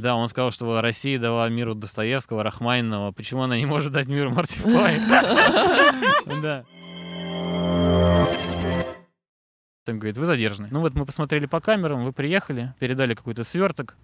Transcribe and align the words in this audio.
Да, 0.00 0.16
он 0.16 0.28
сказал, 0.28 0.50
что 0.50 0.80
Россия 0.80 1.18
дала 1.18 1.48
миру 1.48 1.74
Достоевского, 1.74 2.42
Рахманинова. 2.42 3.12
Почему 3.12 3.42
она 3.42 3.58
не 3.58 3.66
может 3.66 3.92
дать 3.92 4.08
миру 4.08 4.30
Марти 4.30 4.58
Флай? 4.58 4.98
Да. 6.42 6.64
Он 9.88 9.98
говорит, 9.98 10.16
вы 10.18 10.26
задержаны. 10.26 10.68
Ну 10.70 10.80
вот 10.80 10.94
мы 10.94 11.04
посмотрели 11.04 11.46
по 11.46 11.60
камерам, 11.60 12.04
вы 12.04 12.12
приехали, 12.12 12.74
передали 12.78 13.14
какой-то 13.14 13.42
сверток. 13.42 13.96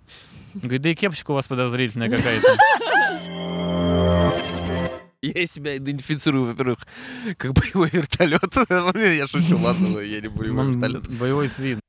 Говорит, 0.55 0.83
да 0.83 0.89
и 0.91 0.95
кепочка 0.95 1.31
у 1.31 1.35
вас 1.35 1.47
подозрительная 1.47 2.11
какая-то. 2.11 2.57
Я 5.23 5.47
себя 5.47 5.77
идентифицирую, 5.77 6.47
во-первых, 6.47 6.81
как 7.37 7.53
боевой 7.53 7.89
вертолет. 7.91 8.55
Я 8.97 9.27
шучу, 9.27 9.59
ладно, 9.59 9.99
я 9.99 10.21
не 10.21 10.29
боевой 10.29 10.61
Он 10.61 10.73
вертолет. 10.73 11.09
Боевой 11.19 11.49
свин. 11.49 11.81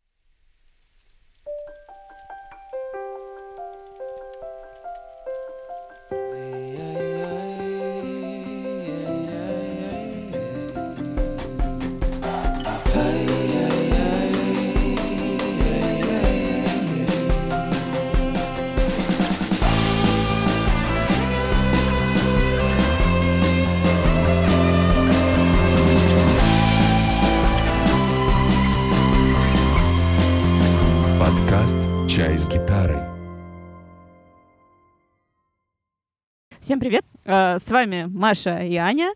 С 37.27 37.69
вами 37.69 38.09
Маша 38.09 38.59
и 38.59 38.77
Аня. 38.77 39.11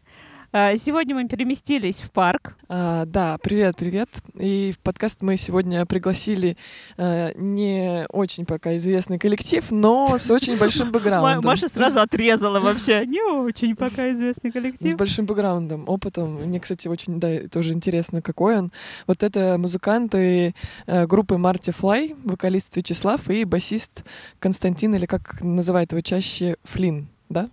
Э, 0.51 0.75
Сегодня 0.75 1.15
мы 1.15 1.29
переместились 1.29 2.01
в 2.01 2.11
парк. 2.11 2.57
А, 2.67 3.05
да, 3.05 3.37
привет, 3.41 3.77
привет. 3.77 4.09
И 4.37 4.73
в 4.75 4.79
подкаст 4.79 5.21
мы 5.21 5.37
сегодня 5.37 5.85
пригласили 5.85 6.57
э, 6.97 7.31
не 7.37 8.05
очень 8.09 8.45
пока 8.45 8.75
известный 8.75 9.17
коллектив, 9.17 9.65
но 9.71 10.17
с 10.17 10.29
очень 10.29 10.57
большим 10.57 10.91
бэкграундом. 10.91 11.45
Маша 11.45 11.69
сразу 11.69 12.01
отрезала 12.01 12.59
вообще. 12.59 13.05
Не 13.05 13.21
очень 13.21 13.77
пока 13.77 14.11
известный 14.11 14.49
С 14.49 14.53
коллектив. 14.53 14.97
большим 14.97 15.25
бэкграундом, 15.25 15.87
опытом. 15.87 16.33
Мне, 16.33 16.59
кстати, 16.59 16.89
очень 16.89 17.17
да, 17.17 17.47
тоже 17.47 17.71
интересно, 17.71 18.21
какой 18.21 18.57
он. 18.57 18.71
Вот 19.07 19.23
это 19.23 19.55
музыканты 19.57 20.53
э, 20.85 21.07
группы 21.07 21.37
Марти 21.37 21.71
Флай, 21.71 22.13
вокалист 22.25 22.75
Вячеслав 22.75 23.29
и 23.29 23.45
басист 23.45 24.03
Константин, 24.39 24.95
или 24.95 25.05
как 25.05 25.39
называют 25.39 25.93
его 25.93 26.01
чаще, 26.01 26.57
Флин, 26.65 27.07
да? 27.29 27.49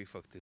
Такие 0.00 0.06
факты. 0.06 0.40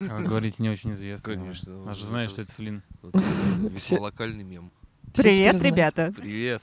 А 0.00 0.18
Вы 0.18 0.24
говорите, 0.28 0.56
не 0.60 0.68
очень 0.68 0.90
известно. 0.90 1.34
Конечно. 1.34 1.82
Она 1.82 1.94
же 1.94 2.04
знает, 2.04 2.30
что 2.30 2.42
это 2.42 2.52
Флин. 2.54 2.82
Локальный 4.00 4.42
мем. 4.42 4.72
Привет, 5.14 5.62
ребята! 5.62 6.12
Привет. 6.16 6.62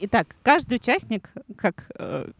Итак, 0.00 0.34
каждый 0.42 0.76
участник, 0.76 1.30
как, 1.58 1.90
э, 1.98 2.30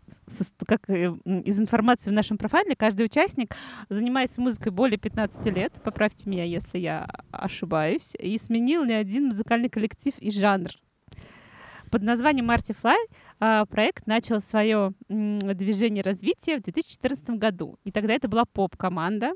как 0.64 0.88
э, 0.88 1.12
из 1.44 1.58
информации 1.58 2.08
в 2.08 2.14
нашем 2.14 2.38
профайле, 2.38 2.74
каждый 2.74 3.04
участник 3.04 3.54
занимается 3.90 4.40
музыкой 4.40 4.72
более 4.72 4.96
15 4.96 5.44
лет, 5.54 5.74
поправьте 5.84 6.30
меня, 6.30 6.44
если 6.44 6.78
я 6.78 7.06
ошибаюсь, 7.30 8.14
и 8.18 8.38
сменил 8.38 8.84
не 8.84 8.94
один 8.94 9.26
музыкальный 9.26 9.68
коллектив 9.68 10.14
и 10.18 10.30
жанр. 10.30 10.70
Под 11.90 12.02
названием 12.02 12.46
Марти 12.46 12.72
Флай 12.80 12.98
проект 13.39 14.06
начал 14.06 14.41
свое 14.41 14.92
движение 15.08 16.03
развития 16.03 16.58
в 16.58 16.62
2014 16.62 17.31
году. 17.31 17.78
И 17.84 17.92
тогда 17.92 18.14
это 18.14 18.28
была 18.28 18.44
поп-команда, 18.44 19.33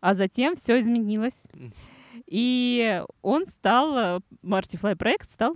а 0.00 0.14
затем 0.14 0.54
все 0.56 0.78
изменилось. 0.78 1.46
И 2.26 3.02
он 3.22 3.46
стал, 3.46 4.22
Марти 4.42 4.76
Флай 4.76 4.96
проект 4.96 5.30
стал 5.30 5.54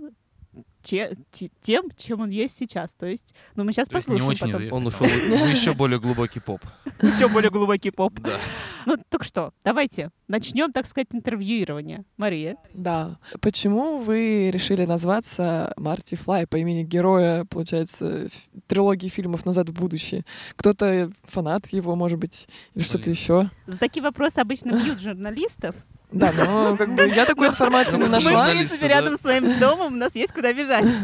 че- 0.83 1.13
те- 1.31 1.49
тем, 1.61 1.85
чем 1.97 2.21
он 2.21 2.29
есть 2.29 2.55
сейчас. 2.57 2.93
То 2.95 3.05
есть, 3.05 3.33
ну 3.55 3.63
мы 3.63 3.71
сейчас 3.71 3.87
То 3.87 3.95
есть 3.95 4.07
не 4.07 4.15
послушаем 4.19 4.29
очень 4.31 4.39
потом. 4.47 4.57
известный. 4.59 4.77
Он 4.77 4.87
ушел 4.87 5.07
в 5.07 5.49
еще 5.51 5.73
более 5.73 5.99
глубокий 5.99 6.39
поп. 6.39 6.61
Еще 7.01 7.27
более 7.27 7.49
глубокий 7.49 7.91
поп. 7.91 8.19
Да. 8.19 8.37
Ну 8.85 8.97
так 9.09 9.23
что, 9.23 9.53
давайте 9.63 10.09
начнем, 10.27 10.71
так 10.71 10.85
сказать, 10.87 11.07
интервьюирование. 11.11 12.03
Мария. 12.17 12.57
Да. 12.73 13.17
Почему 13.41 13.99
вы 13.99 14.51
решили 14.51 14.85
назваться 14.85 15.73
Марти 15.77 16.15
Флай 16.15 16.47
по 16.47 16.57
имени 16.57 16.83
героя, 16.83 17.45
получается, 17.45 18.27
трилогии 18.67 19.07
фильмов 19.07 19.45
«Назад 19.45 19.69
в 19.69 19.73
будущее»? 19.73 20.25
Кто-то 20.55 21.11
фанат 21.23 21.67
его, 21.67 21.95
может 21.95 22.19
быть, 22.19 22.47
или 22.73 22.83
что-то 22.83 23.09
еще? 23.09 23.49
За 23.67 23.77
такие 23.77 24.03
вопросы 24.03 24.39
обычно 24.39 24.71
бьют 24.83 24.99
журналистов. 24.99 25.75
Да, 26.13 26.31
но 26.31 26.75
как 26.77 26.93
бы 26.95 27.07
я 27.07 27.25
такой 27.25 27.47
информации 27.49 27.97
не 27.97 28.03
Ну, 28.03 28.05
Мы, 28.05 28.19
в 28.19 28.23
нашла. 28.23 28.49
принципе, 28.49 28.87
рядом 28.87 29.17
с 29.17 29.21
своим 29.21 29.59
домом, 29.59 29.93
у 29.93 29.97
нас 29.97 30.15
есть 30.15 30.33
куда 30.33 30.53
бежать. 30.53 30.87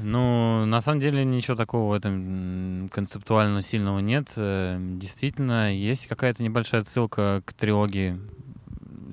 Ну, 0.00 0.64
на 0.66 0.80
самом 0.80 1.00
деле 1.00 1.24
ничего 1.24 1.56
такого 1.56 1.90
в 1.90 1.92
этом 1.96 2.88
концептуально 2.92 3.62
сильного 3.62 3.98
нет. 3.98 4.28
Э, 4.36 4.76
Действительно, 4.80 5.74
есть 5.74 6.06
какая-то 6.06 6.42
небольшая 6.42 6.82
отсылка 6.82 7.42
к 7.44 7.52
трилогии 7.52 8.18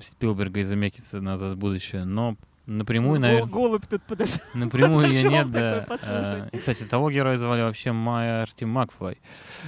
Спилберга 0.02 0.60
и 0.60 0.64
Замекиса 0.64 1.22
«Назад 1.22 1.54
в 1.54 1.58
будущее», 1.58 2.06
но 2.06 2.36
напрямую, 2.68 3.20
наверное, 3.20 3.48
Голубь 3.52 3.86
тут 3.88 4.02
подошел. 4.04 4.40
напрямую 4.54 5.08
ее 5.10 5.24
нет, 5.30 5.52
да. 5.52 5.86
Э, 6.02 6.50
И, 6.52 6.58
кстати, 6.58 6.84
того 6.84 7.12
героя 7.12 7.38
звали 7.38 7.62
вообще 7.62 7.92
Марти 7.92 8.64
Макфлай. 8.66 9.18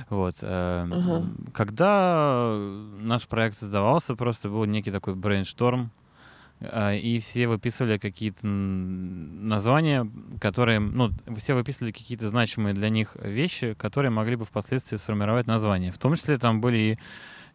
Вот. 0.09 0.35
э, 0.41 0.87
Ага. 0.91 1.25
Когда 1.53 2.55
наш 2.99 3.27
проект 3.27 3.57
создавался, 3.57 4.15
просто 4.15 4.49
был 4.49 4.65
некий 4.65 4.91
такой 4.91 5.15
брейншторм, 5.15 5.91
э, 6.59 6.97
и 6.97 7.19
все 7.19 7.47
выписывали 7.47 7.97
какие-то 7.97 8.45
названия, 8.47 10.09
которые, 10.41 10.79
ну, 10.79 11.11
все 11.37 11.53
выписывали 11.53 11.91
какие-то 11.91 12.27
значимые 12.27 12.73
для 12.73 12.89
них 12.89 13.15
вещи, 13.21 13.73
которые 13.73 14.11
могли 14.11 14.35
бы 14.35 14.45
впоследствии 14.45 14.97
сформировать 14.97 15.47
название. 15.47 15.91
В 15.91 15.97
том 15.97 16.15
числе 16.15 16.37
там 16.37 16.61
были 16.61 16.77
и 16.77 16.99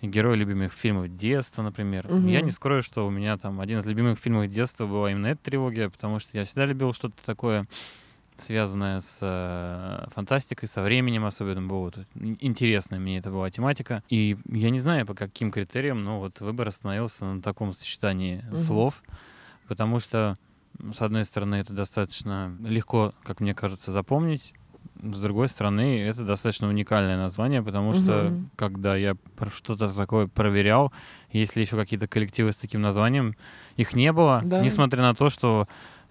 герои 0.03 0.37
любимых 0.37 0.73
фильмов 0.73 1.09
детства, 1.15 1.63
например. 1.63 2.09
Мгм. 2.09 2.27
Я 2.27 2.41
не 2.41 2.51
скрою, 2.51 2.83
что 2.83 3.07
у 3.07 3.11
меня 3.11 3.37
там 3.39 3.61
один 3.61 3.79
из 3.79 3.87
любимых 3.87 4.19
фильмов 4.19 4.49
детства 4.49 4.87
была 4.87 5.11
именно 5.11 5.29
эта 5.29 5.43
трилогия, 5.43 5.89
потому 5.89 6.19
что 6.19 6.37
я 6.37 6.45
всегда 6.45 6.67
любил 6.67 6.93
что-то 6.93 7.15
такое 7.25 7.67
связанное 8.37 8.99
с 9.01 9.19
э, 9.23 10.09
фантастикой, 10.11 10.69
со 10.69 10.83
временем 10.83 11.25
особенно 11.25 11.63
было 11.63 11.79
вот 11.79 11.99
ин- 12.15 12.37
интересно 12.41 12.99
мне 12.99 13.19
это 13.19 13.31
была 13.31 13.51
тематика. 13.51 14.03
И 14.09 14.37
я 14.49 14.71
не 14.71 14.81
знаю 14.81 15.07
по 15.07 15.15
каким 15.15 15.53
критериям, 15.53 16.03
но 16.03 16.19
вот 16.19 16.41
выбор 16.41 16.69
остановился 16.69 17.25
на 17.27 17.41
таком 17.41 17.73
сочетании 17.73 18.43
Мгм. 18.49 18.59
слов, 18.59 19.03
потому 19.69 20.01
что 20.01 20.37
с 20.91 21.01
одной 21.03 21.25
стороны 21.25 21.57
это 21.57 21.73
достаточно 21.73 22.57
легко, 22.63 23.15
как 23.23 23.41
мне 23.41 23.55
кажется, 23.55 23.93
запомнить. 23.93 24.55
С 25.03 25.21
другой 25.21 25.49
стороны, 25.49 26.01
это 26.01 26.25
достаточно 26.25 26.69
уникальное 26.69 27.17
название, 27.17 27.61
потому 27.61 27.93
что 27.93 28.31
Мгм. 28.31 28.51
когда 28.57 28.95
я 28.95 29.17
что-то 29.53 29.89
такое 29.89 30.29
проверял, 30.29 30.93
есть 31.33 31.57
ли 31.57 31.63
еще 31.63 31.77
какие-то 31.77 32.07
коллективы 32.07 32.53
с 32.53 32.57
таким 32.57 32.83
названием, 32.83 33.35
их 33.77 33.95
не 33.95 34.13
было, 34.13 34.43
Да. 34.45 34.61
несмотря 34.61 35.03
на 35.03 35.15
то, 35.15 35.29
что 35.29 35.67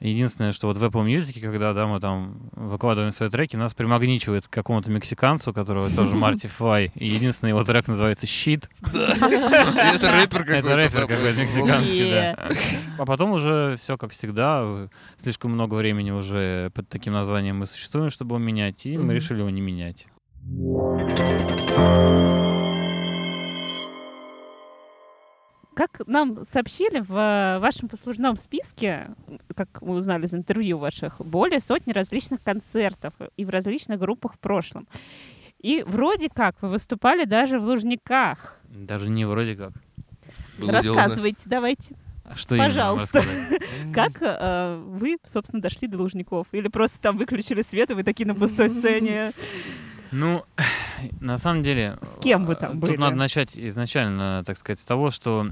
единственное, 0.09 0.51
что 0.51 0.67
вот 0.67 0.77
в 0.77 0.83
Apple 0.83 1.05
Music, 1.05 1.39
когда 1.39 1.73
да, 1.73 1.85
мы 1.87 1.99
там 1.99 2.49
выкладываем 2.53 3.11
свои 3.11 3.29
треки, 3.29 3.55
нас 3.55 3.73
примагничивает 3.73 4.47
к 4.47 4.51
какому-то 4.51 4.89
мексиканцу, 4.91 5.53
которого 5.53 5.89
тоже 5.89 6.15
Марти 6.15 6.47
Флай, 6.47 6.91
и 6.95 7.05
единственный 7.05 7.49
его 7.49 7.63
трек 7.63 7.87
называется 7.87 8.27
«Щит», 8.27 8.69
Это 8.81 10.11
рэпер 10.11 10.39
какой-то. 10.43 10.67
это 10.67 10.75
рэпер 10.75 11.07
какой-то 11.07 11.39
мексиканский, 11.39 12.09
да. 12.09 12.49
А 12.97 13.05
потом 13.05 13.31
уже 13.31 13.77
все 13.79 13.97
как 13.97 14.11
всегда, 14.11 14.87
слишком 15.17 15.51
много 15.51 15.75
времени 15.75 16.11
уже 16.11 16.71
под 16.73 16.89
таким 16.89 17.13
названием 17.13 17.57
мы 17.59 17.65
существуем, 17.65 18.09
чтобы 18.09 18.35
его 18.35 18.43
менять, 18.43 18.85
и 18.85 18.97
мы 18.97 19.13
решили 19.13 19.39
его 19.39 19.49
не 19.49 19.61
менять. 19.61 20.07
Как 25.73 26.01
нам 26.05 26.43
сообщили 26.43 26.99
в 26.99 27.13
э, 27.15 27.59
вашем 27.59 27.87
послужном 27.87 28.35
списке, 28.35 29.11
как 29.55 29.81
мы 29.81 29.95
узнали 29.95 30.25
из 30.25 30.33
интервью 30.33 30.77
ваших, 30.77 31.19
более 31.19 31.59
сотни 31.59 31.93
различных 31.93 32.43
концертов 32.43 33.13
и 33.37 33.45
в 33.45 33.49
различных 33.49 33.99
группах 33.99 34.35
в 34.35 34.39
прошлом. 34.39 34.87
И 35.59 35.83
вроде 35.85 36.29
как 36.29 36.61
вы 36.61 36.69
выступали 36.69 37.25
даже 37.25 37.59
в 37.59 37.63
Лужниках. 37.63 38.59
Даже 38.67 39.09
не 39.09 39.25
вроде 39.25 39.55
как. 39.55 39.73
Было 40.57 40.81
дело, 40.81 40.95
да. 40.95 41.03
Рассказывайте, 41.03 41.43
давайте. 41.49 41.95
А 42.23 42.35
Что 42.35 42.57
Пожалуйста. 42.57 43.23
Как 43.93 44.13
э, 44.21 44.81
вы, 44.85 45.17
собственно, 45.25 45.61
дошли 45.61 45.87
до 45.87 45.97
Лужников? 45.97 46.47
Или 46.53 46.69
просто 46.69 46.99
там 47.01 47.17
выключили 47.17 47.61
свет, 47.61 47.91
и 47.91 47.93
вы 47.93 48.03
такие 48.03 48.25
на 48.25 48.35
пустой 48.35 48.69
сцене? 48.69 49.33
Ну, 50.11 50.45
на 51.19 51.37
самом 51.37 51.63
деле... 51.63 51.97
С 52.01 52.17
кем 52.17 52.45
вы 52.45 52.55
там 52.55 52.71
э, 52.71 52.75
были? 52.75 52.91
Тут 52.91 52.99
надо 52.99 53.15
начать 53.15 53.57
изначально, 53.57 54.43
так 54.45 54.57
сказать, 54.57 54.79
с 54.79 54.85
того, 54.85 55.11
что 55.11 55.47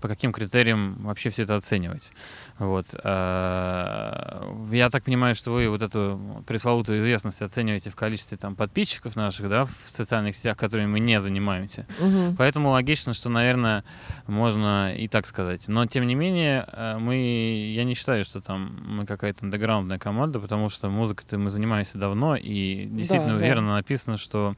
по 0.00 0.08
каким 0.08 0.32
критериям 0.32 0.96
вообще 1.02 1.30
все 1.30 1.42
это 1.42 1.56
оценивать. 1.56 2.12
Вот. 2.58 2.86
А, 3.04 4.68
Я 4.70 4.90
так 4.90 5.04
понимаю, 5.04 5.34
что 5.34 5.52
вы 5.52 5.68
вот 5.68 5.82
эту 5.82 6.42
пресловутую 6.46 7.00
известность 7.00 7.42
оцениваете 7.42 7.90
в 7.90 7.96
количестве 7.96 8.38
там 8.38 8.56
подписчиков 8.56 9.16
наших, 9.16 9.48
да, 9.48 9.64
в 9.64 9.72
социальных 9.84 10.36
сетях, 10.36 10.56
которыми 10.56 10.86
мы 10.86 11.00
не 11.00 11.20
занимаемся. 11.20 11.86
Мгм. 12.00 12.36
Поэтому 12.36 12.70
логично, 12.70 13.12
что, 13.12 13.28
наверное, 13.30 13.84
можно 14.26 14.94
и 14.94 15.08
так 15.08 15.26
сказать. 15.26 15.68
Но, 15.68 15.86
тем 15.86 16.06
не 16.06 16.14
менее, 16.14 16.66
э, 16.72 16.98
мы, 16.98 17.72
я 17.74 17.84
не 17.84 17.94
считаю, 17.94 18.24
что 18.24 18.40
там 18.40 18.78
мы 18.86 19.06
какая-то 19.06 19.44
андеграундная 19.44 19.98
команда, 19.98 20.40
потому 20.40 20.70
что 20.70 20.88
музыкой-то 20.88 21.38
мы 21.38 21.50
занимаемся 21.50 21.98
давно, 21.98 22.36
и 22.36 22.86
действительно 22.86 23.38
да. 23.38 23.44
уверенно 23.44 23.74
написано, 23.74 24.16
что 24.16 24.54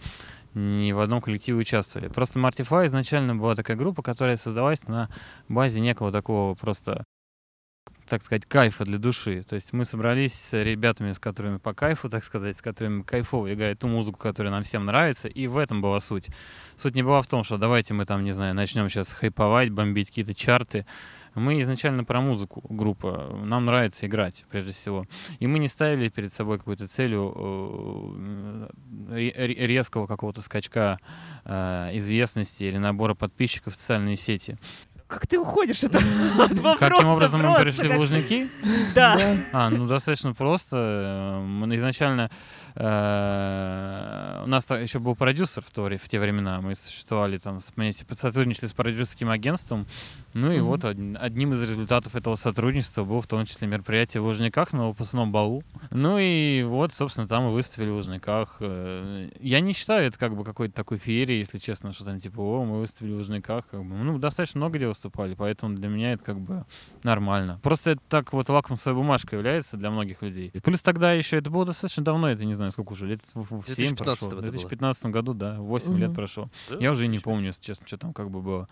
ни 0.55 0.93
в 0.93 1.01
одном 1.01 1.21
коллективе 1.21 1.59
участвовали. 1.59 2.09
Просто 2.09 2.39
Martify 2.39 2.87
изначально 2.87 3.37
была 3.37 3.55
такая 3.55 3.77
группа, 3.77 4.03
которая 4.03 4.37
создавалась 4.37 4.87
на 4.89 5.09
базе 5.49 5.81
некого 5.81 6.13
такого 6.13 6.55
просто 6.55 7.05
так 8.09 8.23
сказать, 8.23 8.45
кайфа 8.47 8.85
для 8.85 8.99
души. 8.99 9.45
То 9.49 9.55
есть 9.55 9.73
мы 9.73 9.85
собрались 9.85 10.35
с 10.35 10.63
ребятами, 10.63 11.13
с 11.13 11.19
которыми 11.19 11.57
по 11.57 11.73
кайфу, 11.73 12.09
так 12.09 12.25
сказать, 12.25 12.57
с 12.57 12.63
которыми 12.63 13.03
кайфово 13.03 13.53
играют 13.53 13.79
ту 13.79 13.89
музыку, 13.89 14.19
которая 14.19 14.53
нам 14.53 14.63
всем 14.63 14.85
нравится, 14.85 15.29
и 15.29 15.47
в 15.47 15.57
этом 15.57 15.81
была 15.81 16.01
суть. 16.01 16.29
Суть 16.77 16.95
не 16.95 17.03
была 17.03 17.23
в 17.23 17.27
том, 17.27 17.45
что 17.45 17.57
давайте 17.57 17.95
мы 17.95 18.05
там, 18.05 18.23
не 18.25 18.33
знаю, 18.33 18.55
начнем 18.55 18.89
сейчас 18.89 19.13
хайповать, 19.13 19.71
бомбить 19.71 20.09
какие-то 20.09 20.35
чарты. 20.35 20.87
Мы 21.35 21.61
изначально 21.63 22.05
про 22.05 22.21
музыку 22.21 22.63
группа. 22.69 23.37
Нам 23.45 23.65
нравится 23.67 24.07
играть, 24.07 24.45
прежде 24.51 24.73
всего. 24.73 25.07
И 25.41 25.47
мы 25.47 25.59
не 25.59 25.69
ставили 25.69 26.09
перед 26.09 26.33
собой 26.33 26.59
какой-то 26.59 26.87
целью 26.87 27.33
э, 27.37 28.69
ре- 29.11 29.67
резкого 29.67 30.07
какого-то 30.07 30.41
скачка 30.43 30.99
э, 31.45 31.91
известности 31.95 32.65
или 32.65 32.79
набора 32.79 33.15
подписчиков 33.15 33.75
в 33.75 33.77
социальные 33.77 34.17
сети. 34.17 34.57
Как 35.07 35.27
ты 35.27 35.39
уходишь 35.39 35.85
от, 35.85 35.95
от 35.97 36.03
вопроса 36.59 36.79
Каким 36.79 37.09
образом 37.09 37.43
мы 37.43 37.61
пришли 37.61 37.85
в 37.85 37.89
как- 37.91 37.99
Лужники? 37.99 38.49
Да. 38.95 39.17
Да. 39.17 39.37
А, 39.53 39.71
ну 39.71 39.87
достаточно 39.87 40.33
просто. 40.35 40.77
Э, 40.77 41.41
Мы 41.45 41.75
изначально 41.77 42.31
э, 42.77 44.43
у 44.45 44.47
нас 44.47 44.69
еще 44.71 44.99
был 44.99 45.15
продюсер 45.15 45.63
в, 45.63 45.71
то, 45.71 45.85
в 45.89 46.09
те 46.09 46.19
времена. 46.21 46.61
Мы 46.61 46.75
существовали 46.75 47.39
там, 47.39 47.61
сотрудничали 47.61 48.67
с 48.67 48.73
продюсерским 48.73 49.31
агентством. 49.31 49.87
Ну 50.35 50.51
и 50.53 50.61
вот 50.61 50.85
од- 50.85 50.97
одним 51.21 51.53
из 51.53 51.63
результатов 51.63 52.17
этого 52.17 52.35
сотрудничества 52.35 53.05
был 53.05 53.21
в 53.21 53.27
том 53.27 53.45
числе 53.47 53.69
мероприятие 53.69 54.21
в 54.21 54.27
Лужниках 54.27 54.73
на 54.73 54.89
выпускном 54.89 55.31
балу. 55.33 55.63
Ну 55.91 56.19
и 56.19 56.63
вот, 56.65 56.93
собственно, 56.93 57.29
там 57.29 57.45
мы 57.45 57.53
выступили 57.53 57.91
в 57.91 57.95
Лужниках. 57.95 58.57
Э, 58.61 59.29
Я 59.41 59.61
не 59.61 59.73
считаю 59.73 60.07
это 60.09 60.19
как 60.19 60.37
бы 60.37 60.45
какой-то 60.45 60.75
такой 60.75 60.99
феерией, 60.99 61.39
если 61.41 61.59
честно, 61.59 61.93
что 61.93 62.05
там 62.05 62.19
типа, 62.19 62.41
о, 62.41 62.65
мы 62.65 62.81
выступили 62.81 63.13
в 63.13 63.17
Лужниках. 63.19 63.67
Как 63.69 63.81
бы. 63.85 63.95
Ну, 63.95 64.19
достаточно 64.19 64.59
много 64.59 64.77
где 64.79 64.89
выступали, 64.89 65.35
поэтому 65.35 65.75
для 65.77 65.89
меня 65.89 66.13
это 66.13 66.25
как 66.25 66.41
бы 66.41 66.65
нормально. 67.03 67.61
Просто 67.63 67.93
это 67.93 68.01
так 68.09 68.33
вот 68.33 68.49
лакмусовая 68.49 68.97
бумажка 68.97 69.37
является 69.37 69.77
для 69.77 69.91
многих 69.91 70.23
людей. 70.23 70.51
И 70.53 70.59
плюс 70.61 70.83
тогда 70.83 71.13
еще, 71.13 71.37
это 71.39 71.51
было 71.51 71.65
достаточно 71.65 72.03
давно, 72.03 72.29
это 72.29 72.45
не 72.45 72.55
знаю, 72.55 72.64
сколько 72.71 72.93
уже, 72.93 73.07
лет 73.07 73.21
в, 73.35 73.61
в 73.63 73.69
7 73.69 73.97
прошло. 73.97 74.15
2015 74.15 74.23
В 74.23 74.27
это 74.27 74.37
было. 74.37 74.51
2015 74.53 75.07
году, 75.07 75.35
да, 75.35 75.57
8 75.59 75.97
лет 75.99 76.09
Мгм. 76.09 76.17
прошло. 76.17 76.51
Да? 76.71 76.77
Я 76.81 76.93
уже 76.93 77.05
и 77.05 77.09
не 77.09 77.19
помню, 77.19 77.47
если 77.49 77.63
честно, 77.63 77.87
что 77.87 77.99
там 77.99 78.13
как 78.13 78.31
бы 78.31 78.41
было. 78.43 78.69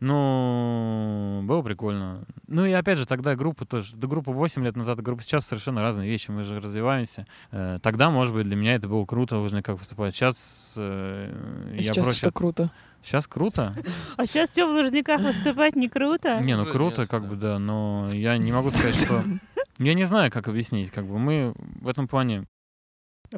Ну, 0.00 1.42
было 1.44 1.62
прикольно. 1.62 2.24
Ну 2.48 2.66
и 2.66 2.72
опять 2.72 2.98
же, 2.98 3.06
тогда 3.06 3.36
группа 3.36 3.64
тоже, 3.64 3.94
да 3.96 4.08
группа 4.08 4.32
8 4.32 4.64
лет 4.64 4.76
назад, 4.76 4.98
и 4.98 5.02
группа 5.02 5.22
сейчас 5.22 5.46
совершенно 5.46 5.82
разные 5.82 6.10
вещи, 6.10 6.30
мы 6.30 6.42
же 6.42 6.60
развиваемся. 6.60 7.26
Э, 7.52 7.76
Тогда, 7.80 8.10
может 8.10 8.34
быть, 8.34 8.44
для 8.46 8.56
меня 8.56 8.74
это 8.74 8.88
было 8.88 9.04
круто, 9.06 9.38
уже 9.38 9.62
как 9.62 9.78
выступать. 9.78 10.14
Сейчас 10.14 10.74
э, 10.76 11.70
И 11.74 11.76
я 11.76 11.82
сейчас 11.84 12.04
проще... 12.04 12.18
что 12.18 12.32
круто. 12.32 12.70
Сейчас 13.02 13.26
круто? 13.26 13.74
А 14.16 14.26
сейчас 14.26 14.50
что, 14.50 14.66
в 14.66 14.70
Лужниках 14.70 15.20
выступать 15.20 15.76
не 15.76 15.88
круто? 15.88 16.40
Не, 16.42 16.56
ну 16.56 16.66
круто, 16.66 17.06
как 17.06 17.28
бы, 17.28 17.36
да, 17.36 17.58
но 17.58 18.08
я 18.12 18.36
не 18.36 18.52
могу 18.52 18.70
сказать, 18.70 18.96
что... 18.96 19.22
Я 19.78 19.94
не 19.94 20.04
знаю, 20.04 20.30
как 20.30 20.46
объяснить, 20.46 20.92
как 20.92 21.04
бы 21.06 21.18
мы 21.18 21.52
в 21.80 21.88
этом 21.88 22.06
плане... 22.06 22.44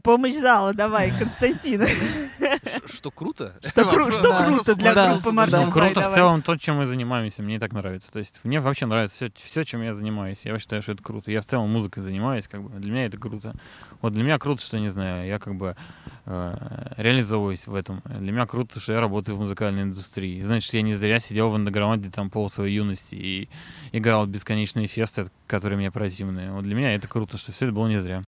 Помощь 0.02 0.34
зала, 0.34 0.74
давай, 0.74 1.10
Константин. 1.18 1.82
Что 2.86 3.10
круто? 3.10 3.54
Что 3.64 3.82
кру- 3.82 4.10
что 4.12 4.30
Вопрос 4.30 4.46
круто 4.64 4.74
для 4.74 4.94
Да, 4.94 5.08
группы 5.08 5.24
да. 5.24 5.32
Мартин 5.32 5.58
Давай, 5.58 5.72
Круто 5.72 6.08
в 6.08 6.14
целом 6.14 6.42
то, 6.42 6.56
чем 6.56 6.76
мы 6.76 6.86
занимаемся, 6.86 7.42
мне 7.42 7.56
и 7.56 7.58
так 7.58 7.72
нравится. 7.72 8.12
То 8.12 8.18
есть 8.18 8.40
мне 8.44 8.60
вообще 8.60 8.86
нравится 8.86 9.30
все, 9.34 9.64
чем 9.64 9.82
я 9.82 9.94
занимаюсь. 9.94 10.44
Я 10.44 10.58
считаю, 10.58 10.82
что 10.82 10.92
это 10.92 11.02
круто. 11.02 11.30
Я 11.30 11.40
в 11.40 11.46
целом 11.46 11.70
музыкой 11.70 12.02
занимаюсь, 12.02 12.46
как 12.46 12.62
бы 12.62 12.78
для 12.78 12.92
меня 12.92 13.06
это 13.06 13.16
круто. 13.18 13.52
Вот 14.02 14.12
для 14.12 14.22
меня 14.22 14.38
круто, 14.38 14.60
что, 14.62 14.78
не 14.78 14.88
знаю, 14.88 15.26
я 15.26 15.38
как 15.38 15.54
бы 15.54 15.76
э, 16.26 16.92
реализовываюсь 16.96 17.66
в 17.66 17.74
этом. 17.74 18.02
Для 18.04 18.32
меня 18.32 18.46
круто, 18.46 18.80
что 18.80 18.92
я 18.92 19.00
работаю 19.00 19.36
в 19.36 19.40
музыкальной 19.40 19.82
индустрии. 19.82 20.42
Значит, 20.42 20.74
я 20.74 20.82
не 20.82 20.94
зря 20.94 21.18
сидел 21.20 21.50
в 21.50 21.54
андеграунде 21.54 22.10
там 22.10 22.28
пол 22.30 22.50
своей 22.50 22.74
юности 22.76 23.14
и 23.14 23.48
играл 23.92 24.26
в 24.26 24.28
бесконечные 24.28 24.88
фесты, 24.88 25.26
которые 25.46 25.78
мне 25.78 25.90
противны. 25.90 26.52
Вот 26.52 26.64
для 26.64 26.74
меня 26.74 26.94
это 26.94 27.08
круто, 27.08 27.38
что 27.38 27.52
все 27.52 27.66
это 27.66 27.74
было 27.74 27.86
не 27.88 27.96
зря. 27.96 28.22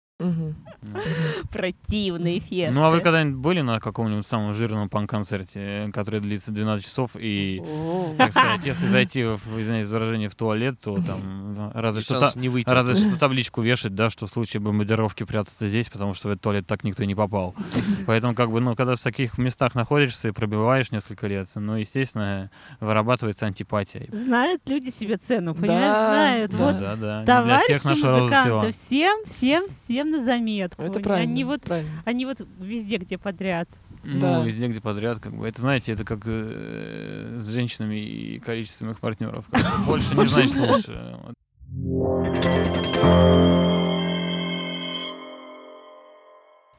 Противные 1.51 2.39
фесты. 2.39 2.71
Ну, 2.73 2.85
а 2.85 2.91
вы 2.91 3.01
когда-нибудь 3.01 3.39
были 3.39 3.63
на 3.63 3.81
каком-нибудь 3.81 4.25
самом 4.25 4.55
жирном 4.55 4.89
панк-концерте, 4.89 5.87
э, 5.87 5.91
который 5.91 6.21
длится 6.21 6.53
12 6.53 6.85
часов, 6.85 7.11
и, 7.19 7.61
так 8.17 8.31
сказать, 8.31 8.61
если 8.65 8.87
зайти, 8.87 9.25
в, 9.25 9.61
извиняюсь 9.61 9.89
за 9.89 9.97
выражение, 9.97 10.29
в 10.29 10.37
туалет, 10.37 10.79
то 10.81 10.95
там 10.95 11.55
ну, 11.55 11.71
разве 11.75 12.03
что, 12.03 12.21
разве 12.21 12.95
что 12.95 13.19
табличку 13.19 13.61
вешать, 13.63 13.95
да, 13.97 14.09
что 14.09 14.27
в 14.27 14.31
случае 14.31 14.61
бомбардировки 14.61 15.25
прятаться 15.25 15.67
здесь, 15.67 15.89
потому 15.89 16.15
что 16.15 16.29
в 16.29 16.31
этот 16.33 16.43
туалет 16.43 16.67
так 16.67 16.85
никто 16.85 17.03
и 17.03 17.07
не 17.07 17.17
попал. 17.17 17.57
Поэтому, 18.07 18.35
как 18.37 18.53
бы, 18.53 18.61
ну, 18.61 18.77
когда 18.77 18.95
в 18.95 19.01
таких 19.01 19.37
местах 19.39 19.75
находишься 19.75 20.29
и 20.29 20.31
пробиваешь 20.31 20.93
несколько 20.93 21.27
лет, 21.27 21.49
ну, 21.57 21.75
естественно, 21.75 22.51
вырабатывается 22.79 23.47
антипатия. 23.47 24.09
Знают 24.13 24.63
люди 24.67 24.91
себе 24.91 25.17
цену, 25.17 25.55
понимаешь, 25.55 25.93
Да, 25.93 26.11
знают. 26.11 26.51
да. 26.53 26.57
Вот 26.59 26.79
да, 26.79 26.97
да. 27.25 27.45
Для 27.45 27.59
всех 27.61 27.85
музыканты, 27.85 28.43
цвела. 28.43 28.71
всем, 28.71 29.25
всем, 29.27 29.69
всем 30.05 30.11
на 30.11 30.25
заметку. 30.25 30.83
Это 30.83 31.01
правильно. 31.01 31.31
Они 31.33 31.45
вот, 31.45 31.63
правильно. 31.63 31.91
они 32.05 32.27
вот 32.27 32.39
везде, 32.61 32.97
где 32.97 33.19
подряд. 33.19 33.69
Ну, 34.03 34.21
Да. 34.21 34.45
везде, 34.45 34.69
где 34.69 34.81
подряд, 34.81 35.19
как 35.19 35.35
бы. 35.35 35.49
Это, 35.49 35.61
знаете, 35.61 35.93
это 35.93 36.05
как 36.05 36.21
э, 36.27 37.37
с 37.39 37.49
женщинами 37.49 37.97
и 37.97 38.39
количеством 38.39 38.91
их 38.91 39.01
партнеров. 39.01 39.47
Больше 39.87 40.15
не 40.17 40.27
значит 40.27 40.57
лучше. 40.57 41.35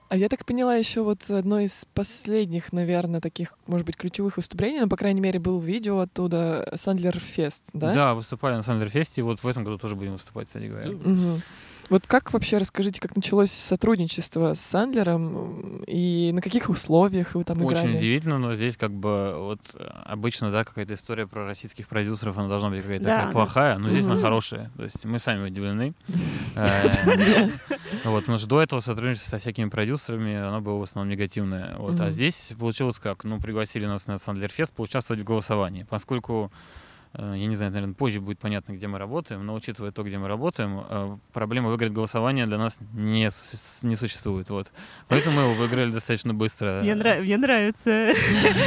А 0.08 0.18
я 0.18 0.30
так 0.30 0.46
поняла, 0.46 0.76
еще 0.76 1.02
вот 1.02 1.30
одно 1.32 1.60
из 1.60 1.86
последних, 1.94 2.72
наверное, 2.72 3.20
таких, 3.20 3.58
может 3.66 3.88
быть, 3.88 3.98
ключевых 3.98 4.38
выступлений, 4.38 4.80
ну, 4.80 4.88
по 4.88 4.96
крайней 4.98 5.20
мере, 5.20 5.40
был 5.40 5.60
видео 5.60 6.00
оттуда 6.00 6.72
Сандлер 6.76 7.20
Фест, 7.20 7.72
да? 7.74 7.94
Да? 7.94 8.14
выступали 8.14 8.54
на 8.56 8.62
Сандерфесте, 8.62 9.22
и 9.22 9.24
вот 9.24 9.40
в 9.40 9.48
этом 9.48 9.64
году 9.64 9.80
тоже 9.80 9.96
будем 9.96 10.14
выступать, 10.14 10.48
кстати 10.48 10.66
говоря. 10.66 10.92
Мгм. 10.92 11.42
Вот 11.90 12.08
как 12.08 12.34
вообще, 12.34 12.58
расскажите, 12.58 13.00
как 13.00 13.16
началось 13.16 13.52
сотрудничество 13.52 14.54
с 14.56 14.60
Сандлером 14.62 15.84
и 15.86 16.32
на 16.34 16.42
каких 16.42 16.70
условиях 16.70 17.36
вы 17.36 17.44
там 17.44 17.62
Очень 17.64 17.78
играли? 17.82 17.98
удивительно, 17.98 18.40
но 18.40 18.54
здесь 18.56 18.76
как 18.76 18.92
бы 18.92 19.36
вот 19.38 19.60
э, 19.76 19.84
обычно, 20.06 20.52
да, 20.52 20.64
какая-то 20.64 20.96
история 20.96 21.28
про 21.28 21.46
российских 21.46 21.88
продюсеров, 21.88 22.38
она 22.38 22.48
должна 22.48 22.70
быть 22.70 22.82
какая-то 22.82 23.04
Да, 23.04 23.10
такая 23.10 23.26
да. 23.28 23.32
плохая, 23.32 23.78
но 23.78 23.90
здесь 23.90 24.06
она 24.06 24.16
Мгм. 24.16 24.24
хорошая. 24.24 24.72
То 24.78 24.84
есть 24.84 25.06
мы 25.06 25.20
сами 25.20 25.48
удивлены. 25.48 25.94
Э, 26.56 26.84
Вот, 28.06 28.22
потому 28.22 28.38
что 28.38 28.48
до 28.48 28.62
этого 28.62 28.80
сотрудничество 28.80 29.32
со 29.32 29.38
всякими 29.38 29.70
продюсерами, 29.70 30.36
оно 30.36 30.62
было 30.62 30.78
в 30.78 30.84
основном 30.84 31.12
негативное. 31.12 31.76
Вот. 31.78 32.00
А 32.00 32.10
здесь 32.10 32.54
получилось 32.58 32.98
как? 33.00 33.24
Ну, 33.26 33.40
пригласили 33.40 33.86
нас 33.86 34.08
на 34.08 34.18
Сандлерфест 34.18 34.74
поучаствовать 34.74 35.22
в 35.22 35.26
голосовании. 35.26 35.86
Поскольку, 35.90 36.50
э, 36.52 36.56
я 37.18 37.48
не 37.48 37.56
знаю, 37.56 37.72
наверное, 37.72 37.94
позже 37.96 38.20
будет 38.20 38.40
понятно, 38.40 38.74
где 38.74 38.88
мы 38.88 38.98
работаем, 38.98 39.46
но 39.46 39.54
учитывая 39.54 39.92
то, 39.92 40.04
где 40.04 40.18
мы 40.18 40.28
работаем, 40.28 40.84
э, 40.88 41.18
проблема 41.34 41.70
выиграть 41.70 41.94
голосование 41.94 42.46
для 42.46 42.58
нас 42.58 42.80
не, 42.94 43.30
не 43.88 43.96
существует. 43.96 44.50
Вот. 44.50 44.72
Поэтому 45.08 45.38
мы 45.38 45.42
его 45.44 45.54
выиграли 45.54 45.92
достаточно 45.92 46.34
быстро. 46.34 46.82
Мне, 46.82 46.94
нра- 46.94 47.22
мне 47.22 47.38
нравится. 47.38 48.12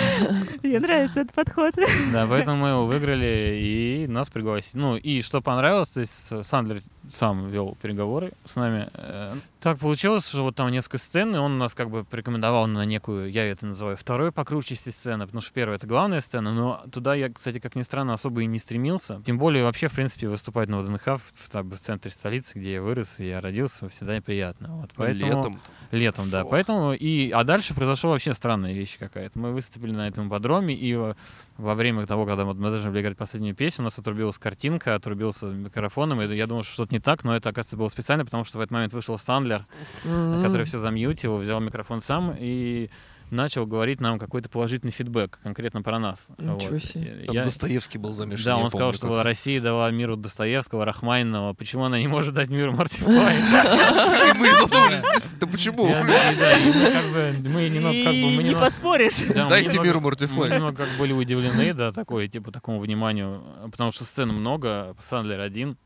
Мне 0.63 0.81
нравится 0.81 1.21
этот 1.21 1.35
подход. 1.35 1.75
Да, 2.13 2.27
поэтому 2.29 2.57
мы 2.59 2.69
его 2.69 2.87
выиграли 2.87 3.59
и 3.61 4.07
нас 4.09 4.29
пригласили. 4.29 4.81
Ну, 4.81 4.97
и 4.97 5.23
что 5.23 5.41
понравилось, 5.41 5.91
то 5.91 6.01
есть 6.01 6.29
э, 6.33 6.43
Сандлер 6.43 6.83
сам 7.09 7.49
вел 7.49 7.77
переговоры 7.81 8.33
с 8.45 8.57
нами. 8.57 8.89
Э, 8.95 9.35
Так 9.61 9.79
получилось, 9.79 10.29
что 10.29 10.43
вот 10.43 10.55
там 10.55 10.71
несколько 10.71 10.99
сцен, 10.99 11.35
и 11.35 11.39
он 11.39 11.59
нас 11.59 11.75
как 11.75 11.91
бы 11.91 12.05
порекомендовал 12.05 12.67
на 12.67 12.85
некую, 12.85 13.31
я 13.31 13.45
это 13.47 13.67
называю, 13.67 13.97
второй 13.97 14.31
по 14.31 14.45
кручести 14.45 14.91
сцены, 14.91 15.25
потому 15.25 15.41
что 15.41 15.53
первая— 15.53 15.77
это 15.79 15.87
главная 15.87 16.21
сцена, 16.21 16.53
но 16.53 16.83
туда 16.93 17.15
я, 17.15 17.29
кстати, 17.33 17.59
как 17.59 17.75
ни 17.75 17.83
странно, 17.83 18.15
особо 18.15 18.43
и 18.43 18.47
не 18.47 18.59
стремился. 18.59 19.21
Тем 19.25 19.39
более 19.39 19.65
вообще, 19.65 19.89
в 19.89 19.93
принципе, 19.93 20.29
выступать 20.29 20.69
на 20.69 20.81
ВДНХ 20.81 21.07
в, 21.07 21.19
в- 21.19 21.55
в 21.75 21.79
центре 21.79 22.11
столицы, 22.11 22.59
где 22.59 22.75
я 22.75 22.83
вырос 22.83 23.21
и 23.21 23.27
я 23.27 23.41
родился, 23.41 23.89
всегда 23.89 24.21
приятно. 24.21 24.67
Вот, 24.77 24.91
поэтому... 24.95 25.27
Летом. 25.27 25.61
Летом, 25.91 26.31
да. 26.31 26.45
Ох. 26.45 26.51
Поэтому 26.51 26.93
и 26.93 27.31
а 27.31 27.45
дальше 27.45 27.73
произошла 27.73 28.11
вообще 28.11 28.35
странная 28.35 28.75
вещь 28.75 28.99
какая-то. 28.99 29.39
Мы 29.39 29.53
выступили 29.53 29.93
на 29.93 30.07
этом 30.07 30.29
подроме, 30.29 30.75
и 30.75 30.95
во, 30.95 31.75
время 31.75 32.07
того, 32.07 32.27
когда 32.27 32.45
вот 32.45 32.59
мы 32.59 32.69
должны 32.69 32.91
были 32.91 33.01
играть 33.01 33.17
последнюю 33.17 33.55
песню, 33.55 33.83
у 33.83 33.87
нас 33.87 33.99
отрубилась 33.99 34.37
картинка, 34.39 34.95
отрубился 34.95 35.47
микрофоном, 35.47 36.21
и 36.21 36.37
я 36.37 36.47
думал, 36.47 36.63
что 36.63 36.75
что-то 36.75 36.95
не 36.95 36.98
так, 37.01 37.25
но 37.25 37.37
это, 37.37 37.51
оказывается, 37.51 37.77
было 37.77 37.89
специально, 37.89 38.25
потому 38.25 38.45
что 38.45 38.59
в 38.59 38.61
этот 38.61 38.71
момент 38.71 38.93
вышел 38.93 39.19
Сандлер, 39.19 39.67
М. 40.05 40.43
который 40.43 40.65
все 40.65 40.79
замьютил, 40.79 41.37
взял 41.37 41.61
микрофон 41.61 42.01
сам, 42.01 42.35
и 42.39 42.91
начал 43.31 43.67
говорить 43.67 44.01
нам 44.01 44.19
какой-то 44.19 44.49
положительный 44.49 44.93
фидбэк 44.93 45.39
конкретно 45.43 45.83
про 45.83 45.99
нас. 45.99 46.29
Ничего 46.39 46.73
Вот. 46.75 46.83
себе. 46.83 47.25
Там 47.27 47.35
Я- 47.35 47.45
Достоевский 47.45 47.99
был 47.99 48.13
замешан. 48.13 48.45
Да, 48.45 48.57
он 48.59 48.69
сказал, 48.71 48.89
помню, 48.89 48.97
что 48.99 49.09
как-то. 49.09 49.23
Россия 49.25 49.61
дала 49.61 49.91
миру 49.91 50.17
Достоевского, 50.17 50.85
Рахманинова. 50.85 51.53
Почему 51.55 51.85
она 51.85 51.99
не 52.01 52.07
может 52.09 52.35
дать 52.35 52.49
миру 52.51 52.73
Марти 52.73 53.01
Флай? 53.01 53.37
И 54.35 54.39
мы 54.39 54.53
задумались, 54.55 55.33
да 55.41 55.47
почему? 55.47 55.87
Мы 55.87 57.69
немного 57.69 58.05
как 58.05 58.15
бы... 58.15 58.31
мы 58.31 58.43
И 58.43 58.49
не 58.49 58.55
поспоришь. 58.55 59.17
да, 59.35 59.45
мы 59.45 59.51
Дайте 59.51 59.69
немного- 59.71 59.87
миру 59.89 60.01
Марти 60.01 60.29
Мы 60.35 60.49
немного 60.49 60.77
как 60.77 60.89
были 60.99 61.13
удивлены, 61.13 61.75
да, 61.75 61.93
такой, 61.93 62.29
типа, 62.29 62.51
такому 62.53 62.81
вниманию, 62.81 63.43
потому 63.71 63.93
что 63.93 64.05
сцен 64.05 64.29
много, 64.29 64.97
Сандлер 65.03 65.41
один, 65.41 65.77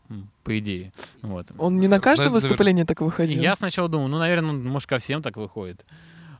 по 0.44 0.58
идее. 0.58 0.92
Вот. 1.22 1.46
Он 1.58 1.78
не 1.80 1.88
на 1.88 2.00
каждое 2.00 2.28
выступление 2.30 2.84
так 2.84 3.00
выходил? 3.00 3.40
я 3.40 3.54
сначала 3.56 3.88
думал, 3.88 4.08
ну, 4.08 4.18
наверное, 4.18 4.50
он, 4.50 4.64
может, 4.64 4.88
ко 4.88 4.99
всем 4.99 5.22
так 5.22 5.37
выходит. 5.37 5.84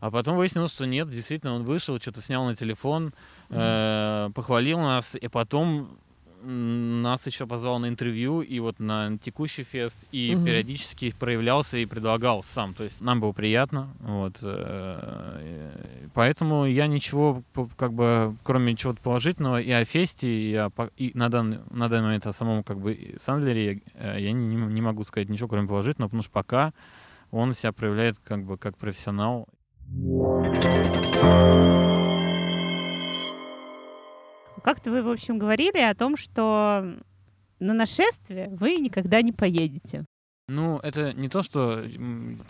А 0.03 0.11
потом 0.11 0.37
выяснилось, 0.37 0.73
что 0.73 0.85
нет, 0.85 1.09
действительно, 1.09 1.55
он 1.55 1.63
вышел, 1.63 1.97
что-то 2.01 2.21
снял 2.21 2.45
на 2.45 2.57
телефон, 2.57 3.15
э, 3.51 4.31
похвалил 4.35 4.81
нас, 4.81 5.15
и 5.15 5.29
потом 5.29 5.97
нас 6.43 7.25
еще 7.29 7.47
позвал 7.47 7.79
на 7.79 7.87
интервью 7.87 8.41
и 8.41 8.59
вот 8.59 8.81
на 8.81 9.17
текущий 9.19 9.63
фест, 9.63 10.05
и 10.11 10.35
Мгм. 10.35 10.45
периодически 10.45 11.15
проявлялся 11.17 11.79
и 11.79 11.87
предлагал 11.87 12.43
сам. 12.43 12.75
То 12.75 12.83
есть 12.83 13.01
нам 13.01 13.21
было 13.21 13.31
приятно. 13.31 13.91
Вот, 14.01 14.41
э, 14.43 16.09
поэтому 16.15 16.67
я 16.67 16.89
ничего, 16.89 17.45
как 17.77 17.93
бы, 17.93 18.35
кроме 18.43 18.75
чего-то 18.75 19.01
положительного, 19.01 19.61
и 19.61 19.71
о 19.71 19.85
фесте, 19.85 20.29
и, 20.29 20.53
о 20.57 20.73
и 20.97 21.13
на, 21.15 21.29
данный, 21.29 21.61
на 21.71 21.89
данный 21.89 22.07
момент 22.07 22.27
о 22.27 22.33
самом 22.33 22.65
как 22.65 22.81
бы 22.81 23.15
Сандлере 23.19 23.83
э, 23.95 24.17
я 24.19 24.33
не, 24.33 24.57
не 24.57 24.81
могу 24.81 25.05
сказать 25.05 25.29
ничего, 25.29 25.47
кроме 25.47 25.69
положительного, 25.69 26.09
потому 26.09 26.23
что 26.23 26.33
пока 26.33 26.73
он 27.31 27.55
себя 27.55 27.71
проявляет 27.71 28.19
как 28.19 28.43
бы 28.43 28.59
как 28.59 28.77
профессионал. 28.77 29.47
Как-то 34.63 34.91
вы, 34.91 35.03
в 35.03 35.11
общем, 35.11 35.39
говорили 35.39 35.79
о 35.79 35.95
том, 35.95 36.17
что 36.17 36.97
на 37.59 37.75
нашествие 37.75 38.49
вы 38.51 38.77
никогда 38.77 39.23
не 39.23 39.33
поедете. 39.33 40.05
Ну, 40.53 40.79
это 40.83 41.15
не 41.15 41.29
то, 41.31 41.43
что 41.43 41.83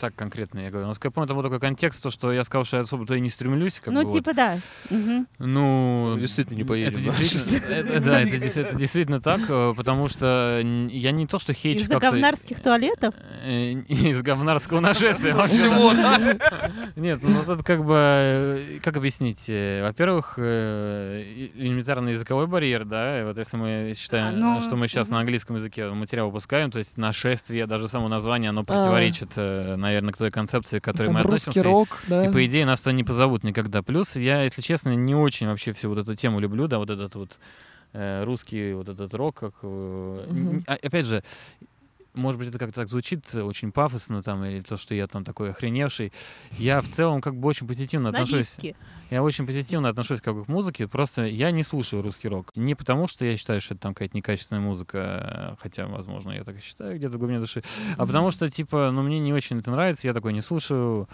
так 0.00 0.14
конкретно 0.16 0.58
я 0.60 0.70
говорю. 0.70 0.88
Но, 0.88 0.92
я 1.02 1.10
помню, 1.10 1.26
это 1.26 1.34
был 1.34 1.42
такой 1.42 1.60
контекст, 1.60 2.02
то, 2.02 2.10
что 2.10 2.32
я 2.32 2.42
сказал, 2.42 2.64
что 2.64 2.78
я 2.78 2.82
особо 2.82 3.06
туда 3.06 3.16
и 3.16 3.20
не 3.20 3.30
стремлюсь. 3.30 3.78
Как 3.78 3.94
ну, 3.94 4.00
бы, 4.00 4.06
вот. 4.08 4.12
типа, 4.12 4.34
да. 4.34 4.56
Мгм. 4.90 5.26
Ну, 5.38 6.08
Ну, 6.10 6.18
действительно 6.18 6.56
не 6.56 6.64
поедем, 6.64 7.00
Это 7.00 7.10
да. 7.10 7.16
действительно, 7.18 7.64
это- 7.72 8.00
да, 8.00 8.20
это 8.22 8.60
это 8.60 8.76
действительно 8.76 9.20
так, 9.20 9.40
э, 9.48 9.74
потому 9.76 10.08
что 10.08 10.60
я 10.90 11.12
не 11.12 11.26
то, 11.28 11.38
что 11.38 11.52
хейчу 11.52 11.84
Из-за 11.84 11.98
говнарских 11.98 12.60
туалетов? 12.60 13.14
Э, 13.44 13.72
Из 13.72 14.20
говнарского 14.22 14.80
нашествия. 14.80 15.34
вообще, 15.34 15.54
Всего. 15.54 15.92
Нет, 16.96 17.20
ну 17.22 17.42
тут 17.46 17.62
как 17.64 17.84
бы, 17.84 17.94
э, 17.96 18.78
как 18.82 18.96
объяснить? 18.96 19.44
Э, 19.48 19.82
Во-первых, 19.82 20.34
э, 20.38 21.22
элементарный 21.54 22.12
языковой 22.12 22.46
барьер, 22.48 22.84
да, 22.84 23.24
вот 23.24 23.38
если 23.38 23.56
мы 23.56 23.92
считаем, 23.96 24.34
А, 24.34 24.36
ну, 24.36 24.60
что 24.60 24.76
мы 24.76 24.88
сейчас 24.88 25.08
на 25.10 25.20
английском 25.20 25.56
языке 25.56 25.88
материал 25.90 26.26
выпускаем, 26.26 26.70
то 26.70 26.78
есть 26.78 26.96
нашествие, 26.98 27.66
даже 27.66 27.88
само 27.92 28.08
название, 28.08 28.50
оно 28.50 28.62
А. 28.62 28.64
противоречит, 28.64 29.30
э, 29.36 29.76
наверное, 29.76 30.12
к 30.12 30.16
той 30.16 30.30
концепции, 30.30 30.80
к 30.80 30.84
которой 30.84 31.10
мы 31.10 31.20
относимся. 31.20 31.62
рок, 31.62 32.02
да. 32.08 32.26
И 32.26 32.32
по 32.32 32.44
идее 32.44 32.66
нас 32.66 32.80
туда 32.80 32.92
не 32.92 33.04
позовут 33.04 33.44
никогда. 33.44 33.82
Плюс 33.82 34.16
я, 34.16 34.42
если 34.42 34.62
честно, 34.62 34.90
не 34.94 35.14
очень 35.14 35.46
вообще 35.46 35.72
всю 35.72 35.88
вот 35.88 35.98
эту 35.98 36.14
тему 36.16 36.40
люблю, 36.40 36.66
да, 36.66 36.78
вот 36.78 36.90
этот 36.90 37.14
вот 37.14 37.38
э, 37.92 38.24
русский 38.24 38.72
вот 38.72 38.88
этот 38.88 39.14
рок, 39.14 39.36
как 39.36 39.54
а- 39.62 40.78
опять 40.82 41.06
же. 41.06 41.22
Может 42.14 42.38
быть, 42.38 42.48
это 42.48 42.58
как-то 42.58 42.80
так 42.80 42.88
звучит 42.88 43.24
э, 43.34 43.42
очень 43.42 43.72
пафосно 43.72 44.22
там, 44.22 44.44
или 44.44 44.60
то, 44.60 44.76
что 44.76 44.94
я 44.94 45.06
там 45.06 45.24
такой 45.24 45.50
охреневший. 45.50 46.12
Я 46.58 46.82
в 46.82 46.88
целом 46.88 47.22
как 47.22 47.36
бы 47.36 47.48
очень 47.48 47.66
позитивно 47.66 48.10
отношусь. 48.10 48.58
Я 49.10 49.22
очень 49.22 49.46
позитивно 49.46 49.88
отношусь 49.88 50.20
как 50.20 50.44
к 50.44 50.48
музыке. 50.48 50.88
Просто 50.88 51.24
я 51.24 51.50
не 51.50 51.62
слушаю 51.62 52.02
русский 52.02 52.28
рок. 52.28 52.52
Не 52.54 52.74
потому, 52.74 53.08
что 53.08 53.24
я 53.24 53.36
считаю, 53.36 53.60
что 53.60 53.74
это 53.74 53.82
там 53.84 53.94
какая-то 53.94 54.16
некачественная 54.16 54.62
музыка, 54.62 55.54
э, 55.54 55.56
хотя, 55.60 55.86
возможно, 55.86 56.32
я 56.32 56.44
так 56.44 56.58
и 56.58 56.60
считаю 56.60 56.96
где-то 56.96 57.16
в 57.16 57.18
глубине 57.18 57.40
души. 57.40 57.62
А 57.96 58.06
потому 58.06 58.30
что, 58.30 58.50
типа, 58.50 58.90
ну, 58.92 59.02
мне 59.02 59.18
не 59.18 59.32
очень 59.32 59.58
это 59.58 59.70
нравится, 59.70 60.06
я 60.06 60.12
такой 60.12 60.34
не 60.34 60.42
слушаю. 60.42 61.08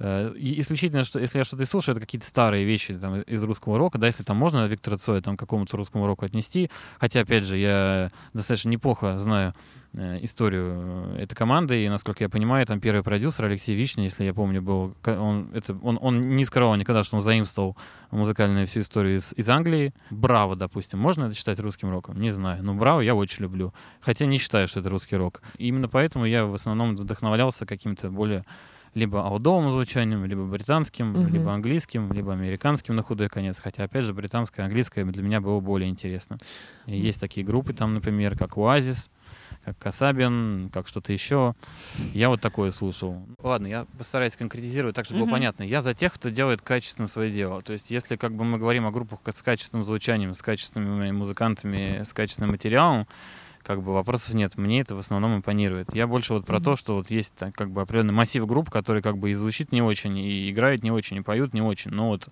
Э, 0.00 0.32
Исключительно, 0.36 1.04
что 1.04 1.20
если 1.20 1.38
я 1.38 1.44
что-то 1.44 1.64
слушаю, 1.64 1.94
это 1.94 2.00
какие-то 2.00 2.26
старые 2.26 2.64
вещи 2.64 2.94
там, 2.98 3.20
из 3.20 3.44
русского 3.44 3.78
рока, 3.78 3.98
да, 3.98 4.08
если 4.08 4.24
там 4.24 4.36
можно 4.36 4.66
Виктора 4.66 4.96
Цоя 4.96 5.20
там, 5.20 5.36
к 5.36 5.40
какому-то 5.40 5.76
русскому 5.76 6.06
року 6.06 6.24
отнести. 6.24 6.70
Хотя, 6.98 7.20
опять 7.20 7.44
же, 7.44 7.56
я 7.56 8.10
достаточно 8.32 8.68
неплохо 8.68 9.18
знаю 9.18 9.54
историю 9.94 11.14
э, 11.16 11.22
этой 11.22 11.34
команды, 11.34 11.84
и, 11.84 11.88
насколько 11.88 12.22
я 12.24 12.28
понимаю, 12.28 12.64
там 12.66 12.80
первый 12.80 13.02
продюсер 13.02 13.44
Алексей 13.46 13.74
Вишня, 13.74 14.04
если 14.04 14.24
я 14.24 14.32
помню, 14.32 14.62
был, 14.62 14.94
он, 15.04 15.50
это, 15.52 15.76
он, 15.82 15.98
он 16.00 16.20
не 16.36 16.44
скрывал 16.44 16.76
никогда, 16.76 17.02
что 17.02 17.16
он 17.16 17.20
заимствовал 17.20 17.76
музыкальную 18.10 18.66
всю 18.66 18.80
историю 18.80 19.18
из, 19.18 19.32
из 19.36 19.48
Англии. 19.50 19.92
Браво, 20.10 20.56
допустим, 20.56 21.00
можно 21.00 21.24
это 21.24 21.34
считать 21.34 21.58
русским 21.60 21.90
роком? 21.90 22.20
Не 22.20 22.30
знаю, 22.30 22.62
но 22.62 22.74
Браво 22.74 23.00
я 23.00 23.14
очень 23.14 23.42
люблю, 23.42 23.74
хотя 24.00 24.26
не 24.26 24.38
считаю, 24.38 24.68
что 24.68 24.80
это 24.80 24.90
русский 24.90 25.16
рок. 25.16 25.42
И 25.58 25.66
именно 25.68 25.88
поэтому 25.88 26.24
я 26.24 26.44
в 26.46 26.54
основном 26.54 26.94
вдохновлялся 26.94 27.66
каким-то 27.66 28.10
более 28.10 28.44
либо 28.94 29.24
аудовым 29.24 29.70
звучанием, 29.70 30.24
либо 30.24 30.44
британским, 30.46 31.12
Мгм. 31.12 31.28
либо 31.28 31.52
английским, 31.52 32.12
либо 32.12 32.32
американским 32.32 32.96
на 32.96 33.02
худой 33.02 33.28
конец. 33.28 33.60
Хотя, 33.60 33.84
опять 33.84 34.04
же, 34.04 34.12
британское 34.12 34.64
и 34.64 34.66
английское 34.66 35.04
для 35.04 35.22
меня 35.22 35.40
было 35.40 35.60
более 35.60 35.88
интересно. 35.88 36.38
И 36.86 36.98
есть 36.98 37.20
такие 37.20 37.46
группы 37.46 37.72
там, 37.72 37.94
например, 37.94 38.36
как 38.36 38.56
Оазис, 38.56 39.08
как 39.70 39.78
Касабин, 39.78 40.70
как 40.72 40.88
что-то 40.88 41.12
еще. 41.12 41.54
Я 42.12 42.28
вот 42.28 42.40
такое 42.40 42.70
слушал. 42.72 43.22
Ладно, 43.42 43.66
я 43.66 43.86
постараюсь 43.96 44.36
конкретизировать 44.36 44.94
так, 44.96 45.04
чтобы 45.04 45.20
было 45.20 45.26
Мгм. 45.26 45.32
понятно. 45.36 45.62
Я 45.62 45.82
за 45.82 45.94
тех, 45.94 46.12
кто 46.12 46.28
делает 46.28 46.60
качественно 46.62 47.06
свое 47.06 47.30
дело. 47.30 47.62
То 47.62 47.72
есть, 47.72 47.90
если 47.90 48.16
как 48.16 48.34
бы 48.34 48.44
мы 48.44 48.58
говорим 48.58 48.86
о 48.86 48.90
группах 48.90 49.20
с 49.24 49.42
качественным 49.42 49.84
звучанием, 49.84 50.34
с 50.34 50.42
качественными 50.42 51.10
музыкантами, 51.12 52.02
с 52.02 52.12
качественным 52.12 52.50
материалом, 52.50 53.06
как 53.62 53.82
бы 53.82 53.92
вопросов 53.92 54.34
нет. 54.34 54.56
Мне 54.56 54.80
это 54.80 54.96
в 54.96 54.98
основном 54.98 55.36
импонирует. 55.36 55.94
Я 55.94 56.06
больше 56.06 56.32
вот 56.32 56.46
про 56.46 56.56
Мгм. 56.56 56.64
то, 56.64 56.76
что 56.76 56.94
вот 56.96 57.10
есть 57.10 57.36
так, 57.36 57.54
как 57.54 57.70
бы 57.70 57.82
определенный 57.82 58.14
массив 58.14 58.46
групп, 58.46 58.70
которые 58.70 59.02
как 59.02 59.18
бы 59.18 59.30
и 59.30 59.34
звучит 59.34 59.70
не 59.70 59.82
очень, 59.82 60.16
и 60.18 60.50
играют 60.50 60.82
не 60.82 60.90
очень, 60.90 61.18
и 61.18 61.20
поют 61.20 61.52
не 61.54 61.60
очень. 61.62 61.90
Но 61.90 62.08
вот 62.08 62.28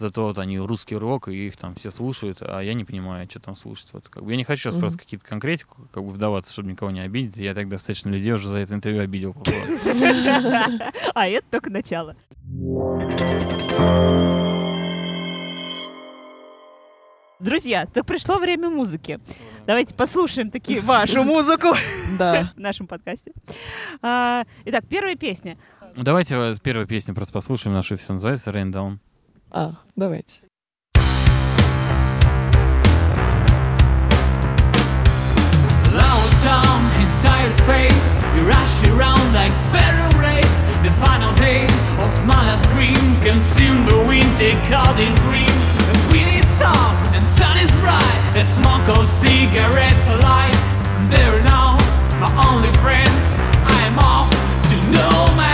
зато 0.00 0.24
вот 0.24 0.38
они 0.38 0.58
русский 0.58 0.96
рок, 0.96 1.28
и 1.28 1.46
их 1.46 1.56
там 1.56 1.74
все 1.76 1.90
слушают, 1.90 2.38
а 2.40 2.60
я 2.60 2.74
не 2.74 2.84
понимаю, 2.84 3.28
что 3.30 3.38
там 3.40 3.54
слушать. 3.54 3.92
Вот, 3.92 4.08
как 4.08 4.24
бы, 4.24 4.30
я 4.32 4.36
не 4.36 4.44
хочу 4.44 4.62
сейчас 4.62 4.74
Мгм. 4.74 4.80
просто 4.82 4.98
какие-то 4.98 5.24
конкретику 5.26 5.88
как 5.92 6.02
бы 6.02 6.10
вдаваться, 6.10 6.52
чтобы 6.52 6.70
никого 6.70 6.90
не 6.90 7.00
обидеть. 7.00 7.36
Я 7.36 7.54
так 7.54 7.68
достаточно 7.68 8.08
людей 8.10 8.32
уже 8.32 8.48
за 8.48 8.58
это 8.58 8.74
интервью 8.74 9.02
обидел. 9.02 9.36
А 11.14 11.28
это 11.28 11.46
только 11.50 11.70
начало. 11.70 12.16
Друзья, 17.38 17.86
так 17.86 18.04
пришло 18.04 18.38
время 18.38 18.68
музыки. 18.68 19.18
Давайте 19.66 19.94
послушаем 19.94 20.50
таки 20.50 20.78
вашу 20.78 21.24
музыку 21.24 21.68
в 22.18 22.48
нашем 22.56 22.86
подкасте. 22.86 23.32
А, 24.02 24.44
Итак, 24.66 24.84
первая 24.88 25.16
песня. 25.16 25.56
Давайте 25.96 26.34
э, 26.36 26.54
с 26.54 26.60
первой 26.60 26.86
песни 26.86 27.12
просто 27.12 27.32
послушаем 27.32 27.74
нашу, 27.74 27.96
все 27.96 28.12
называется 28.12 28.50
Rain 28.50 28.70
Down. 28.70 28.98
А, 29.51 29.71
давайте. 29.95 30.41
Loud 35.93 36.29
tongue 36.43 36.87
and 36.99 37.09
tired 37.23 37.55
face 37.63 38.05
You 38.35 38.43
rush 38.43 38.77
around 38.87 39.33
like 39.33 39.53
sparrow 39.55 40.11
race 40.19 40.57
The 40.83 40.91
final 41.03 41.33
day 41.35 41.63
of 42.03 42.11
my 42.25 42.35
last 42.47 42.67
dream 42.73 42.99
Consume 43.23 43.85
the 43.85 43.99
winter 44.03 44.53
cold 44.67 44.99
in 44.99 45.15
green 45.23 45.55
The 45.89 45.97
wind 46.11 46.43
is 46.43 46.47
soft 46.57 47.15
and 47.15 47.23
sun 47.37 47.57
is 47.57 47.71
bright 47.79 48.31
The 48.33 48.43
smoke 48.43 48.87
of 48.97 49.07
cigarettes 49.07 50.07
alight 50.09 50.55
I'm 50.95 51.09
there 51.09 51.41
now, 51.43 51.77
my 52.19 52.31
only 52.49 52.73
friends 52.83 53.23
I 53.71 53.79
am 53.89 53.99
off 53.99 54.29
to 54.69 54.75
no 54.91 55.09
man's 55.37 55.48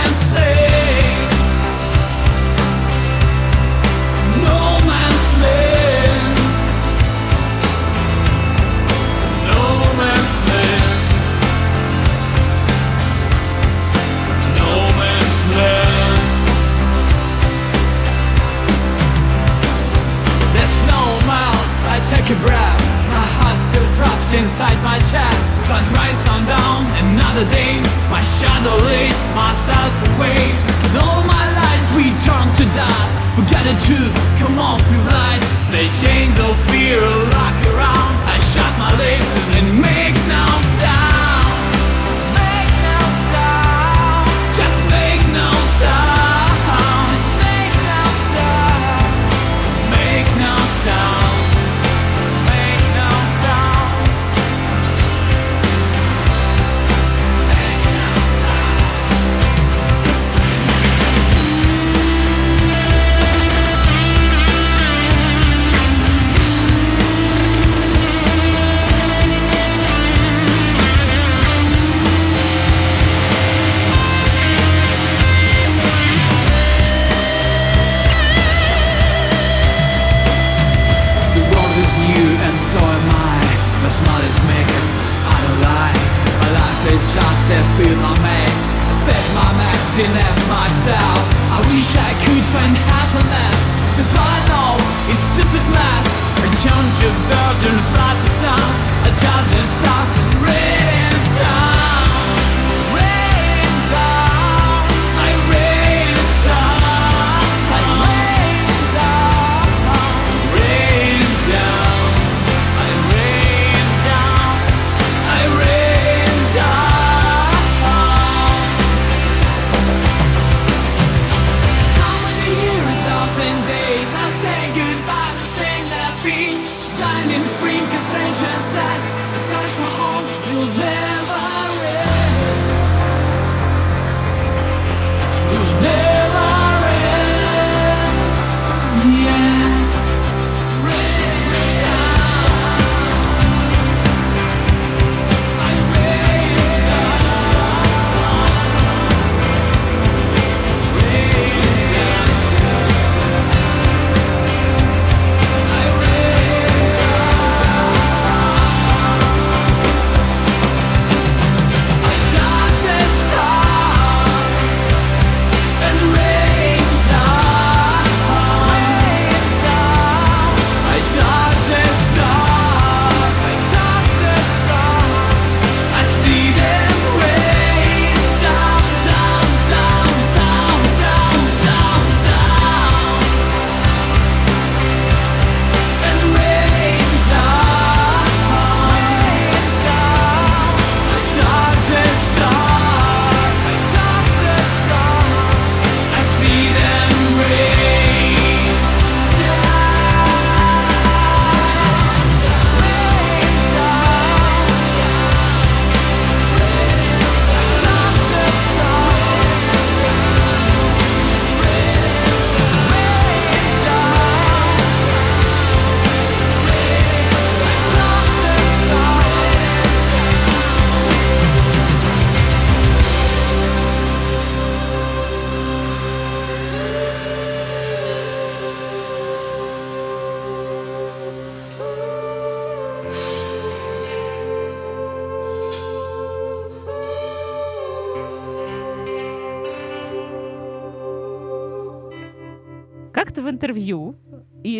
a 22.29 22.35
breath. 22.43 22.81
My 23.07 23.23
heart 23.39 23.57
still 23.71 23.87
trapped 23.95 24.33
inside 24.35 24.75
my 24.83 24.99
chest. 25.07 25.39
Sunrise, 25.63 26.19
sundown, 26.27 26.83
another 26.99 27.47
day. 27.55 27.79
My 28.11 28.19
shadow 28.35 28.75
leads 28.83 29.21
myself 29.31 29.93
away. 30.11 30.35
And 30.35 30.93
all 30.99 31.23
my 31.23 31.45
life 31.55 31.85
we 31.95 32.11
turn 32.27 32.47
to 32.59 32.65
dust. 32.75 33.15
Forget 33.39 33.63
the 33.63 33.77
truth, 33.87 34.11
come 34.39 34.59
on, 34.59 34.83
we 34.91 34.97
light. 35.07 35.43
The 35.71 35.87
chains 36.03 36.35
of 36.39 36.51
fear 36.67 36.99
lock 36.99 37.57
around. 37.71 38.13
I 38.27 38.35
shut 38.51 38.73
my 38.75 38.91
lips 38.99 39.31
and 39.55 39.67
make 39.79 40.15
no 40.27 40.43
sound. 40.83 41.06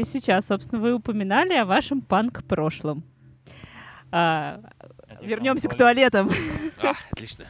Сейчас, 0.07 0.47
собственно, 0.47 0.81
вы 0.81 0.93
упоминали 0.93 1.53
о 1.53 1.65
вашем 1.65 2.01
панк-прошлом. 2.01 3.03
А, 4.11 4.61
вернемся 5.21 5.69
к 5.69 5.75
туалетам. 5.75 6.29
А, 6.81 6.93
отлично. 7.11 7.45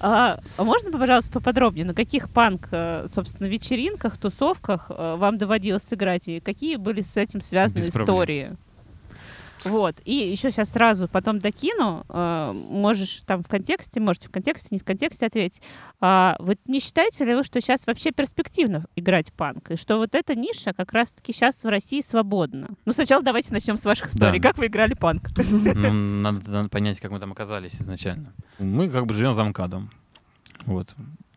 А, 0.00 0.40
можно, 0.58 0.90
пожалуйста, 0.90 1.32
поподробнее, 1.32 1.84
на 1.84 1.94
каких 1.94 2.30
панк, 2.30 2.68
э, 2.70 3.06
собственно, 3.08 3.46
вечеринках, 3.46 4.16
тусовках 4.16 4.86
э, 4.90 5.16
вам 5.16 5.38
доводилось 5.38 5.82
сыграть, 5.82 6.28
и 6.28 6.40
какие 6.40 6.76
были 6.76 7.02
с 7.02 7.16
этим 7.16 7.40
связаны 7.40 7.80
Без 7.80 7.90
проблем. 7.92 8.58
Вот. 9.64 9.96
И 10.04 10.14
еще 10.14 10.50
сейчас 10.50 10.70
сразу 10.70 11.08
потом 11.08 11.38
докину. 11.40 12.04
э, 12.08 12.52
можешь 12.52 13.22
там 13.26 13.42
в 13.42 13.48
контексте, 13.48 14.00
можете 14.00 14.28
в 14.28 14.30
контексте, 14.30 14.68
не 14.72 14.78
в 14.78 14.84
контексте 14.84 15.26
ответить. 15.26 15.62
А, 16.00 16.36
вот 16.38 16.58
не 16.66 16.80
считаете 16.80 17.24
ли 17.24 17.34
вы, 17.34 17.42
что 17.44 17.60
сейчас 17.60 17.86
вообще 17.86 18.10
перспективно 18.12 18.84
играть 18.96 19.32
панк? 19.32 19.70
И 19.70 19.76
что 19.76 19.96
вот 19.98 20.14
эта 20.14 20.34
ниша 20.34 20.72
как 20.72 20.92
раз-таки 20.92 21.32
сейчас 21.32 21.64
в 21.64 21.68
России 21.68 22.00
свободна? 22.00 22.70
Ну, 22.84 22.92
сначала 22.92 23.22
давайте 23.22 23.52
начнем 23.52 23.76
с 23.76 23.84
ваших 23.84 24.08
историй. 24.08 24.38
Да. 24.40 24.48
Как 24.48 24.58
вы 24.58 24.66
играли 24.66 24.94
панк? 24.94 25.28
Ну, 25.74 25.92
надо, 26.24 26.50
надо 26.50 26.68
понять, 26.68 27.00
как 27.00 27.10
мы 27.10 27.20
там 27.20 27.32
оказались 27.32 27.74
изначально. 27.80 28.32
Мы 28.58 28.88
как 28.88 29.06
бы 29.06 29.14
живем 29.14 29.32
за 29.32 29.44
МКАДом. 29.44 29.90
Вот. 30.66 30.94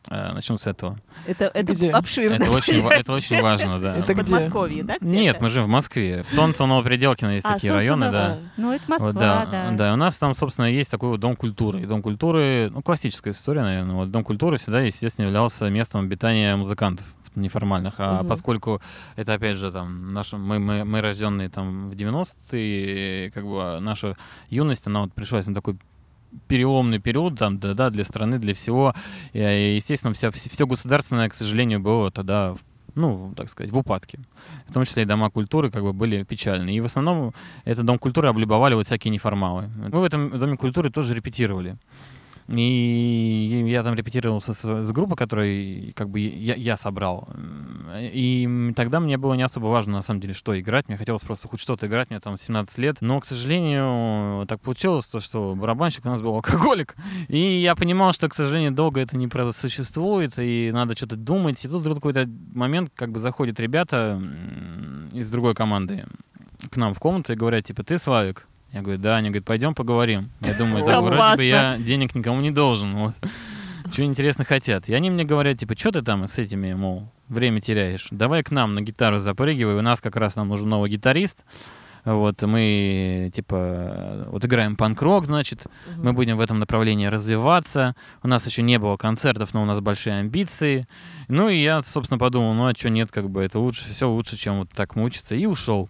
Э, 0.10 0.32
Начнем 0.34 0.58
с 0.58 0.66
этого. 0.68 0.98
Это, 1.26 1.46
это 1.54 1.74
Где? 1.74 1.92
обширно. 1.92 2.36
Это 2.36 2.50
очень, 2.52 2.86
это 2.88 3.12
очень 3.14 3.42
важно, 3.42 3.80
да. 3.80 3.98
Это 3.98 4.14
где? 4.14 4.24
Подмосковье, 4.24 4.84
да? 4.84 4.98
где-то? 5.00 5.06
Нет, 5.16 5.42
мы 5.42 5.50
живем 5.50 5.66
в 5.66 5.70
Москве. 5.70 6.24
Солнце 6.24 6.66
Новопределкино 6.66 7.32
есть 7.36 7.46
А, 7.46 7.54
такие 7.56 7.74
районы, 7.74 8.10
да. 8.12 8.26
А, 8.34 8.38
Ну, 8.58 8.72
это 8.72 8.84
Москва, 8.88 9.08
Вот, 9.12 9.16
да, 9.20 9.46
да. 9.46 9.72
да, 9.72 9.94
у 9.94 9.98
нас 9.98 10.18
там, 10.18 10.34
собственно, 10.34 10.68
есть 10.68 10.90
такой 10.90 11.10
вот 11.10 11.20
дом 11.20 11.36
культуры. 11.36 11.82
И 11.82 11.86
дом 11.86 12.02
культуры, 12.02 12.70
ну, 12.74 12.82
классическая 12.82 13.32
история, 13.32 13.62
наверное. 13.64 13.96
Вот 13.96 14.12
дом 14.12 14.24
культуры 14.24 14.58
всегда, 14.58 14.80
естественно, 14.82 15.26
являлся 15.26 15.68
местом 15.70 16.02
обитания 16.06 16.56
музыкантов 16.56 17.06
неформальных. 17.36 17.96
А 18.00 18.20
Мгм. 18.22 18.30
поскольку 18.30 18.82
это, 19.16 19.34
опять 19.34 19.58
же, 19.58 19.72
там, 19.72 20.14
наша, 20.14 20.38
мы, 20.38 20.58
мы, 20.60 20.86
мы 20.86 21.02
рожденные 21.02 21.50
там 21.50 21.90
в 21.90 21.94
90-е, 21.94 23.30
как 23.32 23.46
бы 23.46 23.80
наша 23.80 24.16
юность, 24.50 24.88
она 24.88 25.02
вот 25.02 25.14
пришлась 25.14 25.48
на 25.48 25.54
такой 25.54 25.78
переломный 26.48 27.00
период 27.00 27.38
там, 27.38 27.60
да, 27.60 27.74
да, 27.74 27.90
для 27.90 28.04
страны, 28.04 28.40
для 28.40 28.54
всего. 28.54 28.94
И, 29.34 29.40
и, 29.40 29.76
естественно, 29.76 30.14
вся, 30.14 30.32
все 30.32 30.68
государственное, 30.68 31.30
к 31.30 31.36
сожалению, 31.36 31.80
было 31.80 32.12
тогда 32.12 32.56
ну, 32.98 33.34
так 33.36 33.50
сказать, 33.50 33.72
в 33.72 33.78
упадке. 33.78 34.20
В 34.66 34.74
том 34.74 34.84
числе 34.84 35.04
и 35.04 35.06
дома 35.06 35.30
культуры 35.30 35.70
как 35.70 35.84
бы 35.84 35.94
были 35.94 36.24
печальны. 36.24 36.72
И 36.76 36.82
в 36.82 36.86
основном 36.86 37.34
этот 37.64 37.86
дом 37.86 38.00
культуры 38.00 38.28
облюбовали 38.28 38.74
вот 38.74 38.86
всякие 38.86 39.12
неформалы. 39.12 39.70
Мы 39.78 40.00
в 40.00 40.04
этом 40.04 40.38
доме 40.40 40.58
культуры 40.58 40.90
тоже 40.90 41.14
репетировали. 41.14 41.78
И 42.48 43.66
я 43.68 43.84
там 43.84 43.94
репетировал 43.94 44.40
со- 44.40 44.54
с, 44.54 44.84
с 44.84 44.92
группой, 44.92 45.16
которую 45.16 45.94
как 45.94 46.10
бы 46.10 46.20
я, 46.20 46.56
я 46.56 46.78
собрал. 46.78 47.28
И 48.02 48.74
тогда 48.76 49.00
мне 49.00 49.18
было 49.18 49.34
не 49.34 49.44
особо 49.44 49.66
важно, 49.68 49.94
на 49.94 50.02
самом 50.02 50.20
деле, 50.20 50.34
что 50.34 50.60
играть. 50.60 50.88
Мне 50.88 50.98
хотелось 50.98 51.22
просто 51.22 51.48
хоть 51.48 51.60
что-то 51.60 51.88
играть. 51.88 52.10
Мне 52.10 52.20
там 52.20 52.38
17 52.38 52.78
лет. 52.78 52.98
Но, 53.02 53.20
к 53.20 53.26
сожалению, 53.26 54.46
так 54.48 54.62
получилось, 54.62 55.06
то, 55.08 55.20
что 55.20 55.56
барабанщик 55.56 56.06
у 56.06 56.10
нас 56.10 56.22
был 56.22 56.36
алкоголик. 56.36 56.96
И 57.28 57.38
я 57.38 57.76
понимал, 57.76 58.14
что, 58.14 58.30
к 58.30 58.34
сожалению, 58.34 58.72
долго 58.72 59.02
это 59.02 59.18
не 59.18 59.28
просуществует, 59.28 60.40
и 60.40 60.72
надо 60.74 60.96
что-то 60.96 61.16
думать. 61.16 61.64
И 61.64 61.68
тут 61.68 61.82
вдруг 61.82 61.98
какой-то 61.98 62.30
момент, 62.54 62.92
как 62.96 63.12
бы 63.12 63.20
заходят 63.20 63.60
ребята 63.60 64.22
из 65.12 65.30
другой 65.30 65.56
команды 65.56 66.06
к 66.72 66.78
нам 66.78 66.94
в 66.94 67.00
комнату 67.00 67.34
и 67.34 67.36
говорят, 67.36 67.66
типа, 67.66 67.84
ты 67.84 67.98
Славик? 67.98 68.48
Я 68.72 68.82
говорю, 68.82 69.00
да. 69.00 69.16
Они 69.18 69.30
говорят, 69.30 69.46
пойдем 69.46 69.74
поговорим. 69.74 70.30
Я 70.42 70.54
думаю, 70.54 70.86
да, 70.86 71.02
вроде 71.02 71.38
бы 71.38 71.44
я 71.44 71.78
денег 71.78 72.16
никому 72.16 72.42
не 72.42 72.52
должен. 72.52 72.94
Вот. 72.96 73.14
Что 73.92 74.04
интересно 74.04 74.44
хотят. 74.44 74.90
И 74.90 74.94
они 74.94 75.10
мне 75.10 75.24
говорят, 75.24 75.58
типа, 75.58 75.78
что 75.78 75.92
ты 75.92 76.02
там 76.02 76.28
с 76.28 76.38
этими, 76.38 76.74
мол, 76.74 77.10
время 77.28 77.62
теряешь? 77.62 78.08
Давай 78.12 78.44
к 78.44 78.52
нам 78.52 78.76
на 78.76 78.82
гитару 78.82 79.20
запрыгивай. 79.20 79.76
У 79.76 79.82
нас 79.82 80.02
как 80.02 80.16
раз 80.16 80.36
нам 80.36 80.50
нужен 80.50 80.70
новый 80.70 80.90
гитарист. 80.90 81.46
Вот, 82.06 82.42
мы, 82.44 83.30
типа, 83.36 84.28
вот 84.30 84.46
играем 84.46 84.78
панк-рок, 84.78 85.26
значит, 85.26 85.68
мы 85.98 86.14
будем 86.14 86.38
в 86.38 86.40
этом 86.40 86.58
направлении 86.58 87.08
развиваться. 87.08 87.98
У 88.24 88.30
нас 88.30 88.46
еще 88.46 88.62
не 88.62 88.80
было 88.80 88.96
концертов, 88.96 89.54
но 89.54 89.62
у 89.62 89.66
нас 89.66 89.82
большие 89.82 90.16
амбиции. 90.16 90.88
Ну 91.28 91.50
и 91.50 91.58
я, 91.58 91.84
собственно, 91.84 92.18
подумал, 92.18 92.54
ну 92.54 92.68
а 92.68 92.74
что 92.74 92.90
нет, 92.90 93.12
как 93.12 93.30
бы 93.30 93.42
это 93.42 93.60
лучше, 93.60 93.92
все 93.92 94.10
лучше, 94.10 94.38
чем 94.38 94.60
вот 94.60 94.70
так 94.70 94.96
мучиться. 94.96 95.36
И 95.36 95.46
ушел 95.46 95.90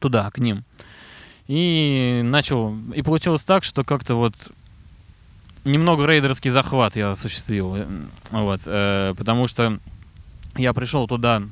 туда, 0.00 0.30
к 0.30 0.38
ним. 0.38 0.64
И 1.48 2.22
начал, 2.24 2.74
и 2.94 3.02
получилось 3.02 3.44
так, 3.44 3.62
что 3.62 3.84
как-то 3.84 4.14
вот 4.14 4.34
немного 5.64 6.06
рейдерский 6.06 6.50
захват 6.50 6.96
я 6.96 7.10
осуществил. 7.10 7.76
Вот, 8.30 8.60
э, 8.64 9.14
потому 9.18 9.46
что 9.48 9.78
я 10.60 10.72
пришел 10.72 11.08
туда 11.08 11.42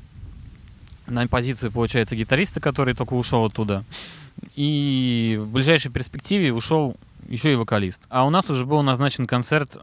на 1.06 1.26
позицию, 1.26 1.72
получается, 1.72 2.16
гитариста, 2.16 2.60
который 2.60 2.94
только 2.94 3.14
ушел 3.14 3.46
оттуда. 3.46 3.84
И 4.54 5.38
в 5.40 5.48
ближайшей 5.48 5.90
перспективе 5.90 6.52
ушел 6.52 6.96
еще 7.28 7.52
и 7.52 7.56
вокалист. 7.56 8.02
А 8.08 8.26
у 8.26 8.30
нас 8.30 8.50
уже 8.50 8.64
был 8.64 8.82
назначен 8.82 9.26
концерт 9.26 9.78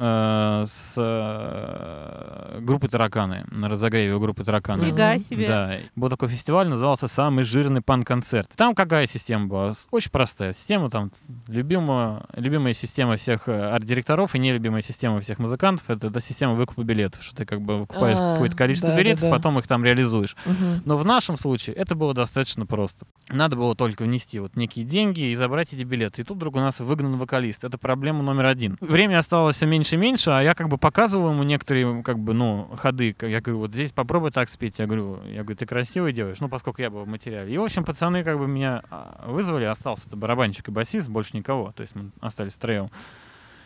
э, 0.00 0.64
с 0.66 0.94
э, 0.96 2.58
группой 2.60 2.88
«Тараканы», 2.88 3.44
на 3.50 3.68
разогреве 3.68 4.14
у 4.14 4.20
группы 4.20 4.42
«Тараканы». 4.44 4.84
Нифига 4.86 5.18
себе. 5.18 5.46
Да, 5.46 5.76
был 5.94 6.08
такой 6.08 6.28
фестиваль, 6.28 6.68
назывался 6.68 7.06
«Самый 7.06 7.44
жирный 7.44 7.82
пан-концерт». 7.82 8.50
Там 8.56 8.74
какая 8.74 9.06
система 9.06 9.46
была? 9.46 9.72
Очень 9.90 10.10
простая 10.10 10.52
система, 10.52 10.90
там 10.90 11.10
любимая, 11.46 12.22
любимая 12.34 12.72
система 12.72 13.16
всех 13.16 13.48
э, 13.48 13.70
арт-директоров 13.70 14.34
и 14.34 14.38
нелюбимая 14.38 14.80
система 14.80 15.20
всех 15.20 15.38
музыкантов— 15.38 15.84
это, 15.88 16.06
это 16.08 16.20
система 16.20 16.54
выкупа 16.54 16.82
билетов, 16.82 17.22
что 17.22 17.36
ты 17.36 17.44
как 17.44 17.60
бы 17.60 17.78
выкупаешь 17.78 18.16
А, 18.18 18.34
какое-то 18.34 18.56
количество 18.56 18.88
да, 18.88 18.96
да, 18.96 19.02
билетов, 19.02 19.22
да. 19.22 19.30
потом 19.30 19.58
их 19.58 19.66
там 19.66 19.84
реализуешь. 19.84 20.34
Мгм. 20.46 20.82
Но 20.84 20.96
в 20.96 21.04
нашем 21.04 21.36
случае 21.36 21.76
это 21.76 21.94
было 21.94 22.14
достаточно 22.14 22.64
просто. 22.64 23.06
Надо 23.28 23.56
было 23.56 23.76
только 23.76 24.04
внести 24.04 24.38
вот 24.38 24.56
некие 24.56 24.84
деньги 24.84 25.20
и 25.20 25.34
забрать 25.34 25.72
эти 25.74 25.82
билеты. 25.82 26.22
И 26.22 26.24
тут 26.24 26.38
вдруг 26.38 26.56
у 26.56 26.60
нас 26.60 26.80
выгнан 26.80 27.16
вокалист. 27.16 27.64
Это 27.64 27.76
проблема 27.78 28.22
номер 28.22 28.46
один. 28.46 28.78
Время 28.80 29.18
оставалось 29.18 29.56
все 29.56 29.66
меньше 29.66 29.89
и 29.92 29.96
меньше, 29.96 30.30
а 30.30 30.42
я 30.42 30.54
как 30.54 30.68
бы 30.68 30.78
показывал 30.78 31.30
ему 31.30 31.42
некоторые 31.42 32.02
как 32.02 32.18
бы, 32.18 32.34
ну, 32.34 32.70
ходы. 32.76 33.14
Я 33.20 33.40
говорю, 33.40 33.58
вот 33.58 33.72
здесь 33.72 33.92
попробуй 33.92 34.30
так 34.30 34.48
спеть. 34.48 34.78
Я 34.78 34.86
говорю, 34.86 35.20
я 35.26 35.42
говорю, 35.42 35.56
ты 35.56 35.66
красиво 35.66 36.12
делаешь, 36.12 36.40
ну, 36.40 36.48
поскольку 36.48 36.82
я 36.82 36.90
был 36.90 37.04
в 37.04 37.08
материале. 37.08 37.54
И, 37.54 37.58
в 37.58 37.62
общем, 37.62 37.84
пацаны 37.84 38.24
как 38.24 38.38
бы 38.38 38.46
меня 38.46 38.82
а, 38.90 39.24
вызвали, 39.28 39.64
остался 39.64 40.08
это 40.08 40.16
барабанщик 40.16 40.68
и 40.68 40.70
басист, 40.70 41.08
больше 41.08 41.36
никого. 41.36 41.72
То 41.72 41.82
есть 41.82 41.94
мы 41.94 42.10
остались 42.20 42.54
втроем. 42.54 42.88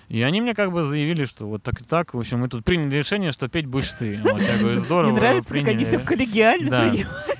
И 0.08 0.22
они 0.22 0.40
мне 0.40 0.54
как 0.54 0.72
бы 0.72 0.84
заявили, 0.84 1.24
что 1.24 1.46
вот 1.46 1.62
так 1.62 1.80
и 1.80 1.84
так. 1.84 2.14
В 2.14 2.18
общем, 2.18 2.40
мы 2.40 2.48
тут 2.48 2.64
приняли 2.64 2.96
решение, 2.96 3.32
что 3.32 3.48
петь 3.48 3.66
будешь 3.66 3.92
ты. 3.92 4.20
Вот, 4.22 4.40
я 4.40 4.58
говорю, 4.58 4.78
здорово. 4.80 5.10
Мне 5.10 5.20
нравится, 5.20 5.48
как 5.54 5.56
они 5.58 5.64
приняли». 5.66 5.84
все 5.84 5.98
коллегиально 5.98 6.70
Да. 6.70 6.90
принимают 6.90 7.34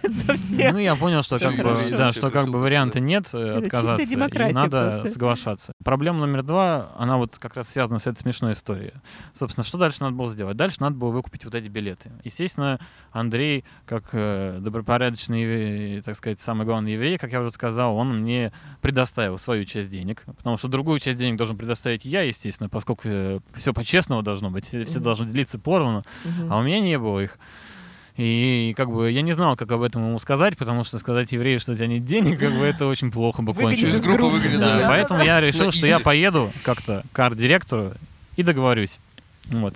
всех. 0.55 0.73
Ну, 0.73 0.79
я 0.79 0.97
понял, 0.97 1.23
что 1.23 1.39
как 1.39 1.57
бы, 1.57 1.77
да, 1.91 2.13
что 2.13 2.31
как 2.31 2.49
бы 2.49 2.61
варианта 2.61 3.01
нет 3.01 3.29
э, 3.33 3.59
отказаться. 3.59 4.03
и 4.13 4.17
надо 4.53 4.91
просто. 4.93 5.13
соглашаться. 5.13 5.73
Проблема 5.85 6.21
номер 6.21 6.43
два, 6.43 6.91
она 6.97 7.17
вот 7.17 7.39
как 7.39 7.57
раз 7.57 7.69
связана 7.69 7.99
с 7.99 8.07
этой 8.07 8.19
смешной 8.19 8.53
историей. 8.53 8.93
Собственно, 9.33 9.65
что 9.65 9.79
дальше 9.79 10.03
надо 10.03 10.17
было 10.17 10.29
сделать? 10.29 10.57
Дальше 10.57 10.79
надо 10.81 10.97
было 10.97 11.11
выкупить 11.11 11.45
вот 11.45 11.55
эти 11.55 11.69
билеты. 11.69 12.13
Естественно, 12.25 12.79
Андрей, 13.13 13.65
как 13.87 14.11
э, 14.13 14.59
добропорядочный, 14.61 15.43
еврей, 15.43 16.03
так 16.03 16.17
сказать, 16.17 16.41
самый 16.41 16.67
главный 16.67 16.93
еврей, 16.93 17.19
как 17.19 17.33
я 17.33 17.41
уже 17.41 17.51
сказал, 17.51 17.97
он 17.97 18.21
мне 18.21 18.53
предоставил 18.81 19.39
свою 19.39 19.65
часть 19.65 19.91
денег, 19.91 20.23
потому 20.37 20.57
что 20.59 20.69
другую 20.69 20.99
часть 20.99 21.19
денег 21.19 21.37
должен 21.37 21.57
предоставить 21.57 22.05
я, 22.05 22.23
естественно, 22.23 22.54
поскольку 22.71 23.09
все 23.55 23.73
по-честному 23.73 24.23
должно 24.23 24.51
быть, 24.51 24.67
все 24.67 25.01
должны 25.01 25.27
делиться 25.27 25.59
поровну. 25.59 26.05
А 26.51 26.59
у 26.59 26.63
меня 26.63 26.81
не 26.81 26.99
было 26.99 27.21
их. 27.21 27.39
И 28.17 28.75
как 28.77 28.93
бы 28.93 29.11
я 29.11 29.23
не 29.23 29.33
знал, 29.33 29.57
как 29.57 29.73
об 29.73 29.83
этом 29.83 30.07
ему 30.07 30.19
сказать, 30.21 30.57
потому 30.57 30.85
что 30.85 30.99
сказать 30.99 31.33
еврею, 31.33 31.59
что 31.59 31.73
у 31.73 31.75
тебя 31.75 31.89
нет 31.89 32.05
денег, 32.05 32.39
как 32.39 32.53
бы 32.53 32.65
это 32.65 32.87
очень 32.87 33.11
плохо 33.11 33.43
бы 33.43 33.55
кончилось. 33.55 33.97
Выгонят, 33.97 34.61
Да, 34.61 34.79
да. 34.79 34.89
поэтому 34.89 35.25
я 35.25 35.41
решил, 35.41 35.73
что 35.73 35.85
я 35.87 35.99
поеду 35.99 36.53
как-то 36.63 37.03
к 37.13 37.19
арт-директору 37.19 37.93
и 38.37 38.45
договорюсь. 38.45 39.01
Вот. 39.47 39.75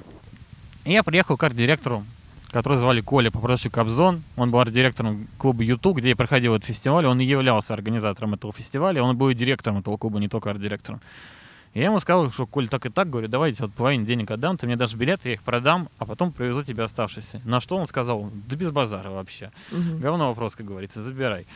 И 0.85 0.93
я 0.93 1.03
приехал 1.03 1.37
к 1.37 1.43
арт-директору, 1.43 2.05
которого 2.53 2.79
звали 2.79 3.01
Коля 3.01 3.33
по 3.33 3.41
прозвищу 3.41 3.71
Кобзон. 3.71 4.23
Он 4.37 4.51
был 4.53 4.61
арт-директором 4.61 5.27
клуба 5.37 5.65
Юту, 5.65 5.93
где 5.93 6.11
я 6.11 6.17
проходил 6.17 6.55
этот 6.55 6.67
фестиваль. 6.69 7.07
Он 7.07 7.19
и 7.21 7.25
являлся 7.25 7.75
организатором 7.75 8.35
этого 8.35 8.53
фестиваля. 8.53 9.03
Он 9.03 9.17
был 9.17 9.31
и 9.31 9.35
директором 9.35 9.79
этого 9.79 9.97
клуба, 9.97 10.21
не 10.21 10.29
только 10.29 10.51
арт-директором. 10.51 11.01
И 11.75 11.81
я 11.81 11.87
ему 11.87 11.99
сказал, 11.99 12.31
что, 12.31 12.47
Коль, 12.47 12.69
так 12.69 12.87
и 12.87 12.89
так, 12.89 13.11
говорю, 13.11 13.29
давайте 13.29 13.63
вот 13.63 13.73
половину 13.75 14.05
денег 14.05 14.31
отдам, 14.31 14.57
ты 14.57 14.67
мне 14.67 14.77
дашь 14.77 14.95
билеты, 14.95 15.29
я 15.29 15.35
их 15.35 15.43
продам, 15.43 15.89
а 15.99 16.07
потом 16.07 16.33
привезу 16.33 16.63
тебе 16.63 16.83
оставшиеся. 16.83 17.41
На 17.45 17.61
что 17.61 17.77
он 17.77 17.87
сказал, 17.87 18.31
да 18.49 18.57
без 18.57 18.71
базара 18.71 19.11
вообще. 19.11 19.51
Мгм. 19.71 20.01
Говно 20.01 20.29
вопрос, 20.29 20.57
как 20.57 20.67
говорится, 20.67 21.03
забирай. 21.03 21.47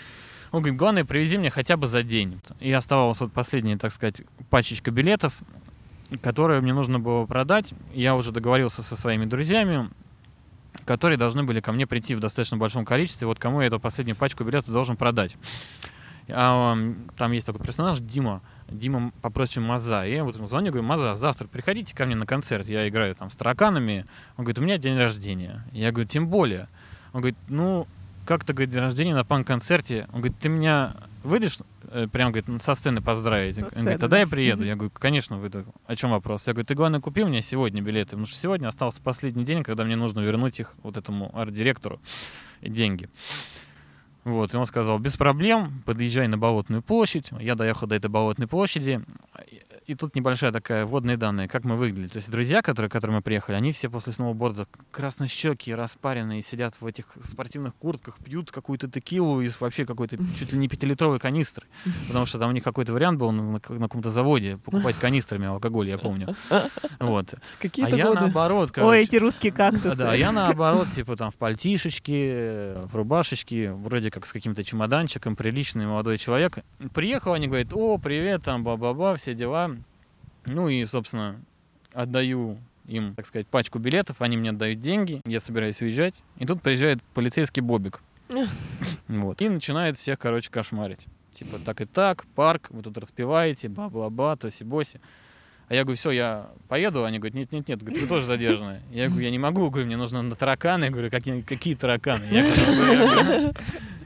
Он 0.50 0.60
говорит, 0.60 0.78
главное, 0.78 1.04
привези 1.04 1.38
мне 1.38 1.50
хотя 1.50 1.78
бы 1.78 1.86
за 1.86 2.02
день. 2.02 2.40
И 2.60 2.70
оставалась 2.72 3.20
вот 3.20 3.32
последняя, 3.32 3.78
так 3.78 3.90
сказать, 3.90 4.22
пачечка 4.50 4.90
билетов, 4.90 5.34
которую 6.20 6.62
мне 6.62 6.74
нужно 6.74 7.00
было 7.00 7.24
продать. 7.24 7.72
Я 7.94 8.14
уже 8.14 8.32
договорился 8.32 8.82
со 8.82 8.96
своими 8.96 9.24
друзьями, 9.24 9.88
которые 10.84 11.16
должны 11.16 11.42
были 11.42 11.60
ко 11.60 11.72
мне 11.72 11.86
прийти 11.86 12.14
в 12.14 12.20
достаточно 12.20 12.58
большом 12.58 12.84
количестве. 12.84 13.26
Вот 13.26 13.38
кому 13.38 13.62
я 13.62 13.68
эту 13.68 13.80
последнюю 13.80 14.16
пачку 14.16 14.44
билетов 14.44 14.70
должен 14.70 14.96
продать. 14.96 15.36
А, 16.28 16.76
там 17.16 17.32
есть 17.32 17.46
такой 17.46 17.64
персонаж 17.64 18.00
Дима. 18.00 18.42
Дима 18.68 19.12
по 19.20 19.30
прозвищу 19.30 19.60
Маза. 19.60 20.06
И 20.06 20.14
я 20.14 20.24
вот 20.24 20.36
ему 20.36 20.46
звоню, 20.46 20.70
говорю, 20.70 20.86
Маза, 20.86 21.14
завтра 21.14 21.46
приходите 21.46 21.94
ко 21.94 22.06
мне 22.06 22.14
на 22.14 22.26
концерт. 22.26 22.66
Я 22.68 22.88
играю 22.88 23.14
там 23.14 23.30
с 23.30 23.34
тараканами. 23.34 24.06
Он 24.36 24.44
говорит, 24.44 24.58
у 24.58 24.62
меня 24.62 24.78
день 24.78 24.96
рождения. 24.96 25.64
Я 25.72 25.90
говорю, 25.90 26.08
тем 26.08 26.28
более. 26.28 26.68
Он 27.12 27.20
говорит, 27.20 27.36
ну, 27.48 27.86
как-то, 28.24 28.52
говорит, 28.52 28.70
день 28.70 28.80
рождения 28.80 29.14
на 29.14 29.24
панк-концерте. 29.24 30.06
Он 30.12 30.20
говорит, 30.20 30.38
ты 30.38 30.48
меня 30.48 30.94
выйдешь 31.22 31.58
э, 31.90 32.08
прям, 32.10 32.32
говорит, 32.32 32.62
со 32.62 32.74
сцены 32.74 33.00
поздравить? 33.00 33.58
Он 33.58 33.68
сцены, 33.68 33.82
говорит, 33.82 34.00
тогда 34.00 34.20
я 34.20 34.26
приеду. 34.26 34.64
Я 34.64 34.74
говорю, 34.74 34.92
конечно, 34.94 35.36
выйду. 35.36 35.64
О 35.86 35.96
чем 35.96 36.10
вопрос? 36.10 36.46
Я 36.46 36.52
говорю, 36.52 36.66
ты, 36.66 36.74
главное, 36.74 37.00
купи 37.00 37.24
мне 37.24 37.42
сегодня 37.42 37.82
билеты, 37.82 38.10
потому 38.10 38.26
что 38.26 38.36
сегодня 38.36 38.68
остался 38.68 39.00
последний 39.02 39.44
день, 39.44 39.62
когда 39.62 39.84
мне 39.84 39.96
нужно 39.96 40.20
вернуть 40.20 40.58
их 40.60 40.74
вот 40.82 40.96
этому 40.96 41.36
арт-директору 41.36 42.00
деньги. 42.60 43.08
Вот, 44.24 44.54
и 44.54 44.56
он 44.56 44.66
сказал, 44.66 44.98
без 44.98 45.16
проблем, 45.16 45.82
подъезжай 45.84 46.28
на 46.28 46.38
Болотную 46.38 46.82
площадь. 46.82 47.30
Я 47.40 47.54
доехал 47.56 47.88
до 47.88 47.96
этой 47.96 48.08
Болотной 48.08 48.46
площади. 48.46 49.00
И- 49.86 49.94
тут 49.94 50.14
небольшая 50.14 50.52
такая 50.52 50.86
вводные 50.86 51.16
данные, 51.16 51.48
как 51.48 51.64
мы 51.64 51.76
выглядели. 51.76 52.08
То 52.08 52.16
есть 52.16 52.30
друзья, 52.30 52.62
которые, 52.62 52.88
которые 52.88 53.16
мы 53.16 53.22
приехали, 53.22 53.56
они 53.56 53.72
все 53.72 53.88
после 53.90 54.12
сноуборда 54.12 54.66
краснощекие, 54.90 55.74
распаренные, 55.74 56.40
сидят 56.42 56.74
в 56.80 56.86
этих 56.86 57.06
спортивных 57.20 57.74
куртках, 57.74 58.16
пьют 58.18 58.50
какую-то 58.52 58.88
текилу 58.88 59.40
из 59.40 59.60
вообще 59.60 59.84
какой-то 59.84 60.16
чуть 60.38 60.52
ли 60.52 60.58
не 60.58 60.68
пятилитровой 60.68 61.18
канистры. 61.18 61.66
Потому 62.08 62.26
что 62.26 62.38
там 62.38 62.50
у 62.50 62.52
них 62.52 62.62
какой-то 62.64 62.92
вариант 62.92 63.18
был 63.18 63.32
на, 63.32 63.42
на 63.52 63.60
каком-то 63.60 64.08
заводе 64.10 64.56
покупать 64.64 64.96
канистрами 64.96 65.46
алкоголь, 65.46 65.88
я 65.88 65.98
помню. 65.98 66.34
Вот. 67.00 67.34
А 67.34 67.38
Какие-то 67.60 67.96
я 67.96 68.06
годы. 68.06 68.20
наоборот, 68.20 68.68
Ой, 68.68 68.72
короче, 68.74 69.00
эти 69.02 69.16
русские 69.16 69.50
кактусы. 69.52 69.96
да, 69.96 70.14
я 70.14 70.30
наоборот, 70.30 70.88
типа 70.90 71.16
там 71.16 71.30
в 71.32 71.36
пальтишечке, 71.36 72.30
э, 72.32 72.86
в 72.86 72.94
рубашечке, 72.94 73.72
вроде 73.72 74.10
как 74.12 74.24
с 74.24 74.32
каким-то 74.32 74.62
чемоданчиком, 74.62 75.34
приличный 75.34 75.86
молодой 75.86 76.16
человек. 76.18 76.58
Приехал, 76.94 77.32
они 77.32 77.48
говорят, 77.48 77.72
о, 77.72 77.98
привет, 77.98 78.44
там, 78.44 78.62
ба-ба-ба, 78.62 79.16
все 79.16 79.34
дела. 79.34 79.72
Ну 80.46 80.68
и, 80.68 80.84
собственно, 80.84 81.40
отдаю 81.92 82.58
им, 82.86 83.14
так 83.14 83.26
сказать, 83.26 83.46
пачку 83.46 83.78
билетов, 83.78 84.20
они 84.20 84.36
мне 84.36 84.50
отдают 84.50 84.80
деньги, 84.80 85.20
я 85.24 85.40
собираюсь 85.40 85.80
уезжать. 85.80 86.22
И 86.38 86.46
тут 86.46 86.62
приезжает 86.62 87.02
полицейский 87.14 87.62
Бобик. 87.62 88.02
Вот. 89.08 89.42
И 89.42 89.48
начинает 89.48 89.98
всех, 89.98 90.18
короче, 90.18 90.50
кошмарить. 90.50 91.06
Типа, 91.34 91.58
так 91.58 91.82
и 91.82 91.84
так, 91.84 92.24
парк, 92.34 92.68
вы 92.70 92.82
тут 92.82 92.96
распеваете, 92.96 93.68
ба-ба-ба, 93.68 94.36
тоси-боси. 94.36 95.00
А 95.68 95.74
я 95.74 95.84
говорю, 95.84 95.96
все, 95.96 96.10
я 96.10 96.50
поеду. 96.68 97.04
Они 97.04 97.18
говорят, 97.18 97.34
нет-нет-нет, 97.34 97.82
вы 97.82 98.06
тоже 98.06 98.26
задержаны. 98.26 98.80
Я 98.90 99.08
говорю, 99.08 99.24
я 99.24 99.30
не 99.30 99.38
могу, 99.38 99.68
говорю, 99.70 99.86
мне 99.86 99.96
нужно 99.96 100.22
на 100.22 100.34
тараканы. 100.34 100.84
Я 100.84 100.90
говорю, 100.90 101.10
какие, 101.10 101.40
какие 101.42 101.74
тараканы? 101.74 102.24
Я 102.30 102.42
говорю, 102.42 103.52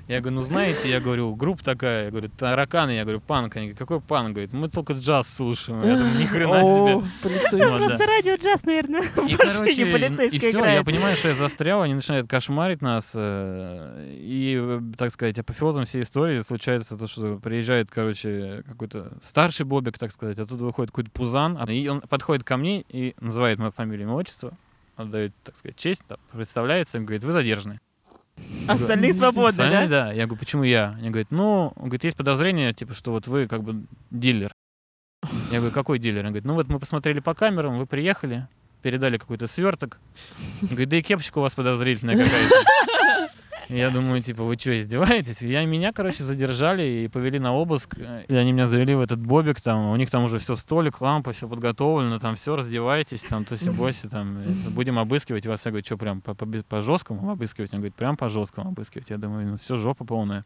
я 0.08 0.20
говорю, 0.20 0.36
ну 0.36 0.42
знаете, 0.42 0.88
я 0.88 1.00
говорю, 1.00 1.34
группа 1.34 1.64
такая, 1.64 2.04
я 2.04 2.10
говорю, 2.10 2.28
тараканы, 2.28 2.92
я 2.92 3.02
говорю, 3.02 3.20
панк. 3.20 3.56
Они 3.56 3.66
говорят, 3.66 3.78
какой 3.78 4.00
панк? 4.00 4.30
Говорит, 4.30 4.52
мы 4.52 4.68
только 4.68 4.92
джаз 4.92 5.28
слушаем. 5.34 5.82
Я 5.82 5.96
думаю, 5.96 6.18
ни 6.18 6.24
хрена 6.26 6.60
О, 6.60 7.00
себе. 7.00 7.10
Просто 7.22 7.98
да. 7.98 8.06
радио 8.06 8.36
джаз, 8.36 8.64
наверное, 8.64 9.02
в 9.02 9.18
И, 9.18 9.36
машине 9.36 9.92
короче, 9.92 10.28
и 10.28 10.38
все, 10.38 10.64
я 10.64 10.84
понимаю, 10.84 11.16
что 11.16 11.28
я 11.28 11.34
застрял, 11.34 11.82
они 11.82 11.94
начинают 11.94 12.28
кошмарить 12.28 12.82
нас. 12.82 13.12
э, 13.16 14.14
И, 14.18 14.80
так 14.96 15.10
сказать, 15.10 15.38
апофеозом 15.38 15.84
всей 15.84 16.02
истории 16.02 16.40
случается 16.40 16.96
то, 16.96 17.06
что 17.06 17.36
приезжает, 17.38 17.90
короче, 17.90 18.62
какой-то 18.66 19.12
старший 19.20 19.66
Бобик, 19.66 19.98
так 19.98 20.12
сказать, 20.12 20.38
оттуда 20.38 20.64
выходит 20.64 20.90
какой-то 20.90 21.10
пузан, 21.10 21.56
и 21.68 21.88
он 21.88 22.00
подходит 22.02 22.44
ко 22.44 22.56
мне 22.56 22.82
и 22.88 23.14
называет 23.20 23.58
мою 23.58 23.72
фамилию 23.72 24.02
и 24.02 24.04
имя, 24.04 24.14
отчество, 24.14 24.52
отдает, 24.96 25.32
так 25.42 25.56
сказать, 25.56 25.76
честь, 25.76 26.04
представляется, 26.32 26.98
и 26.98 27.00
говорит, 27.00 27.24
вы 27.24 27.32
задержаны. 27.32 27.80
Остальные 28.68 29.14
свободны, 29.14 29.48
Остальные, 29.48 29.88
да? 29.88 30.06
да. 30.06 30.12
Я 30.12 30.26
говорю, 30.26 30.40
почему 30.40 30.62
я? 30.62 30.94
Они 30.98 31.10
говорят, 31.10 31.30
ну, 31.30 31.72
он 31.76 31.84
говорит, 31.84 32.04
есть 32.04 32.16
подозрение, 32.16 32.72
типа, 32.72 32.94
что 32.94 33.12
вот 33.12 33.26
вы 33.26 33.46
как 33.46 33.62
бы 33.62 33.84
дилер. 34.10 34.52
Я 35.50 35.58
говорю, 35.58 35.72
какой 35.74 35.98
дилер? 35.98 36.24
Он 36.24 36.30
говорит, 36.30 36.44
ну 36.44 36.54
вот 36.54 36.68
мы 36.68 36.78
посмотрели 36.78 37.20
по 37.20 37.34
камерам, 37.34 37.78
вы 37.78 37.86
приехали, 37.86 38.46
передали 38.82 39.18
какой-то 39.18 39.46
сверток. 39.46 39.98
Он 40.62 40.68
говорит, 40.68 40.88
да 40.88 40.96
и 40.98 41.02
кепочка 41.02 41.38
у 41.38 41.42
вас 41.42 41.54
подозрительная 41.54 42.16
какая-то. 42.16 42.54
Я 43.68 43.90
думаю, 43.90 44.22
типа, 44.22 44.44
вы 44.44 44.54
что, 44.54 44.76
издеваетесь? 44.78 45.42
Я, 45.42 45.64
меня, 45.64 45.92
короче, 45.92 46.22
задержали 46.22 46.82
и 47.04 47.08
повели 47.08 47.38
на 47.38 47.52
обыск. 47.52 47.96
И 48.28 48.34
они 48.34 48.52
меня 48.52 48.66
завели 48.66 48.94
в 48.94 49.00
этот 49.00 49.18
бобик, 49.20 49.60
там, 49.60 49.86
у 49.90 49.96
них 49.96 50.10
там 50.10 50.24
уже 50.24 50.38
все 50.38 50.54
столик, 50.56 51.00
лампа, 51.00 51.32
все 51.32 51.48
подготовлено, 51.48 52.18
там 52.18 52.36
все, 52.36 52.54
раздевайтесь, 52.54 53.22
там, 53.22 53.44
тоси 53.44 53.70
боси 53.70 54.08
там, 54.08 54.38
это, 54.38 54.70
будем 54.70 54.98
обыскивать 54.98 55.46
вас. 55.46 55.64
Я 55.64 55.72
говорю, 55.72 55.84
что, 55.84 55.96
прям 55.96 56.20
по, 56.20 56.34
по, 56.34 56.44
без- 56.44 56.62
по 56.62 56.80
жесткому 56.80 57.30
обыскивать? 57.30 57.72
Он 57.72 57.80
говорит, 57.80 57.94
прям 57.96 58.16
по 58.16 58.28
жесткому 58.28 58.68
обыскивать. 58.68 59.10
Я 59.10 59.18
думаю, 59.18 59.46
ну 59.48 59.58
все, 59.58 59.76
жопа 59.76 60.04
полная. 60.04 60.44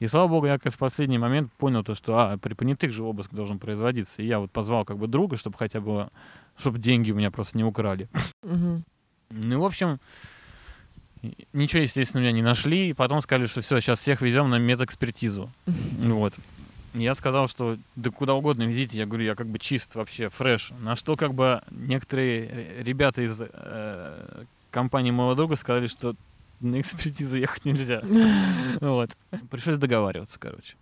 И 0.00 0.06
слава 0.06 0.28
богу, 0.28 0.46
я 0.46 0.58
как 0.58 0.72
в 0.72 0.78
последний 0.78 1.18
момент 1.18 1.52
понял 1.58 1.84
то, 1.84 1.94
что, 1.94 2.16
а, 2.18 2.38
при 2.38 2.54
понятых 2.54 2.92
же 2.92 3.02
обыск 3.04 3.32
должен 3.34 3.58
производиться. 3.58 4.22
И 4.22 4.26
я 4.26 4.38
вот 4.38 4.50
позвал 4.50 4.84
как 4.84 4.96
бы 4.98 5.06
друга, 5.06 5.36
чтобы 5.36 5.56
хотя 5.58 5.80
бы, 5.80 6.08
чтобы 6.56 6.78
деньги 6.78 7.10
у 7.12 7.14
меня 7.14 7.30
просто 7.30 7.58
не 7.58 7.64
украли. 7.64 8.08
Ну, 8.42 9.60
в 9.60 9.64
общем, 9.64 9.98
ничего, 11.52 11.82
естественно, 11.82 12.20
меня 12.22 12.32
не 12.32 12.42
нашли. 12.42 12.90
И 12.90 12.92
потом 12.92 13.20
сказали, 13.20 13.46
что 13.46 13.60
все, 13.60 13.80
сейчас 13.80 14.00
всех 14.00 14.20
везем 14.22 14.50
на 14.50 14.58
медэкспертизу. 14.58 15.50
Вот. 16.02 16.34
Я 16.94 17.16
сказал, 17.16 17.48
что 17.48 17.76
да 17.96 18.10
куда 18.10 18.34
угодно 18.34 18.62
везите. 18.64 18.98
Я 18.98 19.06
говорю, 19.06 19.24
я 19.24 19.34
как 19.34 19.48
бы 19.48 19.58
чист 19.58 19.96
вообще, 19.96 20.28
фреш. 20.28 20.70
На 20.80 20.94
что 20.94 21.16
как 21.16 21.34
бы 21.34 21.60
некоторые 21.72 22.48
ре- 22.48 22.82
ребята 22.84 23.22
из 23.22 23.36
э, 23.40 24.44
компании 24.70 25.10
моего 25.10 25.34
друга 25.34 25.56
сказали, 25.56 25.88
что 25.88 26.14
на 26.60 26.80
экспертизу 26.80 27.36
ехать 27.36 27.64
нельзя. 27.64 28.00
Вот. 28.80 29.10
Пришлось 29.50 29.76
договариваться, 29.76 30.38
короче. 30.38 30.76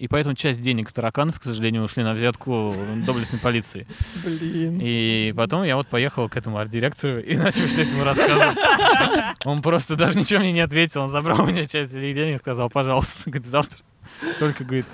И 0.00 0.08
поэтому 0.08 0.34
часть 0.34 0.62
денег 0.62 0.90
тараканов, 0.92 1.38
к 1.38 1.42
сожалению, 1.42 1.82
ушли 1.82 2.02
на 2.02 2.14
взятку 2.14 2.74
доблестной 3.04 3.38
полиции. 3.38 3.86
Блин. 4.24 4.80
И 4.82 5.34
потом 5.36 5.62
я 5.64 5.76
вот 5.76 5.88
поехал 5.88 6.26
к 6.26 6.38
этому 6.38 6.56
арт-директору 6.56 7.20
и 7.20 7.36
начал 7.36 7.66
все 7.66 7.82
этому 7.82 8.04
рассказывать. 8.04 8.56
Он 9.44 9.60
просто 9.60 9.96
даже 9.96 10.18
ничего 10.18 10.40
мне 10.40 10.52
не 10.52 10.60
ответил. 10.60 11.02
Он 11.02 11.10
забрал 11.10 11.42
у 11.42 11.46
меня 11.46 11.66
часть 11.66 11.92
этих 11.92 12.14
денег 12.14 12.36
и 12.36 12.38
сказал, 12.38 12.70
пожалуйста, 12.70 13.28
говорит, 13.28 13.46
завтра 13.46 13.80
только, 14.38 14.64
говорит, 14.64 14.86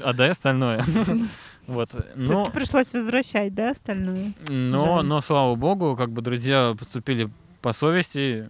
отдай 0.00 0.30
остальное. 0.30 0.82
Вот. 1.66 1.90
Но, 2.16 2.22
Все-таки 2.22 2.50
пришлось 2.52 2.94
возвращать, 2.94 3.54
да, 3.54 3.72
остальное? 3.72 4.32
но, 4.48 4.96
Жаль. 4.96 5.04
но, 5.04 5.20
слава 5.20 5.54
богу, 5.54 5.96
как 5.96 6.10
бы 6.10 6.22
друзья 6.22 6.74
поступили 6.78 7.28
по 7.60 7.72
совести, 7.72 8.48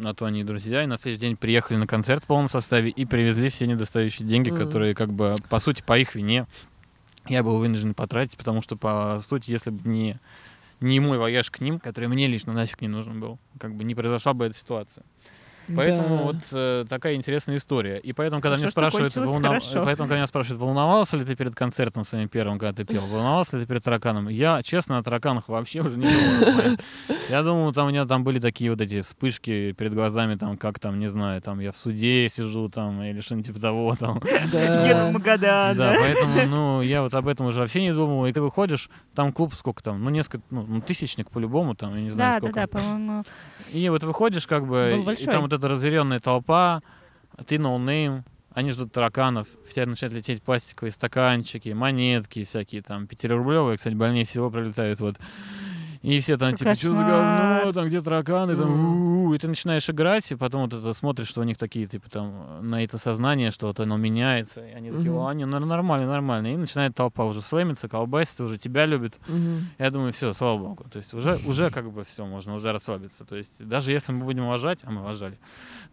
на 0.00 0.14
то 0.14 0.26
они 0.26 0.40
и 0.40 0.44
друзья, 0.44 0.82
и 0.82 0.86
на 0.86 0.96
следующий 0.96 1.20
день 1.26 1.36
приехали 1.36 1.76
на 1.76 1.86
концерт 1.86 2.24
в 2.24 2.26
полном 2.26 2.48
составе 2.48 2.90
и 2.90 3.04
привезли 3.04 3.48
все 3.48 3.66
недостающие 3.66 4.26
деньги, 4.26 4.50
Мгм. 4.50 4.58
которые, 4.58 4.94
как 4.94 5.12
бы, 5.12 5.34
по 5.48 5.58
сути, 5.60 5.82
по 5.86 5.96
их 5.98 6.14
вине 6.14 6.46
я 7.28 7.42
был 7.44 7.58
вынужден 7.58 7.94
потратить, 7.94 8.36
потому 8.36 8.62
что, 8.62 8.76
по 8.76 9.20
сути, 9.22 9.50
если 9.52 9.70
бы 9.70 9.88
не, 9.88 10.18
не 10.80 10.98
мой 10.98 11.18
вояж 11.18 11.50
к 11.50 11.60
ним, 11.60 11.78
который 11.78 12.08
мне 12.08 12.26
лично 12.26 12.52
нафиг 12.52 12.80
не 12.80 12.88
нужен 12.88 13.20
был, 13.20 13.38
как 13.58 13.74
бы 13.74 13.84
не 13.84 13.94
произошла 13.94 14.34
бы 14.34 14.44
эта 14.46 14.56
ситуация. 14.56 15.04
Поэтому 15.76 16.16
Да. 16.18 16.22
вот 16.24 16.36
э, 16.52 16.84
такая 16.88 17.14
интересная 17.14 17.56
история. 17.56 17.98
И 17.98 18.12
поэтому, 18.12 18.42
когда 18.42 18.56
Хорошо, 18.56 18.62
меня 18.62 18.70
спрашивают, 18.70 19.16
волна- 19.16 19.48
хорошо. 19.48 19.84
поэтому, 19.84 20.06
когда 20.08 20.16
меня 20.16 20.26
спрашивают, 20.26 20.60
волновался 20.62 21.16
ли 21.16 21.24
ты 21.24 21.36
перед 21.36 21.54
концертом 21.54 22.04
своим 22.04 22.28
первым, 22.28 22.58
когда 22.58 22.72
ты 22.72 22.84
пел, 22.84 23.02
волновался 23.06 23.56
ли 23.56 23.62
ты 23.62 23.68
перед 23.68 23.82
тараканом, 23.82 24.28
я, 24.28 24.62
честно, 24.62 24.98
о 24.98 25.02
тараканах 25.02 25.48
вообще 25.48 25.80
уже 25.80 25.96
не 25.96 26.06
думал. 26.06 26.76
Я 27.30 27.42
думал, 27.42 27.72
там 27.72 27.86
у 27.86 27.90
меня 27.90 28.04
там 28.04 28.24
были 28.24 28.38
такие 28.38 28.70
вот 28.70 28.80
эти 28.80 29.00
вспышки 29.02 29.72
перед 29.72 29.94
глазами, 29.94 30.34
там, 30.34 30.56
как 30.56 30.78
там, 30.78 30.98
не 30.98 31.08
знаю, 31.08 31.40
там 31.40 31.60
я 31.60 31.72
в 31.72 31.76
суде 31.76 32.28
сижу, 32.28 32.68
там, 32.68 33.02
или 33.02 33.20
что-нибудь 33.20 33.46
типа 33.46 33.60
того, 33.60 33.94
там. 33.98 34.20
Да. 34.52 34.86
Еду 34.88 35.06
в 35.10 35.12
Магадан, 35.12 35.76
Да, 35.76 35.92
да? 35.92 35.96
поэтому, 35.98 36.46
ну, 36.48 36.82
я 36.82 37.02
вот 37.02 37.14
об 37.14 37.28
этом 37.28 37.46
уже 37.46 37.60
вообще 37.60 37.82
не 37.82 37.92
думал. 37.94 38.26
И 38.26 38.32
ты 38.32 38.40
выходишь, 38.40 38.90
там 39.14 39.32
клуб 39.32 39.54
сколько 39.54 39.82
там, 39.82 40.02
ну, 40.02 40.10
несколько, 40.10 40.42
ну, 40.50 40.64
ну, 40.68 40.80
тысячник 40.80 41.30
по-любому, 41.30 41.74
там, 41.74 41.94
я 41.94 42.02
не 42.02 42.10
знаю, 42.10 42.34
Да, 42.34 42.40
да, 42.40 42.46
сколько. 42.52 42.60
да, 42.60 42.66
по-моему. 42.66 43.24
И 43.72 43.88
вот 43.88 44.04
выходишь, 44.04 44.46
как 44.46 44.66
бы, 44.66 45.04
и 45.18 45.26
там 45.26 45.44
вот 45.52 45.58
эта 45.58 45.68
разъяренная 45.68 46.18
толпа, 46.18 46.82
ты 47.46 47.58
noname, 47.58 48.24
они 48.54 48.70
ждут 48.70 48.92
тараканов, 48.92 49.46
в 49.68 49.72
тебя 49.72 49.86
начинают 49.86 50.14
лететь 50.14 50.42
пластиковые 50.42 50.92
стаканчики, 50.92 51.70
монетки 51.70 52.44
всякие 52.44 52.82
там, 52.82 53.06
пятирублевые, 53.06 53.76
кстати, 53.76 53.94
больнее 53.94 54.24
всего 54.24 54.50
пролетают 54.50 55.00
вот. 55.00 55.16
И 56.02 56.18
все 56.18 56.36
там, 56.36 56.54
типа, 56.54 56.74
что 56.74 56.94
за 56.94 57.02
говно, 57.04 57.72
там, 57.72 57.86
где 57.86 58.00
тараканы, 58.00 58.56
там, 58.56 58.70
У-у-у». 59.32 59.36
и 59.36 59.38
ты 59.38 59.48
начинаешь 59.48 59.88
играть, 59.90 60.30
и 60.32 60.36
потом 60.36 60.62
вот 60.62 60.74
это 60.74 60.92
смотришь, 60.92 61.28
что 61.28 61.40
у 61.40 61.44
них 61.44 61.56
такие, 61.58 61.86
типа, 61.86 62.10
там, 62.10 62.68
на 62.68 62.84
это 62.84 62.98
сознание, 62.98 63.50
что 63.50 63.66
вот 63.66 63.80
оно 63.80 63.96
меняется, 63.96 64.60
и 64.66 64.72
они 64.72 64.90
такие, 64.90 65.10
Мгм. 65.10 65.18
о, 65.20 65.28
они 65.28 65.44
нормально, 65.44 66.06
нормально, 66.06 66.52
и 66.52 66.56
начинает 66.56 66.94
толпа 66.94 67.24
уже 67.24 67.40
слэмиться, 67.40 67.88
колбаситься, 67.88 68.44
уже 68.44 68.58
тебя 68.58 68.86
любит, 68.86 69.20
Мгм. 69.26 69.70
я 69.78 69.90
думаю, 69.90 70.12
все, 70.12 70.32
слава 70.32 70.58
богу. 70.58 70.84
То 70.90 70.98
есть 70.98 71.14
уже, 71.14 71.36
уже 71.44 71.70
как 71.70 71.90
бы 71.90 72.02
все, 72.04 72.26
можно 72.26 72.54
уже 72.54 72.72
расслабиться. 72.72 73.24
То 73.24 73.36
есть 73.36 73.66
даже 73.66 73.92
если 73.92 74.12
мы 74.12 74.24
будем 74.24 74.44
уважать, 74.44 74.80
а 74.84 74.90
мы 74.90 75.00
уважали, 75.00 75.38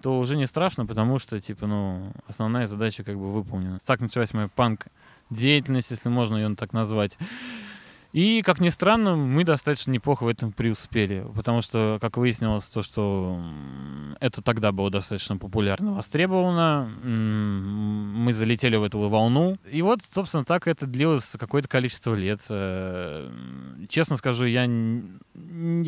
то 0.02 0.20
уже 0.20 0.36
не 0.38 0.46
страшно, 0.46 0.86
потому 0.86 1.20
что, 1.20 1.40
типа, 1.40 1.68
ну, 1.68 2.12
основная 2.28 2.66
задача 2.66 3.04
как 3.04 3.16
бы 3.16 3.32
выполнена. 3.32 3.78
Так 3.86 4.02
началась 4.02 4.34
моя 4.34 4.50
панк 4.56 4.88
деятельность, 5.30 5.92
если 5.92 6.10
можно 6.10 6.38
ее 6.38 6.56
так 6.56 6.74
назвать. 6.74 7.18
И, 8.12 8.42
как 8.42 8.60
ни 8.60 8.70
странно, 8.70 9.16
мы 9.16 9.44
достаточно 9.44 9.92
неплохо 9.92 10.24
в 10.24 10.28
этом 10.28 10.52
преуспели, 10.52 11.26
потому 11.36 11.62
что, 11.62 12.00
как 12.02 12.18
выяснилось, 12.18 12.66
то, 12.66 12.82
что 12.82 13.40
это 14.20 14.42
тогда 14.42 14.72
было 14.72 14.90
достаточно 14.90 15.38
популярно, 15.38 15.94
востребовано, 15.94 16.90
мы 17.04 18.34
залетели 18.34 18.78
в 18.78 18.84
эту 18.84 18.98
волну, 19.00 19.58
и 19.72 19.84
вот, 19.84 20.00
собственно, 20.02 20.44
так 20.44 20.68
это 20.68 20.88
длилось 20.88 21.36
какое-то 21.40 21.68
количество 21.68 22.16
лет. 22.16 22.40
Э, 22.50 23.30
Честно 23.88 24.18
скажу, 24.18 24.46
я, 24.46 24.64
я 24.64 24.68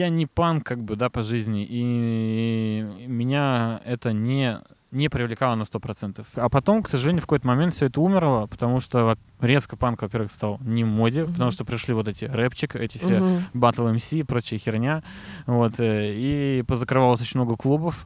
не 0.09 0.25
панк, 0.27 0.63
как 0.65 0.83
бы, 0.83 0.95
да, 0.95 1.09
по 1.09 1.23
жизни, 1.23 1.65
и 1.67 2.81
меня 3.07 3.81
это 3.83 4.13
не 4.13 4.59
не 4.91 5.09
привлекало 5.09 5.55
на 5.55 5.63
100%. 5.63 6.25
А 6.35 6.49
потом, 6.49 6.83
к 6.83 6.89
сожалению, 6.89 7.21
в 7.21 7.25
какой-то 7.25 7.47
момент 7.47 7.73
все 7.73 7.85
это 7.87 8.01
умерло, 8.01 8.47
потому 8.47 8.79
что 8.79 9.17
резко 9.39 9.77
панк, 9.77 10.01
во-первых, 10.01 10.31
стал 10.31 10.59
не 10.61 10.83
в 10.83 10.87
моде, 10.87 11.23
Мгм. 11.23 11.33
потому 11.33 11.51
что 11.51 11.63
пришли 11.65 11.93
вот 11.93 12.07
эти 12.07 12.25
рэпчик, 12.25 12.75
эти 12.75 12.97
все 12.97 13.19
Мгм. 13.21 13.39
Battle 13.53 13.93
MC 13.95 14.19
и 14.19 14.23
прочая 14.23 14.59
херня. 14.59 15.03
Вот, 15.45 15.79
э, 15.79 16.13
и 16.13 16.63
позакрывалось 16.67 17.21
очень 17.21 17.39
много 17.39 17.55
клубов, 17.55 18.05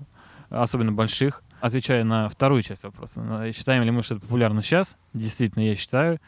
особенно 0.50 0.92
больших. 0.92 1.44
Отвечая 1.60 2.04
на 2.04 2.30
вторую 2.30 2.62
часть 2.62 2.84
вопроса, 2.84 3.52
считаем 3.54 3.84
ли 3.84 3.90
мы, 3.92 4.04
что 4.04 4.16
это 4.16 4.22
популярно 4.22 4.62
сейчас? 4.62 4.98
Действительно, 5.14 5.64
я 5.64 5.76
считаю. 5.76 6.20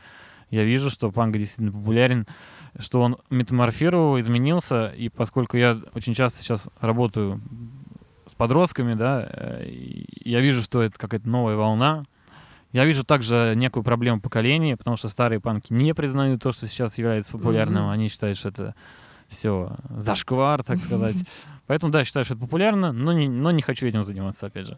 Я 0.49 0.63
вижу, 0.63 0.89
что 0.89 1.11
панк 1.11 1.35
действительно 1.37 1.77
популярен, 1.77 2.25
что 2.79 3.01
он 3.01 3.17
метаморфировал, 3.29 4.17
изменился, 4.17 4.87
и 4.87 5.09
поскольку 5.09 5.57
я 5.57 5.77
очень 5.93 6.13
часто 6.13 6.39
сейчас 6.41 6.69
работаю 6.79 7.41
с 8.27 8.35
подростками, 8.35 8.93
да, 8.93 9.27
э, 9.31 9.69
я 10.23 10.41
вижу, 10.41 10.61
что 10.61 10.81
это 10.81 10.97
какая-то 10.97 11.27
новая 11.27 11.55
волна. 11.55 12.03
Я 12.73 12.85
вижу 12.85 13.03
также 13.03 13.53
некую 13.55 13.83
проблему 13.83 14.21
поколения, 14.21 14.75
потому 14.75 14.97
что 14.97 15.09
старые 15.09 15.39
панки 15.39 15.71
не 15.71 15.93
признают 15.93 16.43
то, 16.43 16.51
что 16.51 16.67
сейчас 16.67 16.97
является 16.97 17.31
популярным. 17.31 17.83
Мгм. 17.83 17.91
Они 17.91 18.09
считают, 18.09 18.37
что 18.37 18.49
это 18.49 18.75
все 19.29 19.75
зашквар, 19.89 20.63
так 20.63 20.77
сказать. 20.77 21.15
Поэтому, 21.67 21.91
да, 21.91 22.03
считаю, 22.05 22.25
что 22.25 22.35
это 22.35 22.41
популярно, 22.41 22.91
но 22.91 23.13
не, 23.13 23.27
но 23.27 23.51
не 23.51 23.61
хочу 23.61 23.87
этим 23.87 24.03
заниматься, 24.03 24.47
опять 24.47 24.67
же. 24.67 24.77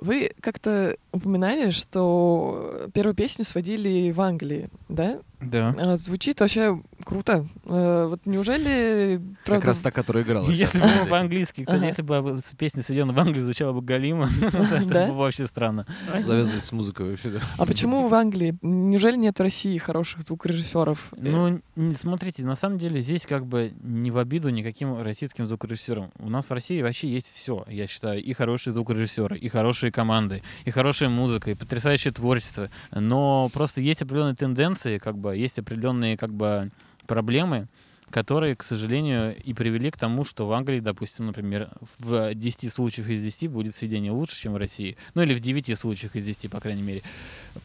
Вы 0.00 0.32
как-то 0.40 0.96
упоминали, 1.12 1.70
что 1.70 2.88
первую 2.92 3.14
песню 3.14 3.44
сводили 3.44 4.10
в 4.10 4.20
Англии, 4.20 4.68
да? 4.88 5.18
Да. 5.40 5.74
А, 5.78 5.96
Звучит 5.98 6.40
вообще 6.40 6.80
круто. 7.04 7.46
Э, 7.66 8.06
Вот 8.08 8.20
неужели... 8.24 9.20
Как 9.38 9.44
правда, 9.44 9.66
раз 9.68 9.80
та, 9.80 9.90
которая 9.90 10.24
играла. 10.24 10.48
Если 10.48 10.80
бы 10.80 10.86
мы 11.02 11.06
по-английски, 11.06 11.64
кстати, 11.64 11.84
если 11.84 12.00
бы 12.00 12.38
песня 12.56 12.82
сведена 12.82 13.12
в 13.12 13.18
Англии, 13.18 13.40
звучала 13.42 13.72
бы 13.72 13.82
Галима, 13.82 14.30
это 14.42 14.82
Да? 14.86 15.06
было 15.06 15.12
бы 15.14 15.18
вообще 15.20 15.46
странно. 15.46 15.86
Завязывать 16.22 16.64
с 16.64 16.72
музыкой 16.72 17.10
вообще, 17.10 17.28
да. 17.30 17.40
А 17.58 17.66
почему 17.66 18.08
в 18.08 18.14
Англии? 18.14 18.56
Неужели 18.62 19.16
нет 19.16 19.38
в 19.38 19.42
России 19.42 19.76
хороших 19.76 20.22
звукорежиссеров? 20.22 21.08
Э, 21.12 21.16
Ну, 21.20 21.60
не 21.76 21.94
смотрите, 21.94 22.42
на 22.46 22.54
самом 22.54 22.78
деле 22.78 23.00
здесь 23.00 23.26
как 23.26 23.44
бы 23.46 23.74
не 23.82 24.10
в 24.10 24.16
обиду 24.16 24.48
никаким 24.48 25.02
российским 25.02 25.44
звукорежиссерам. 25.44 26.10
У 26.20 26.30
нас 26.30 26.48
в 26.48 26.52
России 26.52 26.80
вообще 26.80 27.08
есть 27.08 27.30
все, 27.34 27.64
я 27.68 27.86
считаю. 27.86 28.22
И 28.22 28.32
хорошие 28.32 28.72
звукорежиссеры, 28.72 29.36
и 29.36 29.48
хорошие 29.48 29.83
команды, 29.90 30.42
и 30.64 30.70
хорошая 30.70 31.08
музыка, 31.08 31.50
и 31.50 31.54
потрясающее 31.54 32.12
творчество. 32.12 32.70
Но 32.90 33.48
просто 33.52 33.80
есть 33.80 34.02
определенные 34.02 34.34
тенденции, 34.34 34.98
как 34.98 35.18
бы, 35.18 35.36
есть 35.36 35.58
определенные 35.58 36.16
как 36.16 36.32
бы 36.32 36.70
проблемы, 37.06 37.68
которые, 38.14 38.54
к 38.54 38.62
сожалению, 38.62 39.34
и 39.42 39.52
привели 39.54 39.90
к 39.90 39.96
тому, 39.96 40.22
что 40.22 40.46
в 40.46 40.52
Англии, 40.52 40.78
допустим, 40.78 41.26
например, 41.26 41.70
в 41.98 42.32
10 42.32 42.72
случаях 42.72 43.08
из 43.08 43.20
10 43.20 43.50
будет 43.50 43.74
сведение 43.74 44.12
лучше, 44.12 44.36
чем 44.36 44.52
в 44.52 44.56
России. 44.56 44.96
Ну 45.14 45.22
или 45.22 45.34
в 45.34 45.40
9 45.40 45.76
случаях 45.76 46.14
из 46.14 46.24
10, 46.24 46.48
по 46.48 46.60
крайней 46.60 46.82
мере. 46.82 47.02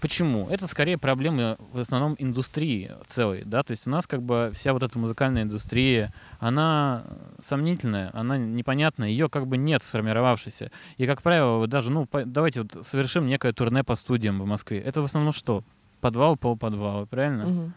Почему? 0.02 0.48
Это 0.50 0.66
скорее 0.66 0.98
проблемы 0.98 1.56
в 1.72 1.78
основном 1.78 2.16
индустрии 2.18 2.90
целой, 3.06 3.44
да, 3.46 3.62
то 3.62 3.70
есть 3.70 3.86
у 3.86 3.92
нас 3.92 4.08
как 4.08 4.24
бы 4.24 4.50
вся 4.56 4.74
вот 4.74 4.82
эта 4.82 4.98
музыкальная 4.98 5.44
индустрия, 5.44 6.16
она 6.40 7.04
сомнительная, 7.38 8.10
она 8.14 8.40
непонятная, 8.40 9.10
ее 9.10 9.30
как 9.30 9.46
бы 9.46 9.56
нет 9.56 9.84
сформировавшейся. 9.84 10.72
И, 10.98 11.06
как 11.06 11.22
правило, 11.22 11.68
даже, 11.68 11.92
ну, 11.92 12.08
давайте 12.26 12.64
вот 12.64 12.88
совершим 12.88 13.28
некое 13.28 13.54
турне 13.54 13.84
по 13.84 13.94
студиям 13.94 14.42
в 14.42 14.48
Москве. 14.48 14.80
Это 14.80 15.04
в 15.04 15.06
основном 15.06 15.32
что? 15.32 15.64
Подвал, 16.02 16.38
полподвала, 16.38 17.06
правильно? 17.06 17.46
Мгм. 17.46 17.74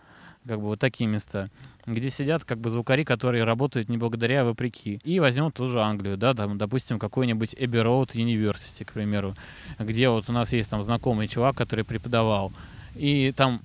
как 0.47 0.59
бы 0.59 0.67
вот 0.67 0.79
такие 0.81 1.09
места, 1.09 1.51
где 1.87 2.11
сидят 2.11 2.45
как 2.45 2.59
бы 2.59 2.71
звукари, 2.71 3.05
которые 3.05 3.45
работают 3.45 3.89
не 3.89 3.99
благодаря, 3.99 4.43
а 4.43 4.45
вопреки. 4.45 5.01
И 5.05 5.21
возьмем 5.21 5.51
ту 5.51 5.67
же 5.67 5.81
Англию, 5.81 6.17
да, 6.17 6.35
там, 6.35 6.59
допустим, 6.59 6.99
какой-нибудь 6.99 7.55
Эбби 7.59 7.79
Роуд 7.79 8.15
University, 8.15 8.85
к 8.85 8.93
примеру, 8.93 9.35
где 9.79 10.09
вот 10.09 10.29
у 10.29 10.33
нас 10.33 10.53
есть 10.53 10.71
там 10.71 10.83
знакомый 10.83 11.29
чувак, 11.29 11.57
который 11.57 11.85
преподавал, 11.85 12.53
и 12.95 13.33
там 13.37 13.63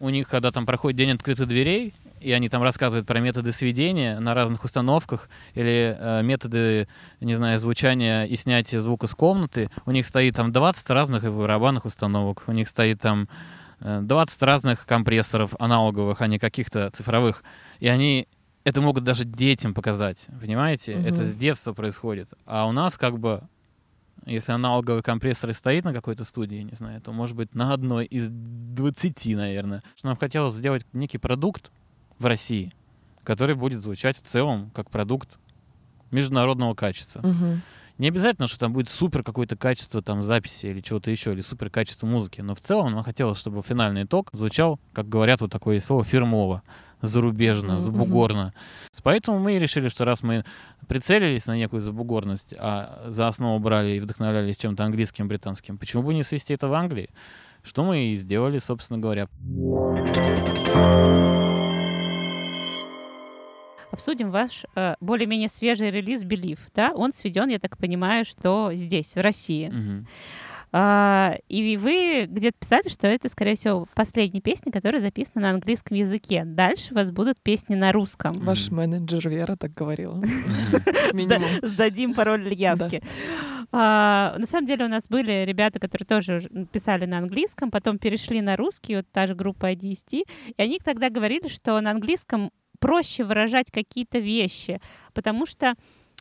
у 0.00 0.10
них, 0.10 0.28
когда 0.28 0.50
там 0.50 0.66
проходит 0.66 0.98
день 0.98 1.10
открытых 1.12 1.48
дверей, 1.48 1.94
и 2.20 2.32
они 2.32 2.48
там 2.48 2.62
рассказывают 2.62 3.06
про 3.06 3.20
методы 3.20 3.52
сведения 3.52 4.18
на 4.18 4.32
разных 4.32 4.64
установках 4.64 5.28
или 5.54 5.96
э, 5.98 6.22
методы, 6.22 6.88
не 7.20 7.34
знаю, 7.34 7.58
звучания 7.58 8.24
и 8.24 8.34
снятия 8.34 8.80
звука 8.80 9.06
с 9.06 9.14
комнаты. 9.14 9.68
У 9.84 9.90
них 9.90 10.06
стоит 10.06 10.34
там 10.34 10.50
20 10.50 10.90
разных 10.90 11.24
барабанных 11.24 11.84
установок, 11.84 12.44
у 12.46 12.52
них 12.52 12.68
стоит 12.68 13.00
там 13.00 13.28
20 13.80 14.42
разных 14.42 14.86
компрессоров 14.86 15.54
аналоговых, 15.58 16.20
а 16.20 16.26
не 16.26 16.38
каких-то 16.38 16.90
цифровых. 16.90 17.42
И 17.80 17.88
они 17.88 18.28
это 18.64 18.80
могут 18.80 19.04
даже 19.04 19.24
детям 19.24 19.74
показать, 19.74 20.28
понимаете? 20.40 20.96
Мгм. 20.96 21.06
Это 21.06 21.24
с 21.24 21.34
детства 21.34 21.72
происходит. 21.74 22.30
А 22.46 22.66
у 22.66 22.72
нас 22.72 22.96
как 22.96 23.18
бы, 23.18 23.42
если 24.24 24.52
аналоговый 24.52 25.02
компрессор 25.02 25.50
и 25.50 25.52
стоит 25.52 25.84
на 25.84 25.92
какой-то 25.92 26.24
студии, 26.24 26.62
не 26.62 26.74
знаю, 26.74 27.00
то 27.00 27.12
может 27.12 27.36
быть 27.36 27.54
на 27.54 27.72
одной 27.74 28.06
из 28.06 28.28
20, 28.30 29.36
наверное. 29.36 29.82
Что 29.96 30.08
нам 30.08 30.16
хотелось 30.16 30.54
сделать 30.54 30.86
некий 30.92 31.18
продукт 31.18 31.70
в 32.18 32.24
России, 32.24 32.72
который 33.22 33.54
будет 33.54 33.80
звучать 33.80 34.16
в 34.16 34.22
целом 34.22 34.70
как 34.74 34.90
продукт 34.90 35.38
международного 36.10 36.74
качества. 36.74 37.20
Мгм. 37.20 37.60
Не 37.96 38.08
обязательно, 38.08 38.48
что 38.48 38.58
там 38.58 38.72
будет 38.72 38.88
супер 38.88 39.22
какое-то 39.22 39.56
качество 39.56 40.02
там 40.02 40.20
записи 40.20 40.66
или 40.66 40.80
чего-то 40.80 41.12
еще, 41.12 41.32
или 41.32 41.40
супер 41.40 41.70
качество 41.70 42.06
музыки, 42.06 42.40
но 42.40 42.56
в 42.56 42.60
целом 42.60 42.92
нам 42.92 43.04
хотелось, 43.04 43.38
чтобы 43.38 43.62
финальный 43.62 44.02
итог 44.02 44.30
звучал, 44.32 44.80
как 44.92 45.08
говорят 45.08 45.40
вот 45.40 45.52
такое 45.52 45.78
слово, 45.78 46.02
фирмово, 46.02 46.62
зарубежно, 47.02 47.78
забугорно. 47.78 48.52
Поэтому 49.04 49.38
мы 49.38 49.56
и 49.56 49.58
решили, 49.60 49.88
что 49.88 50.04
раз 50.04 50.24
мы 50.24 50.44
прицелились 50.88 51.46
на 51.46 51.56
некую 51.56 51.82
забугорность, 51.82 52.54
а 52.58 53.04
за 53.06 53.28
основу 53.28 53.60
брали 53.60 53.96
и 53.96 54.00
вдохновлялись 54.00 54.58
чем-то 54.58 54.84
английским, 54.84 55.28
британским, 55.28 55.78
почему 55.78 56.02
бы 56.02 56.14
не 56.14 56.24
свести 56.24 56.52
это 56.52 56.66
в 56.66 56.74
Англии? 56.74 57.10
Что 57.62 57.84
мы 57.84 58.06
и 58.06 58.16
сделали, 58.16 58.58
собственно 58.58 58.98
говоря. 58.98 59.28
Обсудим 63.94 64.32
ваш 64.32 64.64
э, 64.74 64.96
более-менее 65.00 65.48
свежий 65.48 65.88
релиз 65.92 66.24
«Believe». 66.24 66.58
Да? 66.74 66.90
Он 66.96 67.12
сведен, 67.12 67.48
я 67.48 67.60
так 67.60 67.78
понимаю, 67.78 68.24
что 68.24 68.72
здесь, 68.74 69.14
в 69.14 69.20
России. 69.20 69.72
А, 70.72 71.36
и 71.48 71.76
вы 71.76 72.26
где-то 72.28 72.58
писали, 72.58 72.88
что 72.88 73.06
это, 73.06 73.28
скорее 73.28 73.54
всего, 73.54 73.86
последняя 73.94 74.40
песня, 74.40 74.72
которая 74.72 75.00
записана 75.00 75.42
на 75.42 75.50
английском 75.50 75.96
языке. 75.96 76.42
Дальше 76.44 76.92
у 76.92 76.96
вас 76.96 77.12
будут 77.12 77.40
песни 77.40 77.76
на 77.76 77.92
русском. 77.92 78.32
Ваш 78.32 78.72
менеджер 78.72 79.28
Вера 79.28 79.54
так 79.54 79.72
говорила. 79.72 80.20
Сдадим 81.62 82.14
пароль 82.14 82.52
явки. 82.52 83.00
А, 83.70 84.34
на 84.36 84.46
самом 84.46 84.66
деле 84.66 84.86
у 84.86 84.88
нас 84.88 85.06
были 85.06 85.44
ребята, 85.44 85.78
которые 85.78 86.06
тоже 86.06 86.40
писали 86.72 87.06
на 87.06 87.18
английском, 87.18 87.70
потом 87.70 87.98
перешли 87.98 88.40
на 88.40 88.56
русский, 88.56 88.96
вот 88.96 89.06
та 89.12 89.28
же 89.28 89.36
группа 89.36 89.72
IDST, 89.72 90.24
и 90.56 90.60
они 90.60 90.80
тогда 90.80 91.10
говорили, 91.10 91.46
что 91.46 91.80
на 91.80 91.92
английском 91.92 92.50
проще 92.78 93.24
выражать 93.24 93.70
какие-то 93.70 94.18
вещи, 94.18 94.80
потому 95.12 95.46
что 95.46 95.74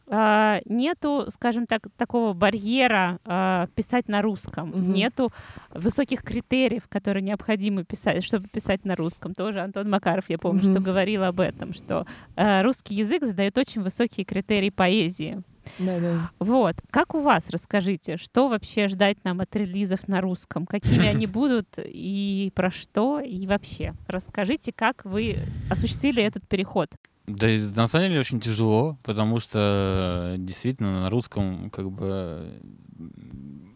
а, 0.08 0.60
нету, 0.66 1.26
скажем 1.30 1.66
так, 1.66 1.82
такого 1.96 2.34
барьера 2.34 3.20
а, 3.26 3.68
писать 3.74 4.10
на 4.10 4.22
русском, 4.22 4.70
Мгм. 4.70 4.92
нету 4.94 5.32
высоких 5.70 6.24
критериев, 6.24 6.84
которые 6.90 7.24
необходимо 7.24 7.86
писать, 7.86 8.24
чтобы 8.24 8.48
писать 8.50 8.84
на 8.84 8.96
русском. 8.98 9.34
Тоже 9.34 9.62
Антон 9.62 9.90
Макаров, 9.90 10.26
я 10.30 10.38
помню, 10.38 10.62
что 10.62 10.74
Мгм. 10.74 10.84
говорил 10.84 11.24
об 11.24 11.40
этом, 11.40 11.74
что 11.74 12.06
а, 12.36 12.64
русский 12.64 12.96
язык 12.96 13.24
задает 13.24 13.58
очень 13.58 13.82
высокие 13.82 14.26
критерии 14.26 14.70
поэзии. 14.72 15.42
Да, 15.80 16.00
да. 16.00 16.32
Вот. 16.40 16.76
Как 16.92 17.16
у 17.16 17.20
вас, 17.20 17.50
расскажите, 17.50 18.18
что 18.18 18.48
вообще 18.48 18.88
ждать 18.88 19.24
нам 19.24 19.42
от 19.42 19.56
релизов 19.56 20.08
на 20.08 20.22
русском? 20.22 20.66
Какими 20.66 21.08
они 21.08 21.26
будут 21.28 21.78
и 21.78 22.52
про 22.56 22.72
что? 22.72 23.20
И 23.20 23.48
вообще, 23.48 23.94
расскажите, 24.08 24.72
как 24.74 25.06
вы 25.06 25.38
осуществили 25.70 26.24
этот 26.24 26.48
переход? 26.48 26.90
Да, 27.26 27.48
на 27.76 27.88
самом 27.88 28.10
деле 28.10 28.20
очень 28.20 28.42
тяжело, 28.42 28.98
потому 29.02 29.40
что 29.40 30.34
э, 30.34 30.38
действительно 30.38 31.04
на 31.04 31.10
русском 31.10 31.70
как 31.70 31.90
бы 31.90 32.60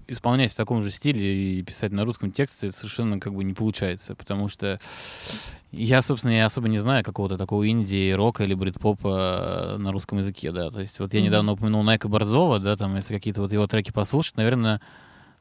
исполнять 0.07 0.51
в 0.51 0.55
таком 0.55 0.81
же 0.81 0.91
стиле 0.91 1.59
и 1.59 1.63
писать 1.63 1.91
на 1.91 2.05
русском 2.05 2.31
тексте 2.31 2.71
совершенно 2.71 3.19
как 3.19 3.33
бы 3.33 3.43
не 3.43 3.53
получается, 3.53 4.15
потому 4.15 4.47
что 4.47 4.79
я, 5.71 6.01
собственно, 6.01 6.31
я 6.31 6.45
особо 6.45 6.69
не 6.69 6.77
знаю 6.77 7.03
какого-то 7.03 7.37
такого 7.37 7.69
инди, 7.69 8.11
рока 8.15 8.43
или 8.43 8.53
брит-попа 8.53 9.75
э, 9.75 9.77
на 9.77 9.91
русском 9.91 10.19
языке, 10.19 10.51
да, 10.51 10.69
то 10.69 10.79
есть 10.81 10.99
вот 10.99 11.13
я 11.13 11.21
недавно 11.21 11.51
упомянул 11.53 11.83
Найка 11.83 12.07
Борзова, 12.07 12.59
да, 12.59 12.75
там, 12.75 12.95
если 12.95 13.13
какие-то 13.13 13.41
вот 13.41 13.51
его 13.51 13.67
треки 13.67 13.91
послушать, 13.91 14.37
наверное, 14.37 14.81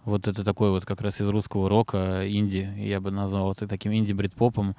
Вот 0.06 0.28
это 0.28 0.44
такой 0.44 0.70
вот 0.70 0.84
как 0.86 1.00
раз 1.00 1.20
из 1.20 1.28
русского 1.28 1.68
рока, 1.68 2.22
инди, 2.28 2.72
я 2.76 3.00
бы 3.00 3.10
назвал 3.10 3.50
это 3.52 3.66
таким 3.66 3.92
инди-брит-попом. 3.92 4.76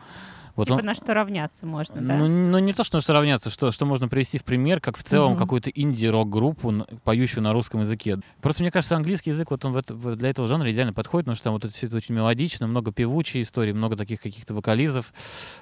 Вот 0.57 0.67
типа 0.67 0.79
он- 0.79 0.85
на 0.85 0.93
что 0.95 1.13
равняться 1.13 1.65
можно, 1.65 2.01
да? 2.01 2.17
ну, 2.17 2.27
ну, 2.27 2.59
не 2.59 2.73
то, 2.73 2.83
что, 2.83 2.99
что 2.99 3.13
равняться, 3.13 3.49
что, 3.49 3.71
что 3.71 3.85
можно 3.85 4.07
привести 4.09 4.37
в 4.39 4.43
пример, 4.43 4.81
как 4.81 4.97
в 4.97 5.03
целом 5.03 5.31
Мгм. 5.31 5.39
какую-то 5.39 5.69
инди-рок-группу, 5.69 6.85
поющую 7.05 7.41
на 7.43 7.53
русском 7.53 7.81
языке. 7.81 8.17
Просто 8.41 8.63
мне 8.63 8.71
кажется, 8.71 8.95
английский 8.97 9.29
язык 9.29 9.51
вот 9.51 9.63
он 9.63 9.71
в 9.73 9.77
это- 9.77 9.93
для 9.93 10.29
этого 10.29 10.47
жанра 10.47 10.69
идеально 10.71 10.91
подходит, 10.93 11.25
потому 11.25 11.35
что 11.35 11.43
там 11.45 11.53
вот 11.53 11.63
это 11.63 11.73
все 11.73 11.87
это 11.87 11.95
очень 11.95 12.15
мелодично, 12.15 12.67
много 12.67 12.91
певучей 12.91 13.41
истории, 13.43 13.71
много 13.71 13.95
таких 13.95 14.19
каких-то 14.21 14.53
вокализов. 14.53 15.13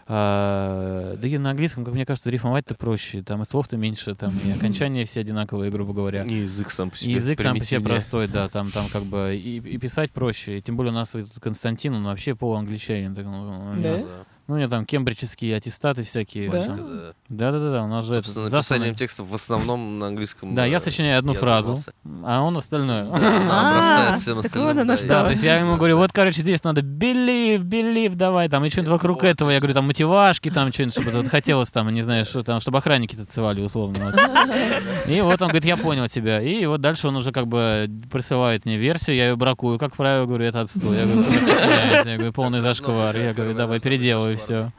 А, 0.08 1.16
да 1.18 1.28
и 1.28 1.38
на 1.38 1.50
английском, 1.52 1.84
как 1.84 1.94
мне 1.94 2.06
кажется, 2.06 2.30
рифмовать-то 2.30 2.76
проще, 2.76 3.22
там 3.22 3.42
и 3.42 3.46
слов-то 3.46 3.78
меньше, 3.78 4.16
там 4.16 4.32
и 4.46 4.52
окончания 4.58 5.04
все 5.06 5.20
одинаковые, 5.22 5.72
грубо 5.72 5.94
говоря. 5.94 6.24
И 6.24 6.36
язык 6.36 6.72
сам 6.72 6.90
по 6.90 6.96
И 6.96 7.00
себе 7.00 7.14
язык 7.16 7.42
сам 7.42 7.58
по 7.58 7.64
себе 7.66 7.82
простой, 7.82 8.28
да, 8.28 8.48
там, 8.48 8.72
там 8.72 8.88
как 8.88 9.04
бы 9.04 9.36
и, 9.36 9.58
и 9.58 9.78
писать 9.78 10.12
проще. 10.12 10.60
И 10.60 10.62
тем 10.62 10.78
более 10.78 10.92
у 10.92 10.96
нас 10.96 11.14
вот 11.14 11.26
Константин, 11.42 11.96
он 11.96 12.06
вообще 12.06 12.36
полуангличанин. 12.36 13.14
так, 13.16 13.26
ну, 13.26 13.70
у 13.72 13.74
него- 13.74 14.08
Да? 14.08 14.26
Ну, 14.48 14.56
у 14.56 14.58
него 14.60 14.70
там 14.70 14.86
кембриджские 14.86 15.56
аттестаты 15.56 16.04
всякие. 16.04 16.52
Да? 16.52 16.64
там. 16.64 16.78
Да. 16.78 17.14
Да-да-да, 17.28 17.84
у 17.84 17.88
нас 17.88 18.06
же 18.06 18.14
это 18.14 18.40
написанием 18.40 18.94
текстов 18.94 19.28
в 19.28 19.34
основном 19.34 19.98
на 19.98 20.08
английском. 20.08 20.54
Да, 20.54 20.66
я 20.66 20.78
э, 20.78 20.80
сочиняю 20.80 21.18
одну 21.18 21.34
фразу, 21.34 21.80
а 22.24 22.44
он 22.44 22.56
остальное. 22.56 23.02
Она 23.12 23.72
обрастает 23.72 24.12
А, 24.12 24.20
всем 24.20 24.38
остальным. 24.38 24.88
да, 24.88 25.24
то 25.24 25.32
есть 25.32 25.42
я 25.42 25.58
ему 25.58 25.78
говорю, 25.78 25.98
вот, 25.98 26.12
короче, 26.12 26.42
здесь 26.42 26.64
надо 26.64 26.82
believe, 26.82 27.62
believe, 27.62 28.14
давай, 28.14 28.48
там, 28.48 28.64
и 28.66 28.70
что-нибудь 28.70 28.92
вокруг 28.92 29.24
этого, 29.24 29.50
я 29.50 29.58
говорю, 29.60 29.74
там, 29.74 29.88
мотивашки, 29.88 30.52
там, 30.52 30.72
что-нибудь, 30.72 30.94
чтобы 30.94 31.10
вот 31.12 31.28
хотелось, 31.28 31.72
там, 31.72 31.92
не 31.92 32.04
знаю, 32.04 32.26
что 32.26 32.44
там, 32.44 32.60
чтобы 32.60 32.78
охранники 32.78 33.16
танцевали, 33.16 33.62
условно. 33.62 34.14
И 35.08 35.20
вот 35.22 35.42
он 35.42 35.48
говорит, 35.48 35.66
я 35.66 35.78
понял 35.78 36.08
тебя. 36.08 36.42
И 36.42 36.66
вот 36.68 36.82
дальше 36.82 37.08
он 37.08 37.16
уже 37.16 37.32
как 37.32 37.48
бы 37.48 37.90
присылает 38.12 38.66
мне 38.66 38.78
версию, 38.78 39.16
я 39.16 39.30
ее 39.30 39.36
бракую, 39.36 39.80
как 39.80 39.96
правило, 39.96 40.28
говорю, 40.28 40.46
это 40.46 40.62
отстой. 40.62 40.98
Я 40.98 42.16
говорю, 42.18 42.34
полный 42.34 42.60
зашквар. 42.60 43.16
Я 43.16 43.34
говорю, 43.34 43.56
давай, 43.56 43.80
переделывай 43.80 44.35
все. 44.36 44.74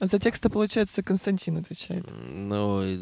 А 0.00 0.06
за 0.06 0.18
тексты, 0.18 0.50
получается, 0.50 1.02
Константин 1.02 1.56
отвечает. 1.58 2.04
Ну, 2.28 2.82
и- 2.84 2.98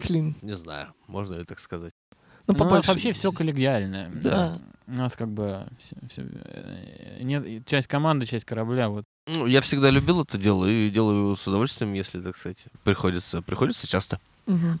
Клин. 0.00 0.36
не 0.42 0.54
знаю, 0.56 0.88
можно 1.08 1.34
ли 1.34 1.44
так 1.44 1.58
сказать. 1.60 1.92
Ну, 2.12 2.16
Ну, 2.46 2.54
у 2.54 2.58
нас 2.58 2.68
побольше. 2.68 2.88
вообще 2.92 3.12
все 3.12 3.32
коллегиальное. 3.32 4.08
Да. 4.22 4.58
У 4.86 4.92
нас 4.92 5.16
как 5.16 5.28
бы 5.32 5.66
всё- 5.78 5.96
всё, 6.08 6.22
э, 6.44 7.18
нет, 7.22 7.44
и 7.44 7.60
часть 7.66 7.88
команды, 7.88 8.24
часть 8.26 8.44
корабля. 8.44 8.88
Вот. 8.88 9.04
Ну, 9.26 9.46
я 9.46 9.60
всегда 9.60 9.90
любил 9.90 10.22
это 10.22 10.38
дело 10.38 10.64
и 10.66 10.88
делаю 10.90 11.34
с 11.34 11.44
удовольствием, 11.48 11.92
если, 11.94 12.20
так 12.20 12.36
сказать, 12.36 12.66
приходится. 12.84 13.42
Приходится 13.42 13.88
часто. 13.88 14.20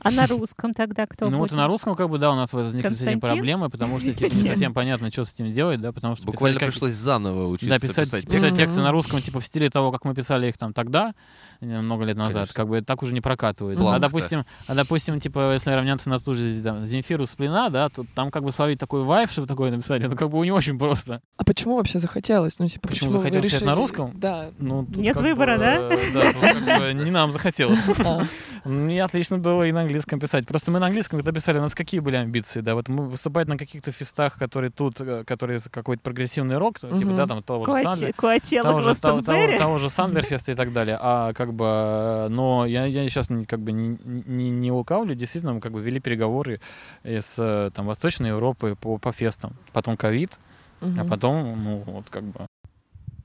А 0.02 0.10
на 0.10 0.26
русском 0.26 0.72
тогда 0.74 1.06
кто 1.06 1.26
ну 1.28 1.38
вот 1.38 1.48
будет? 1.48 1.52
и 1.52 1.56
на 1.56 1.66
русском 1.66 1.94
как 1.94 2.08
бы, 2.08 2.18
да, 2.18 2.30
у 2.30 2.34
нас 2.36 2.52
возникли 2.52 2.88
с 2.90 3.00
этим 3.02 3.20
проблемы, 3.20 3.68
потому 3.68 3.98
что 3.98 4.14
типа 4.14 4.34
не 4.34 4.44
совсем 4.44 4.72
понятно, 4.74 5.10
что 5.10 5.24
с 5.24 5.34
этим 5.34 5.50
делать, 5.50 5.80
да, 5.80 5.92
потому 5.92 6.14
что 6.16 6.24
Буквально 6.26 6.58
писать 6.58 6.66
как- 6.68 6.72
пришлось 6.74 6.94
заново 6.94 7.48
учиться 7.48 7.68
Да, 7.68 7.78
писать, 7.78 8.04
писать 8.06 8.24
писать 8.26 8.40
тексты. 8.40 8.56
тексты 8.56 8.82
на 8.82 8.92
русском, 8.92 9.20
типа, 9.20 9.40
в 9.40 9.46
стиле 9.46 9.68
того, 9.70 9.90
как 9.92 10.04
мы 10.04 10.14
писали 10.14 10.48
их 10.48 10.56
там 10.58 10.72
тогда, 10.72 11.14
э, 11.60 11.66
много 11.80 12.04
лет 12.04 12.16
назад, 12.16 12.34
Конечно. 12.34 12.54
как 12.54 12.68
бы 12.68 12.80
так 12.82 13.02
уже 13.02 13.12
не 13.12 13.20
прокатывает. 13.20 13.78
Бланк, 13.78 13.96
а, 13.96 13.98
да. 13.98 14.06
допустим, 14.06 14.44
а, 14.68 14.74
допустим, 14.74 15.18
типа, 15.20 15.52
если 15.54 15.70
равняться 15.72 16.10
на 16.10 16.20
ту 16.20 16.34
же 16.34 16.60
там, 16.62 16.84
Земфиру 16.84 17.26
Сплина, 17.26 17.68
да, 17.70 17.88
то 17.88 18.04
там 18.14 18.30
как 18.30 18.44
бы 18.44 18.52
словить 18.52 18.78
такой 18.78 19.02
вайб, 19.02 19.30
чтобы 19.30 19.46
такое 19.48 19.70
написать, 19.70 20.02
это 20.02 20.14
как 20.16 20.30
бы 20.30 20.44
не 20.44 20.52
очень 20.52 20.78
просто. 20.78 21.20
А 21.36 21.44
почему 21.44 21.76
вообще 21.76 21.98
захотелось? 21.98 22.58
Ну, 22.58 22.68
типа, 22.68 22.88
Почему 22.88 23.08
почему, 23.10 23.22
захотелось 23.22 23.46
писать 23.46 23.60
на 23.62 23.70
решили- 23.72 23.80
русском? 23.80 24.12
Да. 24.14 24.46
Ну, 24.58 24.86
Нет 24.94 25.16
выбора, 25.16 25.54
бы, 25.54 25.58
да? 25.58 25.88
Да, 26.14 26.32
тут 26.32 26.42
как 26.64 26.78
бы 26.80 26.94
не 27.04 27.10
нам 27.10 27.32
захотелось. 27.32 27.80
А, 28.04 28.22
Мне 28.68 29.02
отлично 29.04 29.38
было 29.38 29.55
и 29.64 29.72
на 29.72 29.82
английском 29.82 30.18
писать. 30.20 30.46
Просто 30.46 30.70
мы 30.70 30.78
на 30.78 30.86
английском 30.86 31.18
когда 31.18 31.32
писали, 31.32 31.58
у 31.58 31.62
нас 31.62 31.74
какие 31.74 32.00
были 32.00 32.16
амбиции, 32.16 32.60
да, 32.60 32.74
вот 32.74 32.88
мы 32.88 33.06
выступать 33.08 33.48
на 33.48 33.56
каких-то 33.56 33.92
фестах, 33.92 34.38
которые 34.38 34.70
тут, 34.70 35.00
э, 35.00 35.24
которые 35.24 35.60
какой-то 35.70 36.02
прогрессивный 36.02 36.58
рок, 36.58 36.78
типа, 36.78 36.94
Мгм. 36.94 37.16
да, 37.16 37.26
там 37.26 37.42
того 37.42 37.66
же 37.66 37.72
Сандер- 37.82 38.14
того 38.62 38.80
же, 38.80 38.94
того, 39.00 39.22
того, 39.22 39.58
того 39.58 39.78
же 39.78 39.90
Сандерфеста 39.90 40.52
и 40.52 40.54
так 40.54 40.72
далее. 40.72 40.98
А 41.00 41.32
как 41.32 41.52
бы, 41.52 41.64
э, 41.66 42.28
но 42.28 42.66
я, 42.66 42.84
я 42.86 43.08
сейчас 43.08 43.28
как 43.48 43.60
бы 43.60 43.72
не, 43.72 43.98
не, 44.04 44.50
не 44.50 44.72
лукавлю, 44.72 45.14
действительно, 45.14 45.54
мы 45.54 45.60
как 45.60 45.72
бы 45.72 45.80
вели 45.80 46.00
переговоры 46.00 46.60
э, 47.02 47.20
с 47.20 47.70
там, 47.74 47.86
Восточной 47.86 48.28
Европы 48.28 48.76
по, 48.80 48.98
по 48.98 49.12
фестам. 49.12 49.54
Потом 49.72 49.96
ковид, 49.96 50.32
а 50.80 50.86
мгм. 50.86 51.08
потом, 51.08 51.64
ну, 51.64 51.82
вот 51.86 52.06
как 52.10 52.24
бы, 52.24 52.46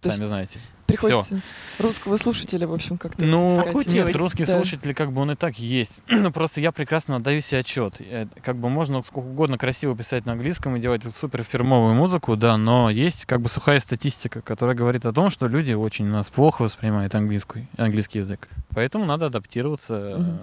сами 0.01 0.25
знаете. 0.25 0.59
Приходится 0.91 1.41
русского 1.79 2.17
слушателя, 2.17 2.67
в 2.67 2.73
общем, 2.73 2.97
как-то 2.97 3.23
Ну, 3.25 3.49
искать. 3.49 3.87
нет, 3.93 4.15
русский 4.15 4.45
Да. 4.45 4.53
слушатель, 4.55 4.93
как 4.93 5.11
бы 5.11 5.21
он 5.21 5.31
и 5.31 5.35
так 5.35 5.57
есть. 5.57 6.03
Ну, 6.09 6.31
просто 6.31 6.61
я 6.61 6.71
прекрасно 6.71 7.15
отдаю 7.17 7.41
себе 7.41 7.59
отчет. 7.59 7.95
Э, 7.99 8.27
Как 8.43 8.55
бы 8.57 8.69
можно 8.69 9.01
сколько 9.03 9.27
угодно 9.27 9.57
красиво 9.57 9.95
писать 9.95 10.25
на 10.25 10.33
английском 10.33 10.75
и 10.75 10.79
делать 10.79 11.01
супер 11.15 11.43
фирмовую 11.43 11.93
музыку, 11.95 12.35
да, 12.35 12.57
но 12.57 12.89
есть 12.89 13.25
как 13.25 13.41
бы 13.41 13.49
сухая 13.49 13.79
статистика, 13.79 14.41
которая 14.41 14.75
говорит 14.75 15.05
о 15.05 15.13
том, 15.13 15.29
что 15.31 15.47
люди 15.47 15.73
очень 15.73 16.07
у 16.07 16.11
нас 16.11 16.29
плохо 16.29 16.61
воспринимают 16.63 17.15
английский, 17.15 17.67
английский 17.77 18.19
язык. 18.19 18.47
Поэтому 18.75 19.05
надо 19.05 19.25
адаптироваться. 19.27 19.95
Э, 20.17 20.37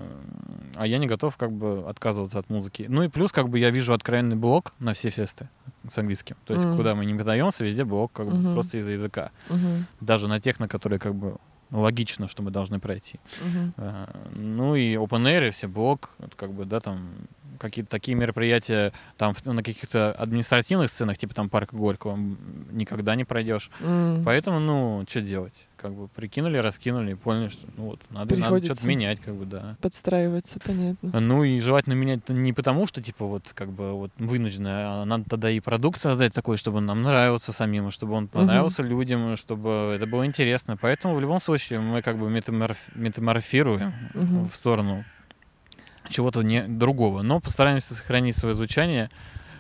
А 0.77 0.87
я 0.87 0.99
не 0.99 1.07
готов 1.09 1.37
как 1.37 1.51
бы 1.53 1.85
отказываться 1.89 2.39
от 2.39 2.51
музыки. 2.51 2.87
Ну 2.89 3.03
и 3.03 3.09
плюс 3.09 3.33
как 3.33 3.49
бы 3.49 3.59
я 3.59 3.71
вижу 3.71 3.93
откровенный 3.95 4.37
блок 4.37 4.75
на 4.79 4.93
все 4.95 5.11
фесты 5.11 5.49
с 5.87 5.99
английским. 5.99 6.37
То 6.45 6.55
есть 6.55 6.67
Мгм. 6.67 6.77
куда 6.77 6.95
мы 6.95 7.05
не 7.07 7.15
подаемся, 7.15 7.65
везде 7.65 7.85
блок 7.85 8.13
как 8.13 8.27
бы 8.27 8.35
Мгм. 8.35 8.53
просто 8.55 8.79
из-за 8.79 8.93
языка. 8.93 9.31
Мгм, 9.49 9.87
Даже 10.01 10.29
на 10.29 10.41
тех, 10.41 10.59
на 10.61 10.69
которые 10.69 10.99
как 10.99 11.15
бы 11.15 11.37
логично, 11.71 12.29
что 12.29 12.43
мы 12.43 12.51
должны 12.51 12.81
пройти. 12.81 13.21
мгм. 13.45 13.75
А, 13.77 14.09
Ну 14.35 14.75
и 14.75 14.95
open 14.95 15.23
air, 15.25 15.51
все 15.51 15.69
блок, 15.69 16.11
как 16.37 16.53
бы, 16.53 16.65
да, 16.65 16.81
там 16.81 17.11
какие-то 17.61 17.91
такие 17.91 18.17
мероприятия 18.17 18.93
там 19.17 19.35
на 19.45 19.63
каких-то 19.63 20.13
административных 20.13 20.91
сценах, 20.91 21.19
типа 21.19 21.35
там 21.35 21.49
парка 21.51 21.77
Горького, 21.77 22.17
никогда 22.71 23.15
не 23.17 23.25
пройдешь. 23.25 23.71
М. 23.81 24.25
Поэтому, 24.25 24.61
ну, 24.61 25.05
что 25.09 25.21
делать? 25.21 25.68
Как 25.81 25.93
бы 25.95 26.09
прикинули, 26.09 26.57
раскинули 26.59 27.13
и 27.13 27.15
поняли, 27.15 27.49
что 27.49 27.67
ну 27.77 27.85
вот 27.91 28.01
надо, 28.11 28.37
надо 28.37 28.65
что-то 28.65 28.87
менять, 28.89 29.21
как 29.21 29.35
бы, 29.35 29.45
да. 29.47 29.77
Подстраиваться, 29.81 30.59
понятно. 30.65 31.21
Ну 31.21 31.45
и 31.45 31.61
желательно 31.61 31.95
менять 31.95 32.29
не 32.29 32.53
потому, 32.53 32.87
что 32.89 33.01
типа 33.01 33.25
вот 33.27 33.53
как 33.55 33.71
бы 33.71 33.93
вот 33.93 34.11
вынужденно, 34.19 35.03
а 35.03 35.05
надо 35.05 35.25
тогда 35.31 35.51
и 35.51 35.61
продукт 35.61 36.01
создать 36.01 36.35
такой, 36.35 36.57
чтобы 36.57 36.79
он 36.79 36.87
нам 36.87 37.03
нравился 37.03 37.53
самим, 37.53 37.93
чтобы 37.93 38.15
он 38.15 38.27
понравился 38.27 38.83
людям, 38.83 39.37
чтобы 39.37 39.93
это 39.95 40.07
было 40.07 40.27
интересно. 40.27 40.77
Поэтому 40.77 41.15
в 41.15 41.21
любом 41.21 41.39
случае 41.39 41.79
мы 41.79 42.03
как 42.03 42.19
бы 42.19 42.29
метаморф- 42.29 42.91
метаморфируем 42.97 43.95
Мгм. 44.15 44.49
в 44.49 44.57
сторону 44.57 45.05
чего-то 46.09 46.43
не 46.43 46.63
другого, 46.67 47.23
но 47.23 47.39
постараемся 47.41 47.95
сохранить 47.95 48.37
свое 48.37 48.55
звучание, 48.55 49.11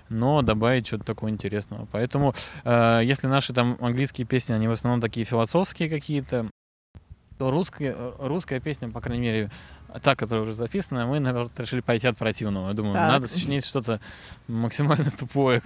но 0.08 0.42
добавить 0.42 0.86
что-то 0.86 1.04
такого 1.04 1.30
интересного. 1.30 1.86
Поэтому, 1.92 2.34
э, 2.64 3.00
если 3.04 3.26
наши 3.26 3.52
там 3.52 3.76
английские 3.80 4.26
песни, 4.26 4.52
они 4.52 4.68
в 4.68 4.72
основном 4.72 5.00
такие 5.00 5.24
философские 5.24 5.88
какие-то, 5.88 6.50
то 7.38 7.50
русская, 7.50 7.96
русская 8.18 8.60
песня, 8.60 8.90
по 8.90 9.00
крайней 9.00 9.22
мере, 9.22 9.50
та, 10.02 10.14
которая 10.14 10.42
уже 10.44 10.52
записана, 10.52 11.06
мы, 11.06 11.18
наверное, 11.18 11.50
решили 11.56 11.80
пойти 11.80 12.06
от 12.06 12.16
противного. 12.16 12.68
Я 12.68 12.74
думаю, 12.74 12.94
Так. 12.94 13.12
надо 13.12 13.26
сочинить 13.26 13.64
что-то 13.64 14.00
максимально 14.46 15.10
тупое. 15.10 15.60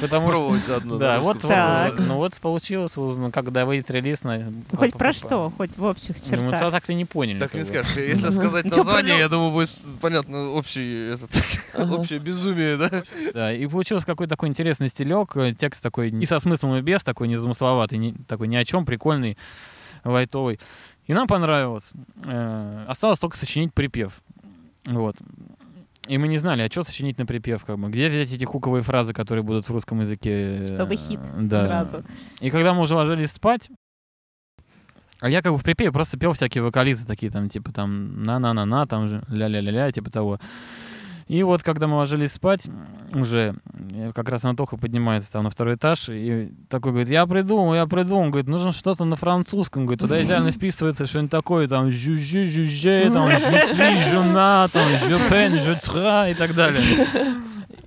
Потому 0.00 0.32
что... 0.32 0.56
Заодно. 0.66 0.98
Да, 0.98 1.20
вот, 1.20 1.44
ну 1.98 2.16
вот 2.16 2.38
получилось, 2.40 2.96
ну, 2.96 3.30
когда 3.30 3.64
выйдет 3.64 3.90
релиз 3.90 4.22
на... 4.22 4.38
Ну, 4.38 4.62
Хоть 4.76 4.92
про 4.92 5.12
что, 5.12 5.52
хоть 5.56 5.76
в 5.76 5.84
общих 5.84 6.16
Ну, 6.30 6.36
мы 6.44 6.52
чертах. 6.52 6.72
так-то 6.72 6.94
не 6.94 7.04
поняли. 7.04 7.38
Так 7.38 7.54
не 7.54 7.64
скажешь. 7.64 7.96
Если 7.96 8.30
сказать 8.30 8.64
название, 8.64 9.18
я 9.18 9.28
думаю, 9.28 9.50
будет 9.50 9.70
понятно 10.00 10.50
общий 10.50 11.16
общее 11.74 12.18
безумие, 12.18 12.76
да? 12.76 13.02
Да, 13.34 13.52
и 13.52 13.66
получился 13.66 14.06
какой-то 14.06 14.30
такой 14.30 14.48
интересный 14.48 14.88
стилек, 14.88 15.36
э, 15.36 15.54
текст 15.58 15.82
такой 15.82 16.10
и 16.10 16.24
со 16.24 16.38
смыслом, 16.38 16.76
и 16.76 16.82
без, 16.82 17.02
такой 17.02 17.28
незамысловатый, 17.28 18.14
такой 18.26 18.48
ни 18.48 18.56
о 18.56 18.64
чем, 18.64 18.84
прикольный, 18.84 19.36
лайтовый. 20.04 20.60
И 21.08 21.14
нам 21.14 21.26
понравилось. 21.26 21.92
Э, 22.24 22.84
Осталось 22.86 23.18
только 23.18 23.36
сочинить 23.36 23.74
припев. 23.74 24.22
Вот. 24.86 25.16
И 26.06 26.16
мы 26.16 26.28
не 26.28 26.38
знали, 26.38 26.62
а 26.62 26.70
что 26.70 26.82
сочинить 26.82 27.18
на 27.18 27.26
припев, 27.26 27.64
как 27.64 27.78
бы. 27.78 27.88
Где 27.88 28.08
взять 28.08 28.32
эти 28.32 28.44
хуковые 28.44 28.82
фразы, 28.82 29.12
которые 29.12 29.42
будут 29.42 29.68
в 29.68 29.72
русском 29.72 30.00
языке? 30.00 30.68
Чтобы 30.68 30.96
хит 30.96 31.20
да. 31.40 31.66
сразу. 31.66 32.04
И 32.40 32.50
когда 32.50 32.72
мы 32.72 32.82
уже 32.82 32.94
ложились 32.94 33.32
спать, 33.32 33.70
а 35.20 35.28
я 35.28 35.42
как 35.42 35.52
бы 35.52 35.58
в 35.58 35.64
припеве 35.64 35.90
просто 35.90 36.18
пел 36.18 36.32
всякие 36.32 36.62
вокализы 36.62 37.06
такие, 37.06 37.32
там, 37.32 37.48
типа, 37.48 37.72
там, 37.72 38.22
на-на-на-на, 38.22 38.86
там 38.86 39.08
же, 39.08 39.22
ля-ля-ля-ля, 39.28 39.90
типа 39.90 40.10
того. 40.10 40.38
И 41.28 41.42
вот, 41.42 41.62
когда 41.62 41.86
мы 41.86 41.96
ложились 41.96 42.32
спать, 42.32 42.68
уже 43.14 43.54
э, 43.92 44.12
как 44.14 44.30
раз 44.30 44.46
Антоха 44.46 44.78
поднимается 44.78 45.30
там 45.30 45.44
на 45.44 45.50
второй 45.50 45.74
этаж, 45.74 46.08
и 46.08 46.50
такой 46.70 46.92
говорит, 46.92 47.10
я 47.10 47.26
придумал, 47.26 47.74
я 47.74 47.86
придумал, 47.86 48.30
говорит, 48.30 48.48
нужно 48.48 48.72
что-то 48.72 49.04
на 49.04 49.16
французском, 49.16 49.84
говорит, 49.84 50.00
туда 50.00 50.22
идеально 50.22 50.52
вписывается 50.52 51.06
что-нибудь 51.06 51.30
такое, 51.30 51.68
там, 51.68 51.90
жужжи, 51.90 52.46
жужжи, 52.46 53.10
там, 53.12 53.28
жуфли, 53.28 54.10
жена, 54.10 54.68
там, 54.72 54.88
жопен, 55.06 55.58
жутра 55.60 56.30
и 56.30 56.34
так 56.34 56.54
далее. 56.54 56.82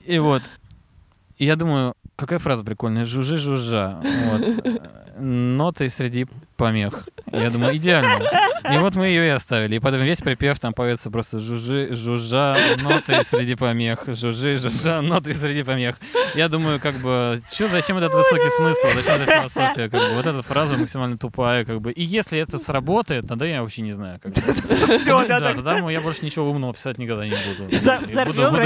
И 0.05 0.19
вот. 0.19 0.43
Я 1.39 1.55
думаю, 1.55 1.95
какая 2.15 2.37
фраза 2.37 2.63
прикольная, 2.63 3.05
жужжи, 3.05 3.39
жужжа. 3.39 3.99
Вот. 4.29 4.81
Ноты 5.19 5.89
среди 5.89 6.27
помех. 6.61 7.09
Я 7.31 7.49
думаю, 7.49 7.75
идеально. 7.75 8.23
И 8.71 8.77
вот 8.77 8.95
мы 8.95 9.07
ее 9.07 9.25
и 9.25 9.29
оставили. 9.29 9.77
И 9.77 9.79
потом 9.79 10.01
весь 10.01 10.21
припев 10.21 10.59
там 10.59 10.73
поется 10.73 11.09
просто 11.09 11.39
жужжи, 11.39 11.89
жужжа, 11.91 12.55
ноты 12.83 13.23
среди 13.23 13.55
помех, 13.55 14.03
жужжи, 14.05 14.57
жужжа, 14.57 15.01
ноты 15.01 15.33
среди 15.33 15.63
помех. 15.63 15.95
Я 16.35 16.49
думаю, 16.49 16.79
как 16.79 16.95
бы, 16.95 17.41
чё, 17.51 17.67
зачем 17.67 17.97
этот 17.97 18.13
высокий 18.13 18.49
смысл, 18.49 18.87
зачем 18.93 19.21
эта 19.21 19.37
философия, 19.39 19.89
как 19.89 19.99
бы, 20.01 20.13
вот 20.13 20.27
эта 20.27 20.41
фраза 20.43 20.77
максимально 20.77 21.17
тупая, 21.17 21.65
как 21.65 21.81
бы. 21.81 21.91
И 21.91 22.03
если 22.03 22.37
это 22.37 22.59
сработает, 22.59 23.27
тогда 23.27 23.47
я 23.47 23.63
вообще 23.63 23.81
не 23.81 23.93
знаю. 23.93 24.19
Как 24.21 24.33
бы. 24.33 24.41
Да, 25.05 25.39
Да, 25.39 25.53
тогда 25.53 25.89
я 25.89 26.01
больше 26.01 26.23
ничего 26.25 26.49
умного 26.51 26.73
писать 26.73 26.99
никогда 26.99 27.25
не 27.25 27.31
буду. 27.31 27.75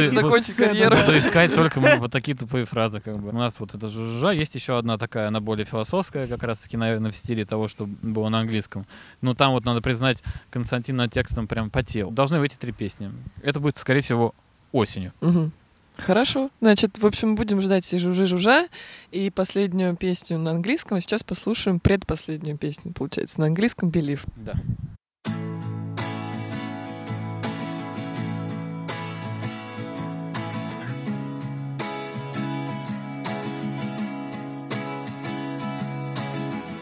Закончить 0.10 0.56
карьеру. 0.56 0.98
Буду 0.98 1.18
искать 1.18 1.56
только 1.56 1.80
вот 1.80 2.12
такие 2.12 2.36
тупые 2.36 2.66
фразы, 2.66 3.00
как 3.00 3.18
бы. 3.20 3.30
У 3.30 3.38
нас 3.38 3.56
вот 3.60 3.74
это 3.74 3.88
жужжа, 3.88 4.32
есть 4.32 4.56
еще 4.56 4.78
одна 4.78 4.98
такая, 4.98 5.30
она 5.30 5.39
более 5.39 5.66
философская, 5.66 6.28
как 6.28 6.43
раз 6.43 6.60
таки, 6.60 6.76
наверное, 6.76 7.12
в 7.12 7.16
стиле 7.16 7.46
того, 7.46 7.68
что 7.68 7.84
было 7.86 8.29
на 8.29 8.39
английском. 8.39 8.86
Но 9.21 9.33
там 9.33 9.51
вот, 9.51 9.65
надо 9.65 9.81
признать, 9.81 10.23
Константин 10.49 10.95
над 10.95 11.11
текстом 11.11 11.47
прям 11.47 11.69
потел. 11.69 12.11
Должны 12.11 12.39
выйти 12.39 12.55
три 12.55 12.71
песни. 12.71 13.11
Это 13.41 13.59
будет, 13.59 13.77
скорее 13.77 14.01
всего, 14.01 14.33
осенью. 14.71 15.13
Мгм. 15.21 15.51
Хорошо. 15.97 16.49
Значит, 16.59 16.99
в 16.99 17.05
общем, 17.05 17.36
будем 17.36 17.61
ждать 17.61 17.91
и 17.93 17.99
жужи-жужа. 17.99 18.67
И 19.11 19.29
последнюю 19.29 19.95
песню 19.95 20.38
на 20.38 20.51
английском. 20.51 20.97
А 20.97 21.01
сейчас 21.01 21.23
послушаем 21.23 21.79
предпоследнюю 21.79 22.57
песню, 22.57 22.91
получается, 22.91 23.39
на 23.39 23.47
английском 23.47 23.89
«Believe». 23.89 24.21
Да. 24.36 24.55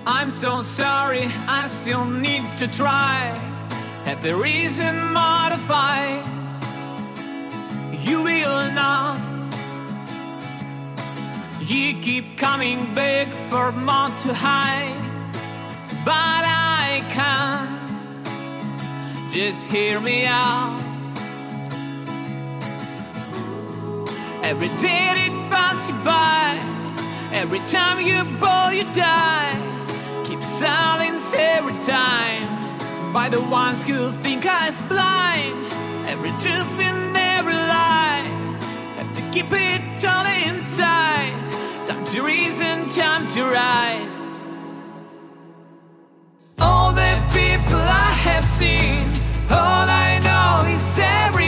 I'm 0.05 0.31
so 0.31 0.61
sorry, 0.61 1.29
I 1.47 1.67
still 1.67 2.03
need 2.03 2.43
to 2.57 2.67
try. 2.67 3.31
Every 4.05 4.33
reason 4.33 4.99
modify. 5.13 6.21
You 8.03 8.21
will 8.21 8.71
not. 8.73 9.21
You 11.61 11.93
keep 12.01 12.37
coming 12.37 12.93
back 12.93 13.27
for 13.49 13.71
more 13.71 14.11
to 14.23 14.33
hide. 14.33 14.99
But 16.03 16.43
I 16.45 17.01
can't. 17.09 17.87
Just 19.31 19.71
hear 19.71 20.01
me 20.01 20.25
out. 20.25 20.81
Every 24.43 24.67
day 24.79 25.27
it 25.27 25.49
passes 25.49 25.95
by. 26.03 26.59
Every 27.31 27.59
time 27.59 28.01
you 28.01 28.25
bow, 28.41 28.69
you 28.69 28.83
die. 28.93 29.73
Keep 30.23 30.43
silence 30.43 31.35
every 31.37 31.73
time. 31.85 32.43
By 33.11 33.27
the 33.29 33.41
ones 33.41 33.83
who 33.83 34.11
think 34.23 34.45
I 34.45 34.67
was 34.67 34.81
blind. 34.83 35.73
Every 36.07 36.31
truth 36.41 36.79
in 36.79 37.15
every 37.15 37.53
lie. 37.53 38.23
Have 38.97 39.13
to 39.15 39.21
keep 39.33 39.51
it 39.51 40.05
all 40.05 40.25
inside. 40.25 41.33
Time 41.87 42.05
to 42.05 42.21
reason, 42.21 42.87
time 42.89 43.27
to 43.35 43.43
rise. 43.43 44.27
All 46.59 46.93
the 46.93 47.13
people 47.33 47.81
I 47.81 48.11
have 48.27 48.45
seen. 48.45 49.03
All 49.51 49.87
I 49.89 50.19
know 50.23 50.69
is 50.73 50.99
everybody's 50.99 51.42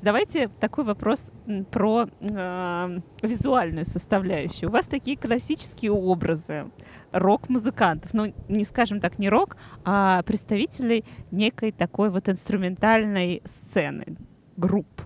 Товарищи, 0.00 0.04
давайте 0.04 0.48
такой 0.60 0.84
вопрос 0.84 1.32
про 1.70 2.08
э, 2.20 3.00
визуальную 3.22 3.84
составляющую. 3.84 4.68
У 4.68 4.72
вас 4.72 4.86
такие 4.86 5.16
классические 5.16 5.92
образы 5.92 6.70
рок-музыкантов, 7.12 8.14
ну, 8.14 8.32
не 8.48 8.64
скажем 8.64 9.00
так, 9.00 9.18
не 9.18 9.28
рок, 9.28 9.56
а 9.84 10.22
представителей 10.22 11.04
некой 11.30 11.72
такой 11.72 12.10
вот 12.10 12.28
инструментальной 12.28 13.42
сцены, 13.44 14.16
групп. 14.56 15.02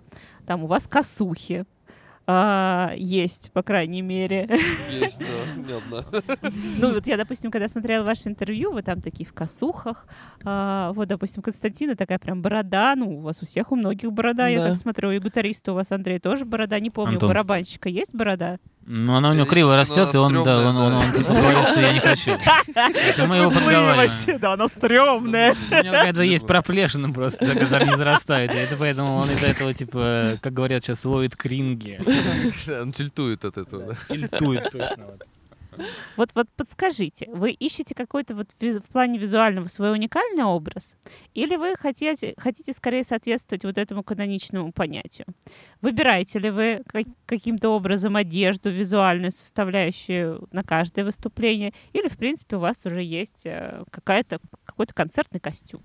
Там 0.46 0.64
у 0.64 0.66
вас 0.66 0.86
косухи, 0.86 1.64
А, 2.26 2.92
есть, 2.96 3.50
по 3.52 3.62
крайней 3.62 4.00
мере. 4.00 4.48
Есть, 4.90 5.18
да, 5.18 5.26
не 5.56 5.72
одна. 5.74 6.04
Ну, 6.80 6.92
вот 6.94 7.06
я, 7.06 7.16
допустим, 7.16 7.50
когда 7.50 7.68
смотрела 7.68 8.02
ваше 8.04 8.28
интервью, 8.28 8.72
вы 8.72 8.82
там 8.82 9.00
такие 9.02 9.26
в 9.28 9.32
косухах. 9.34 10.06
А, 10.44 10.92
вот, 10.94 11.08
допустим, 11.08 11.42
Константина 11.42 11.96
такая 11.96 12.18
прям 12.18 12.40
борода. 12.42 12.94
Ну, 12.96 13.18
у 13.18 13.20
вас 13.20 13.42
у 13.42 13.46
всех, 13.46 13.72
у 13.72 13.76
многих 13.76 14.10
борода, 14.12 14.48
я 14.48 14.58
Да. 14.60 14.68
так 14.68 14.76
смотрю. 14.76 15.10
И 15.10 15.18
гитариста 15.18 15.72
у 15.72 15.74
вас, 15.74 15.92
Андрей, 15.92 16.18
тоже 16.18 16.44
борода. 16.46 16.78
Не 16.80 16.90
помню, 16.90 17.14
Антон. 17.14 17.28
у 17.28 17.30
барабанщика 17.30 17.88
есть 17.88 18.14
борода? 18.14 18.58
Ну, 18.86 19.14
она 19.14 19.30
у 19.30 19.32
него 19.34 19.46
криво 19.46 19.74
растет, 19.74 20.14
и 20.14 20.16
он, 20.18 20.44
да, 20.44 20.60
он, 20.68 20.76
он, 20.76 20.92
он 20.94 21.12
типа 21.12 21.32
говорит, 21.32 21.68
что 21.68 21.80
я 21.80 21.92
не 21.92 22.00
хочу. 22.00 22.30
Это 22.74 23.26
мы 23.26 23.36
его 23.36 23.50
подговариваем. 23.50 24.40
да, 24.40 24.52
она 24.52 24.68
стрёмная. 24.68 25.54
У 25.70 25.74
него 25.74 25.92
какая-то 25.94 26.20
есть 26.22 26.46
проплешина 26.46 27.10
просто, 27.10 27.46
которая 27.46 27.86
не 27.86 27.96
зарастает. 27.96 28.52
И 28.52 28.56
это 28.56 28.76
поэтому 28.76 29.16
он 29.16 29.30
из-за 29.30 29.46
этого, 29.46 29.72
типа, 29.72 30.38
как 30.42 30.52
говорят 30.52 30.84
сейчас, 30.84 31.04
ловит 31.04 31.34
кринги. 31.36 31.98
Он 32.82 32.92
тильтует 32.92 33.44
от 33.44 33.56
этого, 33.56 33.84
да. 33.92 33.94
Тильтует 34.08 34.70
точно. 34.70 35.18
Вот. 36.16 36.30
Вот, 36.34 36.48
подскажите, 36.56 37.28
вы 37.30 37.50
ищете 37.50 37.94
какой-то 37.94 38.34
вот 38.34 38.54
в 38.60 38.92
плане 38.92 39.18
визуального 39.18 39.68
свой 39.68 39.92
уникальный 39.92 40.44
образ? 40.44 40.96
Или 41.34 41.56
вы 41.56 41.74
хотите, 41.76 42.34
хотите 42.36 42.72
скорее 42.72 43.04
соответствовать 43.04 43.64
вот 43.64 43.78
этому 43.78 44.02
каноничному 44.02 44.72
понятию? 44.72 45.26
Выбираете 45.80 46.38
ли 46.38 46.50
вы 46.50 46.82
ка- 46.86 47.04
каким-то 47.26 47.70
образом 47.70 48.16
одежду, 48.16 48.70
визуальную 48.70 49.32
составляющую 49.32 50.48
на 50.52 50.62
каждое 50.62 51.04
выступление? 51.04 51.72
Или, 51.92 52.08
в 52.08 52.16
принципе, 52.16 52.56
у 52.56 52.60
вас 52.60 52.84
уже 52.84 53.02
есть 53.02 53.46
э, 53.46 53.84
какая-то, 53.90 54.40
какой-то 54.64 54.94
концертный 54.94 55.40
костюм? 55.40 55.82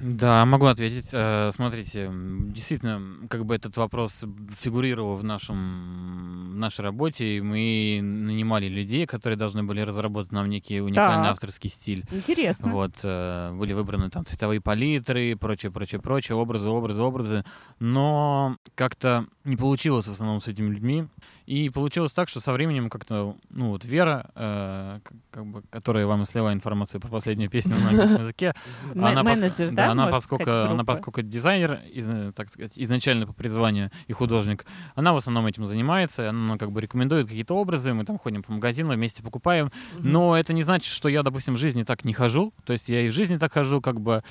Да, 0.00 0.44
могу 0.44 0.66
ответить. 0.66 1.10
Э, 1.12 1.50
Смотрите, 1.52 2.10
действительно, 2.12 3.00
как 3.28 3.44
бы 3.46 3.54
этот 3.54 3.76
вопрос 3.76 4.24
фигурировал 4.54 5.16
в 5.16 5.24
нашем 5.24 6.52
в 6.56 6.58
нашей 6.58 6.80
работе, 6.82 7.36
и 7.36 7.40
мы 7.42 8.00
нанимали 8.02 8.66
людей, 8.66 9.06
которые 9.06 9.36
должны 9.36 9.62
были 9.62 9.80
разработать 9.82 10.32
нам 10.32 10.48
некий 10.48 10.80
уникальный 10.80 11.24
Так. 11.24 11.32
авторский 11.32 11.68
стиль. 11.68 12.02
Интересно. 12.10 12.72
Вот, 12.72 12.92
э, 13.04 13.52
были 13.52 13.74
выбраны 13.74 14.08
там 14.08 14.24
цветовые 14.24 14.60
палитры, 14.62 15.36
прочее, 15.36 15.70
прочее, 15.70 16.00
прочее, 16.00 16.36
образы, 16.36 16.68
образы, 16.70 17.02
образы. 17.02 17.44
Но 17.78 18.56
как-то 18.74 19.26
не 19.44 19.56
получилось 19.56 20.08
в 20.08 20.12
основном 20.12 20.40
с 20.40 20.48
этими 20.48 20.68
людьми. 20.70 21.06
И 21.44 21.68
получилось 21.70 22.12
так, 22.12 22.28
что 22.28 22.40
со 22.40 22.52
временем 22.52 22.88
как-то, 22.90 23.36
ну 23.50 23.68
вот 23.68 23.84
Вера, 23.84 24.30
э, 24.34 24.98
к- 25.04 25.12
как 25.30 25.46
бы, 25.46 25.62
которая 25.70 26.06
вам 26.06 26.22
и 26.22 26.24
слила 26.26 26.52
информацию 26.52 27.00
про 27.00 27.08
последнюю 27.08 27.50
песню 27.50 27.74
на 27.78 27.90
английском 27.90 28.22
языке, 28.22 28.54
она, 28.94 29.22
менеджер, 29.22 29.70
да, 29.70 29.85
она, 29.92 30.02
можно 30.04 30.16
поскольку, 30.16 30.42
сказать, 30.44 30.70
она 30.70 30.84
поскольку 30.84 31.22
дизайнер, 31.22 31.80
из- 31.92 32.08
э, 32.08 32.32
так 32.34 32.50
сказать, 32.50 32.72
изначально 32.76 33.26
по 33.26 33.32
призванию 33.32 33.90
и 34.06 34.12
художник, 34.12 34.66
она 34.94 35.12
в 35.12 35.16
основном 35.16 35.46
этим 35.46 35.66
занимается, 35.66 36.30
она 36.30 36.58
как 36.58 36.72
бы 36.72 36.80
рекомендует 36.80 37.28
какие-то 37.28 37.54
образы, 37.54 37.92
мы 37.94 38.04
там 38.04 38.18
ходим 38.18 38.42
по 38.42 38.52
магазину, 38.52 38.92
вместе 38.94 39.22
покупаем, 39.22 39.70
но 39.98 40.36
это 40.36 40.52
не 40.52 40.62
значит, 40.62 40.92
что 40.92 41.08
я, 41.08 41.22
допустим, 41.22 41.54
в 41.54 41.58
жизни 41.58 41.82
так 41.82 42.04
не 42.04 42.12
хожу, 42.12 42.52
то 42.64 42.72
есть 42.72 42.88
я 42.88 43.02
и 43.02 43.08
в 43.08 43.12
жизни 43.12 43.36
так 43.36 43.52
хожу, 43.52 43.80
как 43.80 44.00
бы, 44.00 44.22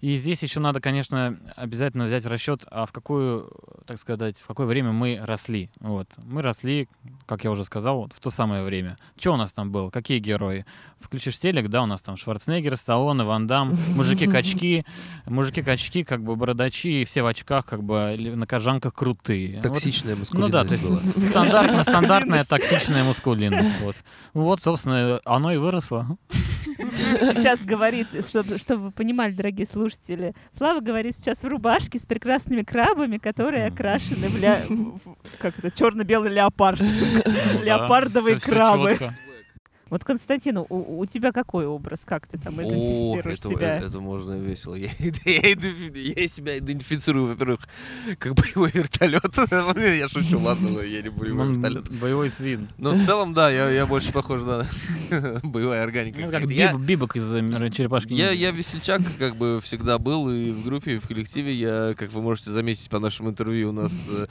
и 0.00 0.14
здесь 0.16 0.42
еще 0.42 0.60
надо, 0.60 0.80
конечно, 0.80 1.38
обязательно 1.56 2.04
взять 2.04 2.24
в 2.24 2.28
расчет, 2.28 2.64
а 2.70 2.86
в 2.86 2.92
какую, 2.92 3.50
так 3.86 3.98
сказать, 3.98 4.40
в 4.40 4.46
какое 4.46 4.66
время 4.66 4.92
мы 4.92 5.20
росли, 5.22 5.70
вот, 5.80 6.08
мы 6.24 6.42
росли, 6.42 6.88
как 7.26 7.44
я 7.44 7.50
уже 7.50 7.64
сказал, 7.64 8.10
в 8.14 8.20
то 8.20 8.30
самое 8.30 8.62
время. 8.62 8.98
Что 9.18 9.34
у 9.34 9.36
нас 9.36 9.52
там 9.52 9.70
было? 9.70 9.90
Какие 9.90 10.18
герои? 10.18 10.64
Включишь 11.00 11.38
телек, 11.38 11.68
да, 11.68 11.82
у 11.82 11.86
нас 11.86 12.02
там 12.02 12.16
Шварценеггер, 12.16 12.76
Сталлоне, 12.76 13.24
Ван 13.24 13.46
Дам, 13.46 13.74
мужики-качки, 13.94 14.84
мужики-качки, 15.26 16.04
как 16.04 16.22
бы 16.22 16.36
бородачи, 16.36 17.02
и 17.02 17.04
все 17.04 17.22
в 17.22 17.26
очках, 17.26 17.66
как 17.66 17.82
бы 17.82 18.14
на 18.16 18.46
кожанках 18.46 18.94
крутые. 18.94 19.54
Вот 19.54 19.62
Токсичная 19.62 20.14
ну 20.14 20.20
маскулинность 20.20 20.52
да, 20.52 20.64
то 20.64 20.72
есть 20.72 20.84
была. 20.84 21.00
стандартная, 21.00 21.82
стандартная 21.82 22.44
токсичная 22.44 23.04
мускулинность. 23.04 23.80
Вот. 23.80 23.96
вот, 24.34 24.60
собственно, 24.62 25.20
оно 25.24 25.52
и 25.52 25.56
выросло. 25.56 26.16
сейчас 26.76 27.60
говорит, 27.60 28.08
чтобы, 28.28 28.58
чтобы 28.58 28.84
вы 28.86 28.90
понимали, 28.90 29.32
дорогие 29.32 29.66
слушатели, 29.66 30.34
Слава 30.56 30.80
говорит 30.80 31.16
сейчас 31.16 31.42
в 31.42 31.46
рубашке 31.48 31.98
с 31.98 32.02
прекрасными 32.02 32.62
крабами, 32.62 33.16
которые 33.18 33.66
окрашены 33.66 34.28
в, 34.28 34.36
ля- 34.42 34.62
в- 34.68 34.98
в- 34.98 35.38
как 35.38 35.58
это, 35.58 35.70
черно-белый 35.70 36.30
леопард. 36.32 36.80
Леопардовые 37.62 38.38
Всё- 38.38 38.46
всё 38.46 38.54
крабы. 38.54 38.98
Вот, 39.88 40.02
Константин, 40.04 40.58
у, 40.58 40.66
у 40.98 41.06
тебя 41.06 41.30
какой 41.30 41.64
образ? 41.66 42.04
Как 42.04 42.26
ты 42.26 42.38
там 42.38 42.58
О, 42.58 42.62
идентифицируешь 42.62 43.38
это, 43.38 43.48
себя? 43.48 43.76
это 43.76 44.00
можно 44.00 44.32
весело. 44.34 44.74
Я, 44.74 44.88
я 45.24 45.40
я 45.44 46.28
себя 46.28 46.58
идентифицирую, 46.58 47.28
во-первых, 47.28 47.60
как 48.18 48.34
боевой 48.34 48.70
вертолет. 48.72 49.22
Я 49.76 50.08
шучу, 50.08 50.40
ладно, 50.40 50.70
но 50.70 50.82
я 50.82 51.02
не 51.02 51.08
боевой 51.10 51.40
Он 51.46 51.54
вертолет. 51.54 51.88
Боевой 52.00 52.30
свин. 52.30 52.68
Но 52.78 52.90
в 52.92 53.04
целом, 53.04 53.32
да, 53.32 53.48
я, 53.50 53.70
я 53.70 53.86
больше 53.86 54.12
похож 54.12 54.42
на 54.42 54.66
боевая 55.44 55.84
органика. 55.84 56.18
Ну, 56.20 56.30
как. 56.32 56.42
Я- 56.50 56.72
биб- 56.72 56.80
бибок 56.84 57.16
из 57.16 57.32
э, 57.32 57.70
черепашки. 57.70 58.12
Я, 58.12 58.30
я 58.32 58.50
весельчак, 58.50 59.02
как 59.18 59.36
бы 59.36 59.60
всегда 59.62 59.98
был 59.98 60.28
и 60.30 60.50
в 60.50 60.64
группе, 60.64 60.96
и 60.96 60.98
в 60.98 61.06
коллективе. 61.06 61.54
Я, 61.54 61.94
как 61.96 62.12
вы 62.12 62.22
можете 62.22 62.50
заметить 62.50 62.90
по 62.90 62.98
нашему 62.98 63.30
интервью, 63.30 63.68
у 63.70 63.72
нас 63.72 63.92
э, 64.10 64.26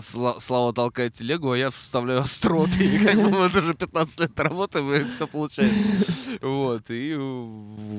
Сла- 0.00 0.40
Слава 0.40 0.72
толкает 0.74 1.14
телегу, 1.14 1.52
а 1.52 1.56
я 1.58 1.70
вставляю 1.70 2.20
остроты. 2.20 2.84
И 2.84 2.98
как 2.98 3.14
бы 3.16 3.46
уже 3.46 3.74
15 3.74 4.20
лет 4.20 4.38
работаем, 4.40 4.73
и 4.78 5.04
все 5.14 5.26
получается. 5.26 5.74
Вот. 6.40 6.82
И 6.88 7.14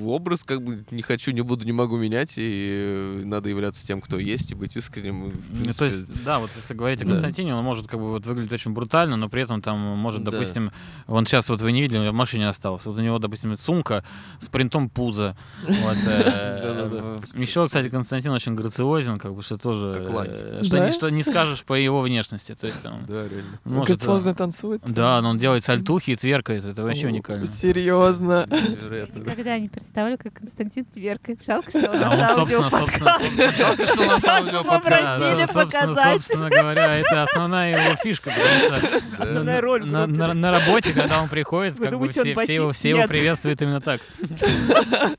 образ 0.06 0.44
как 0.44 0.62
бы 0.64 0.86
не 0.92 1.02
хочу, 1.02 1.32
не 1.32 1.42
буду, 1.42 1.66
не 1.66 1.72
могу 1.72 1.98
менять. 1.98 2.34
И 2.38 3.22
надо 3.24 3.50
являться 3.50 3.86
тем, 3.86 4.02
кто 4.02 4.18
есть, 4.18 4.52
и 4.52 4.56
быть 4.56 4.76
искренним. 4.76 5.26
Ну, 5.26 5.32
принципе, 5.62 5.74
То 5.80 5.86
есть, 5.86 6.24
да, 6.26 6.40
вот 6.40 6.50
если 6.56 6.74
говорить 6.74 7.02
о 7.02 7.06
Да. 7.06 7.12
Константине, 7.12 7.56
он 7.56 7.64
может 7.64 7.88
как 7.88 8.00
бы 8.00 8.10
вот 8.12 8.26
выглядеть 8.26 8.54
очень 8.54 8.72
брутально, 8.72 9.16
но 9.18 9.30
при 9.30 9.42
этом 9.44 9.62
там 9.62 9.80
может, 9.80 10.24
Да. 10.24 10.32
допустим, 10.32 10.72
вон 11.08 11.26
сейчас 11.26 11.50
вот 11.50 11.62
вы 11.62 11.72
не 11.72 11.82
видели, 11.82 11.98
у 11.98 12.02
меня 12.02 12.12
в 12.12 12.16
машине 12.16 12.48
осталось. 12.48 12.86
Вот 12.86 12.98
у 12.98 13.02
него, 13.02 13.20
допустим, 13.20 13.56
сумка 13.58 14.04
с 14.40 14.48
принтом 14.48 14.90
пуза. 14.90 15.38
Вот, 15.68 15.98
э. 16.06 17.22
Еще, 17.36 17.66
кстати, 17.66 17.90
Константин 17.90 18.32
очень 18.32 18.56
грациозен, 18.56 19.18
как 19.18 19.34
бы, 19.34 19.42
что 19.42 19.58
тоже... 19.58 19.94
Э, 19.98 20.62
Что, 20.64 20.78
Да? 20.78 20.86
не, 20.88 20.92
что 20.92 21.10
не 21.10 21.24
скажешь 21.24 21.64
по 21.64 21.74
его 21.74 22.02
внешности. 22.02 22.56
То 22.56 22.68
есть, 22.68 22.82
там, 22.82 23.06
Да, 23.08 23.14
реально. 23.28 23.60
может, 23.64 23.96
Грациозно 23.96 24.34
танцует. 24.36 24.82
Да, 24.86 25.22
но 25.22 25.30
он 25.30 25.38
делает 25.38 25.64
сальтухи 25.64 26.12
и 26.12 26.16
тверкает. 26.16 26.65
Это 26.72 26.84
вообще 26.84 27.08
уникально. 27.08 27.46
Серьезно. 27.46 28.46
Невероятно. 28.52 29.22
да. 29.24 29.32
Никогда 29.32 29.60
не 29.60 29.70
представлю, 29.70 30.18
как 30.18 30.34
Константин 30.34 30.86
тверкает. 30.86 31.44
Жалко, 31.46 31.70
что 31.72 31.90
он 31.92 32.04
А 32.04 32.30
он, 32.30 32.36
собственно, 32.36 32.70
собственно, 32.70 33.18
Жалко, 33.58 33.86
что 33.88 34.06
на 34.06 34.20
самом 34.20 34.46
деле 34.46 34.58
Мы 34.60 34.64
подкаст. 34.64 34.84
попросили 34.84 35.46
Да, 35.46 35.48
собственно, 35.48 35.96
собственно 36.14 36.50
говоря, 36.50 36.96
это 36.98 37.24
основная 37.24 37.88
его 37.88 37.96
фишка, 37.98 38.32
потому 38.32 38.80
что 38.90 39.02
Основная 39.24 39.62
роль 39.62 39.86
на, 39.86 40.06
группы. 40.08 40.20
на- 40.20 40.34
на 40.34 40.52
работе, 40.52 40.94
когда 40.94 41.22
он 41.22 41.30
приходит, 41.30 41.78
как 41.80 41.98
бы 41.98 42.10
все, 42.10 42.36
все 42.36 42.56
его, 42.56 42.72
все 42.72 42.90
его 42.90 43.00
Нет. 43.00 43.10
приветствуют 43.10 43.62
именно 43.62 43.82
так. 43.82 44.02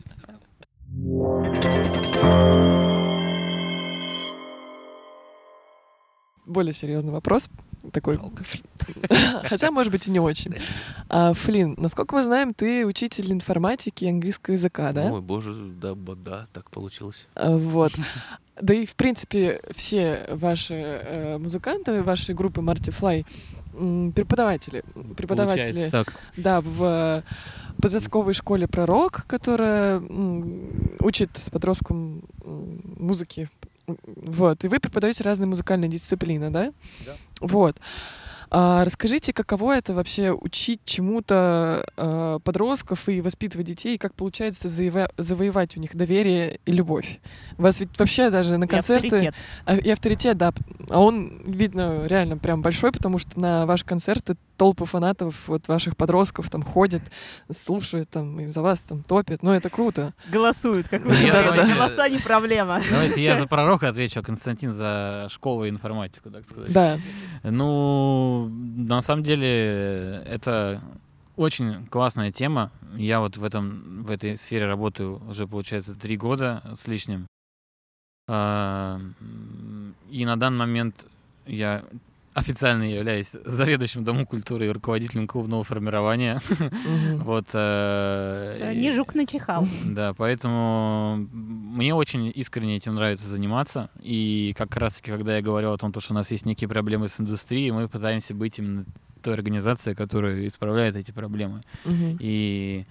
Более 6.47 6.73
серьезный 6.73 7.13
вопрос. 7.13 7.49
Такой. 7.93 8.19
Хотя, 9.45 9.71
может 9.71 9.93
быть, 9.93 10.07
и 10.07 10.11
не 10.11 10.21
очень. 10.21 10.55
А, 11.09 11.33
Флин, 11.35 11.75
насколько 11.79 12.15
мы 12.15 12.23
знаем, 12.23 12.55
ты 12.55 12.85
учитель 12.87 13.33
информатики 13.33 14.05
и 14.05 14.09
английского 14.11 14.55
языка, 14.55 14.93
да? 14.93 15.11
Ой, 15.13 15.21
боже, 15.21 15.55
да, 15.81 15.95
да, 15.95 16.47
так 16.53 16.71
получилось. 16.71 17.27
А, 17.35 17.57
Вот. 17.57 17.93
Да 18.61 18.73
и, 18.73 18.87
в 18.87 18.95
принципе, 18.95 19.61
все 19.75 20.27
ваши 20.31 20.75
э, 20.75 21.39
музыканты, 21.39 22.03
вашей 22.03 22.35
группы 22.35 22.63
Marty 22.63 22.91
Fly, 22.99 23.27
м, 23.75 24.13
преподаватели. 24.13 24.83
Преподаватели, 25.15 25.73
Получается 25.73 25.91
так. 25.91 26.15
да, 26.39 26.61
в 26.63 27.23
подростковой 27.83 28.33
школе 28.33 28.67
«Пророк», 28.67 29.27
которая 29.27 29.97
м, 29.99 30.71
учит 31.01 31.31
подросткам 31.53 32.23
м, 32.43 32.81
музыке. 32.99 33.51
Вот. 33.87 34.65
И 34.65 34.69
вы 34.69 34.79
преподаете 34.81 35.23
разные 35.25 35.47
музыкальные 35.49 35.89
дисциплины, 35.89 36.51
да? 36.51 36.73
Да. 37.07 37.13
Вот. 37.41 37.77
А 38.49 38.85
расскажите, 38.85 39.33
каково 39.33 39.77
это 39.77 39.93
вообще 39.93 40.31
учить 40.31 40.81
чему-то 40.85 41.85
э, 41.97 42.39
подростков 42.45 43.09
и 43.09 43.21
воспитывать 43.21 43.67
детей, 43.67 43.97
и 43.97 43.99
как 43.99 44.15
получается 44.15 44.69
заева- 44.69 45.11
завоевать 45.19 45.77
у 45.77 45.81
них 45.81 45.97
доверие 45.97 46.61
и 46.65 46.71
любовь? 46.71 47.19
У 47.59 47.63
вас 47.63 47.81
ведь 47.81 47.99
вообще 47.99 48.31
даже 48.31 48.57
на 48.57 48.65
И 48.65 48.69
концерты... 48.69 49.07
авторитет. 49.09 49.35
А, 49.65 49.77
И 49.77 49.91
авторитет, 49.91 50.39
да. 50.39 50.53
А 50.91 51.01
он, 51.01 51.43
видно, 51.45 52.07
реально 52.07 52.39
прям 52.39 52.63
большой, 52.63 52.93
потому 52.93 53.19
что 53.19 53.39
на 53.39 53.67
ваши 53.67 53.85
концерты 53.85 54.37
толпы 54.57 54.85
фанатов, 54.87 55.49
вот 55.49 55.69
ваших 55.69 55.97
подростков 55.97 56.51
там 56.51 56.63
ходят, 56.63 57.03
слушают 57.51 58.09
там 58.11 58.41
и 58.41 58.47
за 58.47 58.63
вас 58.63 58.81
там 58.81 59.03
топят. 59.03 59.43
Ну, 59.43 59.51
это 59.53 59.71
круто. 59.71 60.15
Голосуют, 60.31 60.89
как 60.89 61.03
вы 61.05 61.15
Я 61.15 61.33
говорите. 61.33 61.55
давайте- 61.57 61.75
Голоса 61.75 62.09
не 62.09 62.19
проблема. 62.19 62.81
Давайте 62.91 63.23
я 63.23 63.39
за 63.41 63.47
пророка 63.47 63.89
отвечу, 63.89 64.21
а 64.21 64.23
Константин 64.23 64.73
за 64.73 65.29
школу 65.31 65.65
и 65.65 65.69
информатику, 65.71 66.31
так 66.31 66.45
сказать. 66.45 66.73
Да. 66.73 66.99
Ну, 67.45 68.49
на 68.49 69.01
самом 69.03 69.23
деле, 69.23 70.23
это 70.27 70.83
очень 71.37 71.87
классная 71.89 72.33
тема. 72.33 72.71
Я 72.97 73.21
вот 73.21 73.37
в, 73.37 73.45
этом, 73.45 74.05
в 74.05 74.11
этой 74.11 74.37
сфере 74.37 74.67
работаю 74.67 75.21
уже, 75.29 75.47
получается, 75.47 75.95
три 75.95 76.17
года 76.17 76.63
с 76.75 76.89
лишним. 76.89 77.27
А, 78.29 79.01
И 80.11 80.25
на 80.25 80.37
данный 80.37 80.59
момент 80.59 81.07
я 81.47 81.85
официально 82.37 82.83
являюсь 82.85 83.33
заведующим 83.45 84.05
Домом 84.05 84.27
культуры 84.27 84.67
и 84.67 84.69
руководителем 84.69 85.27
клубного 85.27 85.65
формирования. 85.65 86.39
Вот. 87.19 87.47
э, 87.55 88.73
Не 88.75 88.93
жук 88.93 89.15
начихал. 89.15 89.67
Да, 89.87 90.13
поэтому 90.15 91.27
мне 91.33 91.95
очень 91.95 92.31
искренне 92.35 92.77
этим 92.77 92.95
нравится 92.95 93.27
заниматься. 93.29 93.89
И 94.03 94.55
как 94.57 94.77
раз-таки, 94.77 95.11
когда 95.11 95.37
я 95.37 95.43
говорил 95.43 95.73
о 95.73 95.79
том, 95.79 95.93
то, 95.93 96.01
что 96.01 96.13
у 96.13 96.17
нас 96.17 96.31
есть 96.31 96.47
некие 96.47 96.69
проблемы 96.69 97.09
с 97.09 97.19
индустрией, 97.21 97.71
мы 97.71 97.89
пытаемся 97.89 98.35
быть 98.35 98.59
именно 98.59 98.85
той 99.23 99.35
организацией, 99.35 99.95
которая 99.97 100.47
исправляет 100.47 100.97
эти 100.97 101.11
проблемы. 101.13 101.63
И 102.21 102.85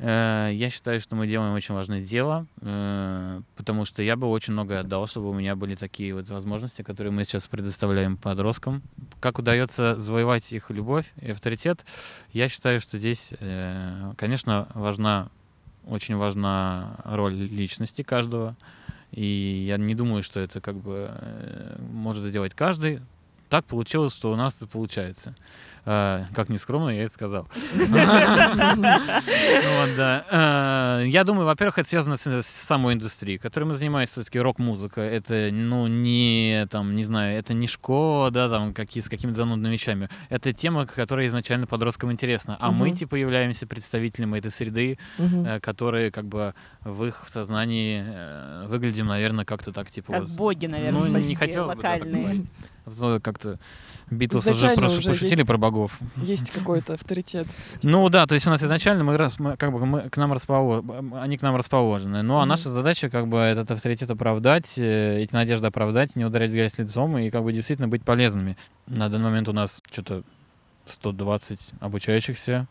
я 0.00 0.70
считаю, 0.70 1.00
что 1.00 1.16
мы 1.16 1.26
делаем 1.26 1.54
очень 1.54 1.74
важное 1.74 2.00
дело, 2.00 2.46
э, 2.60 3.40
потому 3.56 3.84
что 3.84 4.00
я 4.00 4.14
бы 4.14 4.28
очень 4.28 4.52
многое 4.52 4.80
отдал, 4.80 5.08
чтобы 5.08 5.30
у 5.30 5.34
меня 5.34 5.56
были 5.56 5.74
такие 5.74 6.14
вот 6.14 6.28
возможности, 6.30 6.82
которые 6.82 7.12
мы 7.12 7.24
сейчас 7.24 7.48
предоставляем 7.48 8.16
подросткам. 8.16 8.82
Как 9.18 9.40
удается 9.40 9.98
завоевать 9.98 10.52
их 10.52 10.70
любовь 10.70 11.12
и 11.20 11.32
авторитет, 11.32 11.84
я 12.32 12.48
считаю, 12.48 12.80
что 12.80 12.96
здесь, 12.98 13.34
э, 13.40 14.12
конечно, 14.16 14.68
важна, 14.74 15.30
очень 15.84 16.16
важна 16.16 16.98
роль 17.04 17.34
личности 17.34 18.02
каждого. 18.02 18.56
И 19.10 19.64
я 19.66 19.78
не 19.78 19.94
думаю, 19.94 20.22
что 20.22 20.38
это 20.38 20.60
как 20.60 20.76
бы 20.76 21.10
э, 21.10 21.76
может 21.90 22.24
сделать 22.24 22.54
каждый. 22.54 23.00
Так 23.48 23.64
получилось, 23.64 24.14
что 24.14 24.30
у 24.32 24.36
нас 24.36 24.56
это 24.56 24.66
получается. 24.66 25.34
Э, 25.84 26.24
Как 26.34 26.50
ни 26.50 26.56
скромно, 26.56 26.90
я 26.90 27.04
это 27.04 27.14
сказал. 27.14 27.48
Э, 30.30 31.00
Я 31.06 31.24
думаю, 31.24 31.46
во-первых, 31.46 31.78
это 31.78 31.88
связано 31.88 32.16
с, 32.16 32.42
самой 32.46 32.94
индустрией, 32.94 33.38
которой 33.38 33.64
мы 33.64 33.74
занимаемся, 33.74 34.14
все-таки 34.14 34.38
рок-музыка. 34.38 35.00
Это, 35.00 35.48
ну, 35.52 35.86
не, 35.86 36.66
там, 36.70 36.94
не 36.94 37.02
знаю, 37.04 37.38
это 37.38 37.54
не 37.54 37.66
школа, 37.66 38.30
да, 38.30 38.48
там, 38.48 38.74
какие, 38.74 39.02
с 39.02 39.08
какими-то 39.08 39.36
занудными 39.36 39.72
вещами. 39.72 40.08
Это 40.28 40.52
тема, 40.52 40.86
которая 40.86 41.26
изначально 41.26 41.66
подросткам 41.66 42.12
интересна. 42.12 42.56
А 42.60 42.70
мы, 42.70 42.90
типа, 42.90 43.14
являемся 43.14 43.66
представителями 43.66 44.38
этой 44.38 44.50
среды, 44.50 44.98
э, 45.18 45.60
которые, 45.60 46.10
как 46.10 46.26
бы, 46.26 46.54
в 46.82 47.04
их 47.04 47.24
сознании 47.28 48.04
э, 48.06 48.66
выглядим, 48.68 49.06
наверное, 49.06 49.44
как-то 49.44 49.72
так, 49.72 49.90
типа... 49.90 50.12
Как 50.12 50.28
боги, 50.28 50.66
наверное, 50.66 51.08
ну, 51.08 51.18
не 51.18 51.34
хотелось 51.34 51.70
бы, 51.72 51.76
локальные. 51.76 52.46
Ну, 52.98 53.20
Как-то 53.20 53.58
Битлз 54.10 54.46
уже, 54.46 54.66
прош- 54.74 54.96
уже 54.98 55.10
пошутили 55.10 55.42
про 55.42 55.58
богов. 55.58 55.98
Есть 56.16 56.50
какой-то 56.50 56.94
авторитет. 56.94 57.48
Ну 57.82 58.08
да, 58.08 58.26
то 58.26 58.34
есть 58.34 58.46
у 58.46 58.50
нас 58.50 58.62
изначально 58.62 59.04
мы, 59.04 59.18
мы 59.38 59.56
как 59.56 59.72
бы 59.72 59.84
мы 59.84 60.08
к 60.08 60.16
нам 60.16 60.32
расположены, 60.32 61.18
они 61.20 61.36
к 61.36 61.42
нам 61.42 61.56
расположены. 61.56 62.22
Ну 62.22 62.36
а 62.36 62.40
Мгм. 62.40 62.48
наша 62.48 62.68
задача 62.70 63.10
как 63.10 63.28
бы 63.28 63.38
этот 63.38 63.70
авторитет 63.70 64.10
оправдать, 64.10 64.78
э, 64.78 65.20
эти 65.20 65.34
надежды 65.34 65.66
оправдать, 65.66 66.16
не 66.16 66.24
ударять 66.24 66.50
в 66.50 66.54
грязь 66.54 66.78
лицом 66.78 67.18
и 67.18 67.28
как 67.30 67.42
бы 67.44 67.52
действительно 67.52 67.88
быть 67.88 68.02
полезными. 68.02 68.56
На 68.86 69.08
данный 69.10 69.24
момент 69.26 69.48
у 69.48 69.52
нас 69.52 69.82
что-то 69.90 70.22
120 70.86 71.74
обучающихся. 71.80 72.66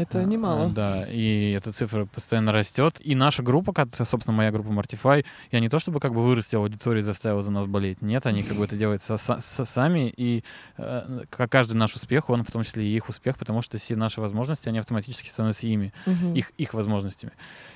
Это 0.00 0.20
А, 0.20 0.24
немало. 0.24 0.70
Да, 0.70 1.06
и 1.06 1.50
эта 1.52 1.72
цифра 1.72 2.06
постоянно 2.06 2.52
растет. 2.52 2.96
И 3.00 3.14
наша 3.14 3.42
группа, 3.42 3.74
собственно, 4.02 4.34
моя 4.34 4.50
группа 4.50 4.68
Mortify, 4.68 5.26
я 5.52 5.60
не 5.60 5.68
то 5.68 5.78
чтобы 5.78 6.00
как 6.00 6.14
бы 6.14 6.22
вырастил 6.22 6.62
аудиторию 6.62 7.02
и 7.02 7.04
заставил 7.04 7.42
за 7.42 7.52
нас 7.52 7.66
болеть. 7.66 8.00
Нет, 8.00 8.24
они 8.24 8.42
как 8.42 8.56
бы 8.56 8.64
это 8.64 8.76
делают 8.76 9.02
со- 9.02 9.18
со- 9.18 9.40
со- 9.40 9.66
сами. 9.66 10.10
И 10.16 10.42
э, 10.78 11.20
как 11.28 11.50
каждый 11.52 11.74
наш 11.74 11.94
успех, 11.94 12.30
он 12.30 12.44
в 12.44 12.50
том 12.50 12.62
числе 12.62 12.86
и 12.86 12.96
их 12.96 13.10
успех, 13.10 13.36
потому 13.36 13.60
что 13.60 13.76
все 13.76 13.94
наши 13.94 14.22
возможности, 14.22 14.70
они 14.70 14.78
автоматически 14.78 15.28
становятся 15.28 15.66
ими, 15.66 15.92
их, 16.34 16.52
их 16.56 16.72
возможностями. 16.72 17.32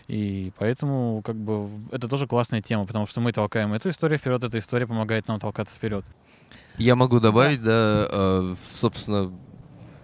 И 0.09 0.51
поэтому 0.59 1.21
как 1.23 1.37
бы 1.37 1.69
это 1.93 2.09
тоже 2.09 2.27
классная 2.27 2.63
тема, 2.63 2.87
потому 2.87 3.07
что 3.07 3.21
мы 3.21 3.33
толкаем 3.33 3.75
эту 3.75 3.91
историю 3.91 4.19
вперед, 4.19 4.43
эта 4.43 4.57
история 4.57 4.87
помогает 4.87 5.29
нам 5.29 5.39
толкаться 5.39 5.77
вперед. 5.77 6.07
Я 6.79 6.97
могу 6.97 7.21
добавить, 7.21 7.63
да, 7.63 8.09
э, 8.11 8.55
собственно, 8.75 9.31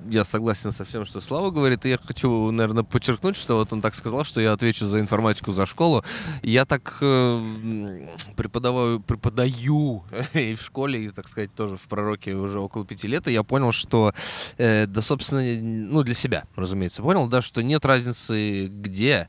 я 0.09 0.25
согласен 0.25 0.73
со 0.73 0.85
всем, 0.85 1.05
что 1.07 1.21
Слава 1.21 1.51
говорит, 1.51 1.85
и 1.87 1.91
я 1.91 1.99
хочу, 1.99 2.51
наверное, 2.51 2.85
подчеркнуть, 2.85 3.37
что 3.37 3.57
вот 3.57 3.73
он 3.73 3.81
так 3.81 3.95
сказал, 3.95 4.25
что 4.25 4.41
я 4.41 4.53
отвечу 4.53 4.87
за 4.87 5.01
информатику 5.01 5.53
за 5.53 5.67
школу. 5.67 6.05
Я 6.43 6.65
так 6.65 6.99
э, 7.01 8.09
преподаваю, 8.37 9.01
преподаю 9.01 10.05
и 10.35 10.55
в 10.55 10.63
школе, 10.63 11.05
и, 11.05 11.11
так 11.11 11.29
сказать, 11.29 11.55
тоже 11.55 11.77
в 11.77 11.83
пророке 11.89 12.35
уже 12.35 12.59
около 12.61 12.85
пяти 12.85 13.09
лет, 13.09 13.29
и 13.29 13.33
я 13.33 13.43
понял, 13.43 13.73
что, 13.73 14.15
э, 14.59 14.87
да, 14.87 15.03
собственно, 15.03 15.43
ну, 15.43 16.03
для 16.03 16.15
себя, 16.15 16.45
разумеется, 16.57 17.03
понял, 17.03 17.29
да, 17.29 17.43
что 17.43 17.63
нет 17.63 17.85
разницы 17.85 18.69
где 18.69 19.29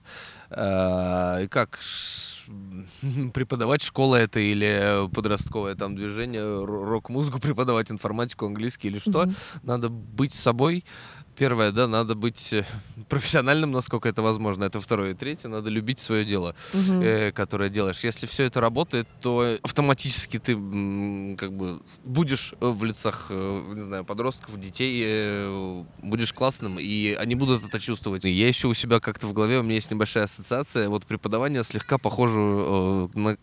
э, 0.50 1.44
и 1.44 1.48
как 1.48 1.80
преподавать 3.34 3.82
школа 3.82 4.16
это 4.16 4.39
или 4.39 5.10
подростковое 5.14 5.76
там 5.76 5.95
движение, 5.95 6.64
рок-музыку 6.64 7.39
преподавать, 7.39 7.91
информатику, 7.91 8.45
английский 8.45 8.89
или 8.89 8.99
что. 8.99 9.24
Мгм. 9.24 9.36
Надо 9.64 9.89
быть 9.89 10.34
собой. 10.34 10.86
Первое, 11.42 11.72
да, 11.72 11.88
надо 11.88 12.14
быть 12.14 12.54
э, 12.54 12.64
профессиональным, 13.10 13.72
насколько 13.72 14.08
это 14.08 14.22
возможно. 14.22 14.66
Это 14.66 14.80
второе. 14.80 15.12
И 15.12 15.14
третье, 15.16 15.50
надо 15.50 15.72
любить 15.72 16.00
свое 16.00 16.24
дело, 16.24 16.54
Мгм. 16.72 17.02
э, 17.02 17.32
которое 17.32 17.72
делаешь. 17.72 18.04
Если 18.04 18.28
все 18.28 18.44
это 18.44 18.62
работает, 18.62 19.08
то 19.22 19.58
автоматически 19.64 20.38
ты 20.38 20.54
как 21.36 21.52
бы 21.54 21.82
будешь 22.04 22.54
э, 22.62 22.68
в 22.68 22.84
лицах, 22.84 23.26
э, 23.32 23.74
не 23.74 23.82
знаю, 23.82 24.06
подростков, 24.06 24.60
детей, 24.60 25.02
э, 25.04 25.84
будешь 26.04 26.32
классным, 26.32 26.78
и 26.80 27.14
они 27.14 27.34
будут 27.34 27.66
это 27.66 27.80
чувствовать. 27.80 28.24
Я 28.24 28.48
еще 28.48 28.68
у 28.68 28.76
себя 28.76 29.00
как-то 29.00 29.26
в 29.26 29.34
голове, 29.34 29.58
у 29.58 29.64
меня 29.64 29.74
есть 29.76 29.89
небольшая 29.89 30.26
ассоциация. 30.26 30.89
Вот 30.89 31.08
преподавание 31.08 31.64
слегка 31.64 31.98
похоже 31.98 32.39
э, 32.39 33.08
на 33.16 33.38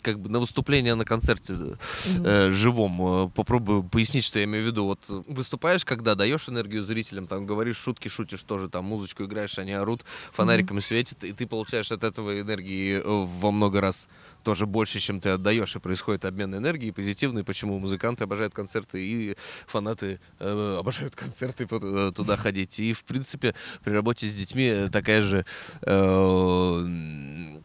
как 0.00 0.18
бы 0.20 0.28
на 0.30 0.40
выступление 0.40 0.94
на 0.94 1.04
концерте 1.04 1.54
Мгм. 1.54 1.76
э, 2.24 2.52
живом. 2.52 3.26
Э, 3.26 3.30
Попробую 3.34 3.82
пояснить, 3.82 4.24
что 4.24 4.38
я 4.38 4.44
имею 4.44 4.64
в 4.64 4.66
виду. 4.66 4.84
Вот 4.84 5.04
э, 5.08 5.22
выступаешь, 5.28 5.84
когда 5.84 6.14
даешь 6.14 6.48
энергию 6.48 6.82
зрителям, 6.84 7.26
там 7.26 7.46
говоришь 7.46 7.76
шутки, 7.76 8.08
шутишь 8.08 8.42
тоже, 8.42 8.68
там 8.68 8.84
музычку 8.84 9.24
играешь, 9.24 9.58
они 9.58 9.72
орут, 9.72 10.04
фонариками 10.32 10.80
светят, 10.80 11.24
и 11.24 11.32
ты 11.32 11.46
получаешь 11.46 11.92
от 11.92 12.04
этого 12.04 12.40
энергии 12.40 12.98
э, 12.98 13.02
во 13.04 13.50
много 13.50 13.80
раз 13.80 14.08
тоже 14.42 14.66
больше, 14.66 15.00
чем 15.00 15.20
ты 15.20 15.30
отдаешь, 15.30 15.76
и 15.76 15.78
происходит 15.78 16.24
обмен 16.24 16.54
энергией 16.54 16.92
позитивный, 16.92 17.44
почему 17.44 17.78
музыканты 17.78 18.24
обожают 18.24 18.54
концерты 18.54 19.04
и 19.04 19.36
фанаты 19.66 20.18
э, 20.38 20.76
обожают 20.78 21.14
концерты 21.14 21.66
э, 21.70 22.12
туда 22.14 22.36
ходить. 22.36 22.78
И, 22.80 22.92
в 22.92 23.04
принципе, 23.04 23.54
при 23.84 23.92
работе 23.92 24.26
с 24.28 24.34
детьми 24.34 24.64
э, 24.64 24.88
такая 24.88 25.22
же 25.22 25.44
э, 25.82 27.60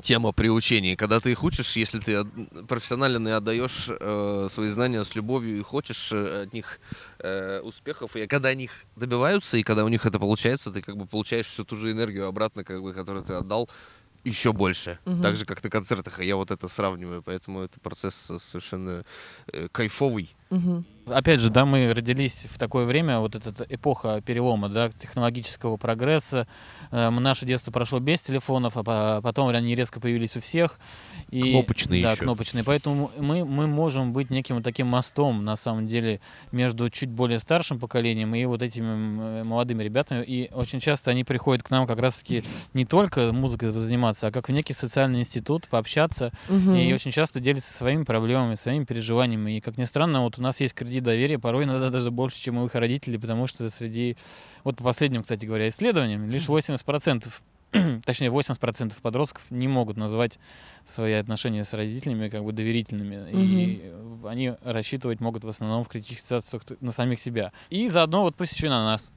тема 0.00 0.32
при 0.32 0.48
учении. 0.48 0.94
Когда 0.94 1.20
ты 1.20 1.32
их 1.32 1.44
учишь, 1.44 1.76
если 1.76 2.00
ты 2.00 2.12
и 3.28 3.30
отдаешь 3.30 3.88
э, 3.88 4.48
свои 4.50 4.68
знания 4.68 5.04
с 5.04 5.14
любовью 5.14 5.58
и 5.58 5.62
хочешь 5.62 6.10
э, 6.12 6.42
от 6.44 6.52
них 6.52 6.80
э, 7.18 7.60
успехов, 7.60 8.16
и 8.16 8.26
когда 8.26 8.50
они 8.50 8.64
их 8.64 8.84
добиваются, 8.96 9.56
и 9.56 9.62
когда 9.62 9.84
у 9.84 9.88
них 9.88 10.06
это 10.06 10.18
получается, 10.18 10.70
ты 10.70 10.82
как 10.82 10.96
бы 10.96 11.06
получаешь 11.06 11.46
всю 11.46 11.64
ту 11.64 11.76
же 11.76 11.90
энергию 11.90 12.26
обратно, 12.26 12.64
как 12.64 12.82
бы, 12.82 12.92
которую 12.92 13.24
ты 13.24 13.34
отдал, 13.34 13.68
еще 14.24 14.52
больше. 14.52 14.98
Мгм. 15.04 15.22
Так 15.22 15.36
же, 15.36 15.44
как 15.44 15.62
на 15.62 15.70
концертах. 15.70 16.20
И 16.20 16.26
я 16.26 16.36
вот 16.36 16.50
это 16.50 16.68
сравниваю, 16.68 17.22
поэтому 17.22 17.62
это 17.62 17.80
процесс 17.80 18.30
э, 18.30 18.38
совершенно 18.38 19.04
э, 19.52 19.68
кайфовый. 19.70 20.34
Мгм. 20.50 20.84
Опять 21.10 21.40
же, 21.40 21.48
да, 21.48 21.64
мы 21.64 21.90
родились 21.94 22.46
в 22.50 22.58
такое 22.58 22.84
время, 22.84 23.20
вот 23.20 23.34
эта 23.34 23.64
эпоха 23.70 24.20
перелома, 24.20 24.68
да, 24.68 24.90
технологического 24.90 25.78
прогресса. 25.78 26.46
Э, 26.90 27.08
Наше 27.08 27.46
детство 27.46 27.70
прошло 27.72 27.98
без 27.98 28.20
телефонов, 28.22 28.76
а 28.76 28.82
по- 28.82 29.20
потом 29.22 29.48
они 29.48 29.74
резко 29.74 30.00
появились 30.00 30.36
у 30.36 30.40
всех. 30.40 30.78
И, 31.30 31.40
Кнопочные 31.52 32.02
Да, 32.02 32.12
ещё. 32.12 32.24
кнопочные. 32.24 32.62
Поэтому 32.62 33.10
мы, 33.18 33.46
мы 33.46 33.66
можем 33.66 34.12
быть 34.12 34.28
неким 34.28 34.56
вот 34.56 34.64
таким 34.64 34.86
мостом, 34.86 35.46
на 35.46 35.56
самом 35.56 35.86
деле, 35.86 36.20
между 36.52 36.90
чуть 36.90 37.08
более 37.08 37.38
старшим 37.38 37.78
поколением 37.80 38.34
и 38.34 38.44
вот 38.44 38.62
этими 38.62 39.40
э, 39.40 39.44
молодыми 39.44 39.82
ребятами. 39.82 40.22
И 40.24 40.50
очень 40.52 40.78
часто 40.78 41.10
они 41.10 41.24
приходят 41.24 41.62
к 41.66 41.70
нам 41.70 41.86
как 41.86 42.00
раз-таки 42.00 42.44
не 42.74 42.84
только 42.84 43.32
музыкой 43.32 43.70
заниматься, 43.78 44.26
а 44.26 44.30
как 44.30 44.50
в 44.50 44.52
некий 44.52 44.74
социальный 44.74 45.20
институт, 45.20 45.68
пообщаться, 45.68 46.32
Мгм. 46.50 46.74
и 46.74 46.92
очень 46.92 47.12
часто 47.12 47.40
делятся 47.40 47.72
своими 47.72 48.04
проблемами, 48.04 48.56
своими 48.56 48.84
переживаниями. 48.84 49.56
И, 49.56 49.60
как 49.62 49.78
ни 49.78 49.84
странно, 49.84 50.22
вот 50.24 50.36
у 50.38 50.42
нас 50.42 50.60
есть 50.60 50.74
кредит 50.74 51.04
доверия, 51.04 51.38
порой 51.38 51.64
иногда 51.64 51.90
даже 51.90 52.10
больше, 52.10 52.40
чем 52.40 52.58
у 52.58 52.66
их 52.66 52.74
родителей, 52.74 53.18
потому 53.18 53.46
что 53.46 53.68
среди, 53.68 54.16
вот 54.64 54.76
по 54.76 54.84
последним, 54.84 55.22
кстати 55.22 55.46
говоря, 55.46 55.68
исследованиям, 55.68 56.28
лишь 56.28 56.48
80%, 56.48 57.28
точнее 58.04 58.28
80% 58.28 58.94
подростков 59.00 59.50
не 59.50 59.68
могут 59.68 59.96
назвать 59.96 60.38
свои 60.86 61.14
отношения 61.14 61.64
с 61.64 61.74
родителями 61.74 62.28
как 62.28 62.44
бы 62.44 62.52
доверительными. 62.52 63.30
И 63.30 63.80
э, 63.82 64.18
они 64.26 64.54
рассчитывать 64.62 65.20
могут 65.20 65.44
в 65.44 65.48
основном 65.48 65.84
в 65.84 65.88
критических 65.88 66.20
ситуациях 66.20 66.62
на 66.80 66.90
самих 66.90 67.20
себя. 67.20 67.52
И 67.70 67.88
заодно 67.88 68.22
вот 68.22 68.34
пусть 68.36 68.54
еще 68.54 68.66
и 68.66 68.70
на 68.70 68.84
нас. 68.84 69.12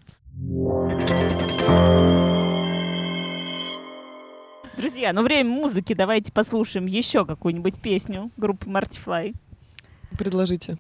Друзья, 4.77 5.13
ну 5.13 5.21
время 5.21 5.49
музыки, 5.49 5.93
давайте 5.93 6.31
послушаем 6.31 6.87
еще 6.87 7.25
какую-нибудь 7.25 7.81
песню 7.81 8.31
группы 8.37 8.69
Martifly. 8.69 9.35
Предложите. 10.17 10.77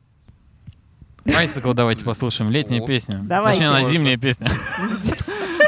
Байсикл 1.25 1.73
давайте 1.73 2.03
послушаем. 2.03 2.51
Летняя 2.51 2.85
песня. 2.85 3.19
Давайте. 3.23 3.59
Точнее, 3.59 3.77
она 3.77 3.89
зимняя 3.89 4.17
песня. 4.17 4.49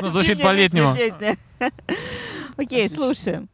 Ну, 0.01 0.10
звучит 0.10 0.41
по-летнему. 0.41 0.97
Окей, 2.58 2.89
слушаем. 2.89 3.47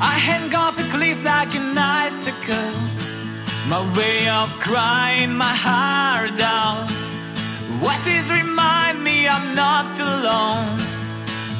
I 0.00 0.16
hang 0.16 0.54
off 0.54 0.78
a 0.78 0.88
cliff 0.92 1.24
like 1.24 1.56
an 1.56 1.76
icicle 1.76 2.93
My 3.74 3.82
way 3.98 4.28
of 4.28 4.48
crying 4.60 5.34
my 5.34 5.56
heart 5.66 6.38
out. 6.38 6.88
Voices 7.82 8.30
remind 8.30 9.02
me 9.02 9.26
I'm 9.26 9.52
not 9.52 9.90
alone. 9.98 10.78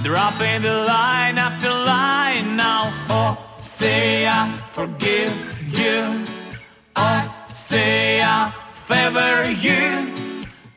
Dropping 0.04 0.62
the 0.62 0.76
line 0.94 1.38
after 1.38 1.70
line 1.70 2.54
now. 2.56 2.82
Oh, 3.10 3.32
say 3.58 4.28
I 4.28 4.46
forgive 4.70 5.34
you. 5.76 6.24
Oh, 6.94 7.44
say 7.46 8.22
I 8.22 8.52
favor 8.72 9.50
you. 9.66 10.14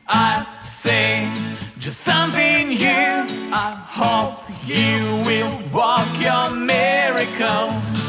I 0.08 0.44
say 0.64 1.30
just 1.78 2.00
something 2.00 2.70
new. 2.70 3.14
I 3.64 3.68
hope 4.00 4.42
you 4.66 4.98
will 5.28 5.52
walk 5.72 6.10
your 6.18 6.46
miracle. 6.52 8.07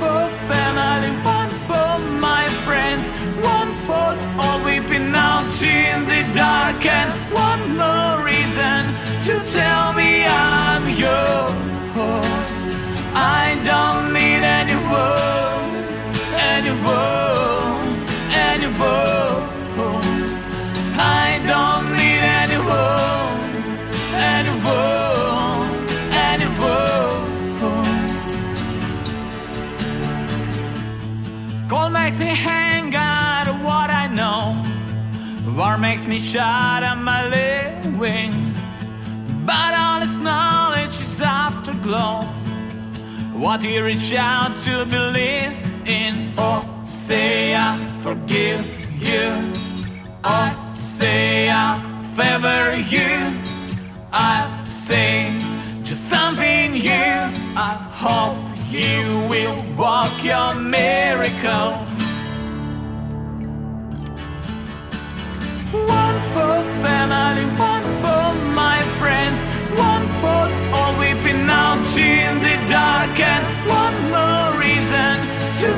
For 0.00 0.28
family, 0.50 1.10
one 1.24 1.50
for 1.68 1.98
my 2.20 2.46
friends, 2.64 3.10
one 3.54 3.70
for 3.86 4.08
all 4.40 4.58
we've 4.64 4.88
been 4.88 5.14
out 5.14 5.62
in 5.62 6.04
the 6.12 6.22
dark, 6.34 6.80
and 6.86 7.10
one 7.46 7.62
more 7.82 8.24
reason 8.24 8.80
to 9.26 9.34
tell 9.52 9.92
me 9.92 10.24
I'm 10.24 10.84
yours. 11.04 12.74
I 13.14 13.58
don't 13.70 14.12
need 14.12 14.42
any 14.58 14.76
word, 14.92 15.88
any 16.54 16.72
word, 16.86 18.08
any 18.32 18.68
word. 18.78 19.17
Shut 36.18 36.82
up 36.82 36.98
my 36.98 37.28
living. 37.28 38.32
But 39.46 39.72
all 39.72 40.00
this 40.00 40.18
knowledge 40.18 40.88
is 40.88 41.22
afterglow. 41.22 42.22
What 43.34 43.62
you 43.62 43.84
reach 43.84 44.12
out 44.14 44.52
to 44.64 44.84
believe 44.86 45.54
in. 45.88 46.32
Oh, 46.36 46.64
say 46.84 47.54
I 47.54 47.78
forgive 48.00 48.66
you. 49.00 49.30
Oh, 50.24 50.70
say 50.74 51.48
I 51.50 51.78
favor 52.16 52.76
you. 52.94 53.38
I 54.12 54.64
say 54.64 55.32
just 55.84 56.10
something 56.10 56.72
new. 56.72 57.14
I 57.56 57.78
hope 57.94 58.36
you 58.70 59.24
will 59.30 59.56
walk 59.76 60.24
your 60.24 60.54
miracle. 60.60 61.87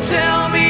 Tell 0.00 0.48
me 0.48 0.69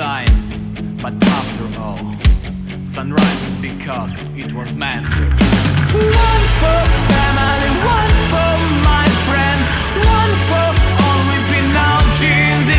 Science, 0.00 0.62
but 1.02 1.12
after 1.12 1.78
all, 1.78 2.16
sunrise 2.86 3.42
is 3.48 3.60
because 3.60 4.24
it 4.34 4.50
was 4.54 4.74
meant 4.74 5.06
to. 5.12 5.20
One 5.20 6.44
for 6.56 6.80
family, 7.04 7.70
one 7.84 8.12
for 8.32 8.52
my 8.80 9.04
friend, 9.28 9.60
one 10.00 10.32
for 10.48 10.68
all 11.04 11.20
we've 11.28 11.48
been 11.52 11.76
out 11.76 12.22
in 12.22 12.69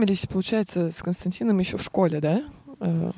познакомились, 0.00 0.26
получается, 0.26 0.90
с 0.90 1.02
Константином 1.02 1.58
еще 1.58 1.76
в 1.76 1.82
школе, 1.82 2.20
да? 2.20 2.42
А, 2.80 3.10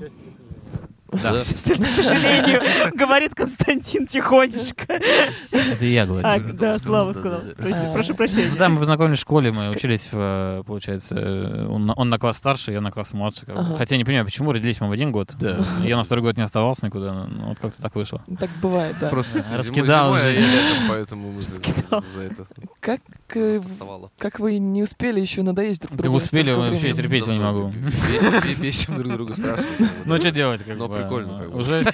Да. 1.12 1.32
Да. 1.32 1.38
К 1.82 1.86
сожалению, 1.86 2.60
говорит 2.94 3.34
Константин 3.34 4.06
тихонечко. 4.06 4.84
Это 5.50 5.84
я 5.84 6.06
говорю. 6.06 6.26
А, 6.26 6.38
да, 6.38 6.44
да, 6.46 6.52
да, 6.52 6.78
Слава 6.78 7.12
да, 7.12 7.20
сказал. 7.20 7.40
да, 7.40 7.68
да. 7.68 7.90
А. 7.90 7.92
Прошу 7.92 8.14
прощения. 8.14 8.48
Ну 8.50 8.56
да, 8.56 8.68
мы 8.68 8.78
познакомились 8.78 9.18
в 9.18 9.20
школе, 9.22 9.52
мы 9.52 9.70
учились, 9.70 10.08
э, 10.12 10.62
получается, 10.66 11.14
э, 11.16 11.66
он, 11.68 11.86
на- 11.86 11.94
он 11.94 12.08
на 12.08 12.18
класс 12.18 12.36
старше, 12.38 12.72
я 12.72 12.80
на 12.80 12.90
класс 12.90 13.12
младше. 13.12 13.46
Хотя 13.76 13.96
не 13.96 14.04
понимаю, 14.04 14.24
почему 14.24 14.52
родились 14.52 14.80
мы 14.80 14.88
в 14.88 14.92
один 14.92 15.12
год. 15.12 15.32
Да. 15.38 15.58
Я 15.82 15.96
на 15.96 16.04
второй 16.04 16.22
год 16.24 16.36
не 16.36 16.42
оставался 16.42 16.86
никуда, 16.86 17.12
ну 17.28 17.48
вот 17.48 17.58
как-то 17.58 17.80
так 17.82 17.94
вышло. 17.94 18.22
Так 18.38 18.50
бывает, 18.62 18.96
да. 19.00 19.08
Просто 19.08 19.44
Раскидал 19.56 20.16
зимой, 20.16 20.38
уже. 20.38 20.46
поэтому 20.88 21.32
мы 21.32 21.42
за- 21.42 21.56
Раскидал. 21.56 22.04
за 22.14 22.20
это 22.22 22.46
Как, 22.80 23.00
э, 23.34 23.60
как 24.18 24.40
вы 24.40 24.58
не 24.58 24.82
успели 24.82 25.20
еще 25.20 25.42
надоесть 25.42 25.82
друг 25.82 25.96
Да 25.96 26.02
другу? 26.04 26.16
успели, 26.18 26.52
столько 26.52 26.70
вообще 26.70 26.92
терпеть 26.92 27.26
не 27.26 27.38
Да, 27.38 27.52
могу. 27.52 27.70
да, 27.70 27.78
бесим- 27.78 28.42
бе- 28.46 28.54
Бесим 28.62 28.96
друг 28.98 29.12
друга 29.12 29.34
страшно. 29.34 29.64
Ну 30.04 30.16
что 30.18 30.30
делать, 30.30 30.62
как 30.64 30.78
бы, 30.78 31.01
прикольно, 31.02 31.38
как 31.38 31.52
бы. 31.52 31.58
Уже. 31.60 31.84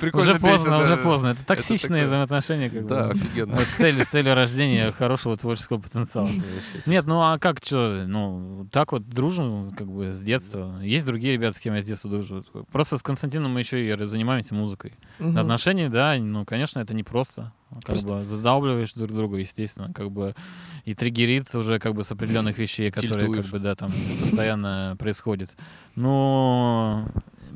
Прикольно 0.00 0.30
Уже 0.30 0.40
поздно, 0.40 0.78
уже 0.82 0.96
поздно. 0.96 1.28
Это 1.28 1.44
токсичные 1.44 2.04
взаимоотношения, 2.04 2.70
как 2.70 2.86
Да, 2.86 3.06
офигенно. 3.10 3.56
С 3.56 3.66
целью, 3.76 4.04
с 4.04 4.08
целью 4.08 4.34
рождения 4.34 4.92
хорошего 4.92 5.36
творческого 5.36 5.78
потенциала. 5.78 6.28
Нет, 6.86 7.04
ну 7.06 7.20
а 7.20 7.38
как 7.38 7.60
что? 7.64 8.04
Ну, 8.06 8.66
так 8.72 8.92
вот 8.92 9.08
дружим, 9.08 9.70
как 9.70 9.88
бы, 9.88 10.12
с 10.12 10.20
детства. 10.20 10.80
Есть 10.82 11.06
другие 11.06 11.34
ребята, 11.34 11.56
с 11.56 11.60
кем 11.60 11.74
я 11.74 11.80
с 11.80 11.84
детства 11.84 12.10
дружу. 12.10 12.44
Просто 12.72 12.96
с 12.96 13.02
Константином 13.02 13.52
мы 13.52 13.60
еще 13.60 13.84
и 13.84 14.04
занимаемся 14.04 14.54
музыкой. 14.54 14.92
Отношения, 15.18 15.88
да, 15.88 16.16
ну, 16.18 16.44
конечно, 16.44 16.80
это 16.80 16.94
непросто. 16.94 17.52
Как 17.70 17.84
Просто- 17.84 18.14
бы 18.14 18.24
задалбливаешь 18.24 18.94
друг 18.94 19.12
друга, 19.12 19.36
естественно, 19.36 19.92
как 19.92 20.10
бы 20.10 20.34
и 20.86 20.94
триггерит 20.94 21.54
уже 21.54 21.78
как 21.78 21.94
бы 21.94 22.02
с 22.02 22.10
определенных 22.10 22.56
вещей, 22.56 22.90
которые 22.90 23.26
Тильтуешь. 23.26 23.44
как 23.44 23.52
бы, 23.52 23.58
да, 23.58 23.74
там 23.74 23.90
постоянно 24.20 24.96
происходят. 24.98 25.54
Но 25.94 27.06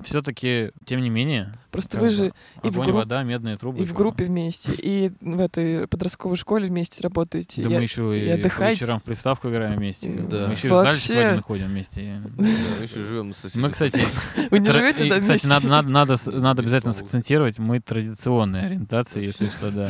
все-таки, 0.04 0.70
тем 0.84 1.00
не 1.02 1.10
менее, 1.10 1.52
Просто 1.70 1.98
вы 1.98 2.10
же 2.10 2.32
и 2.62 2.68
в, 2.68 2.78
групп- 2.78 2.92
вода, 2.92 3.22
медные 3.22 3.56
трубы. 3.56 3.78
и 3.82 3.86
в 3.86 3.94
группе 3.94 4.26
вместе, 4.26 4.72
и 4.76 5.10
в 5.22 5.40
этой 5.40 5.86
подростковой 5.88 6.36
школе 6.36 6.68
вместе 6.68 7.02
работаете. 7.02 7.62
Да 7.62 7.68
Я- 7.70 7.76
мы 7.78 7.82
еще 7.82 8.18
и 8.18 8.24
и, 8.24 8.28
по 8.28 8.34
отдыхаете. 8.34 8.80
вечерам 8.84 9.00
в 9.00 9.02
приставку 9.04 9.48
играем 9.48 9.76
вместе. 9.78 10.10
Да. 10.30 10.48
Мы 10.48 10.52
еще 10.52 10.68
и 10.68 10.70
в 10.70 10.74
зале 10.74 10.90
Вообще. 10.90 11.12
свадебный 11.14 11.42
ходим 11.42 11.66
вместе. 11.68 12.20
Да, 12.38 12.46
мы 12.78 12.84
еще 12.84 13.02
живем 13.04 13.28
на 13.28 13.34
соседях. 13.34 13.62
Мы, 13.62 13.70
кстати, 13.70 14.00
Вы 14.50 14.58
не 14.58 14.68
живете 14.70 15.06
и, 15.06 15.10
да, 15.10 15.18
кстати, 15.20 15.46
надо, 15.46 15.66
надо, 15.68 15.88
надо, 15.88 16.14
надо 16.30 16.60
И 16.62 16.64
обязательно 16.64 16.92
сакцентировать, 16.92 17.58
мы 17.58 17.80
традиционной 17.80 18.66
ориентации, 18.66 19.24
если 19.24 19.48
что, 19.48 19.70
да. 19.70 19.88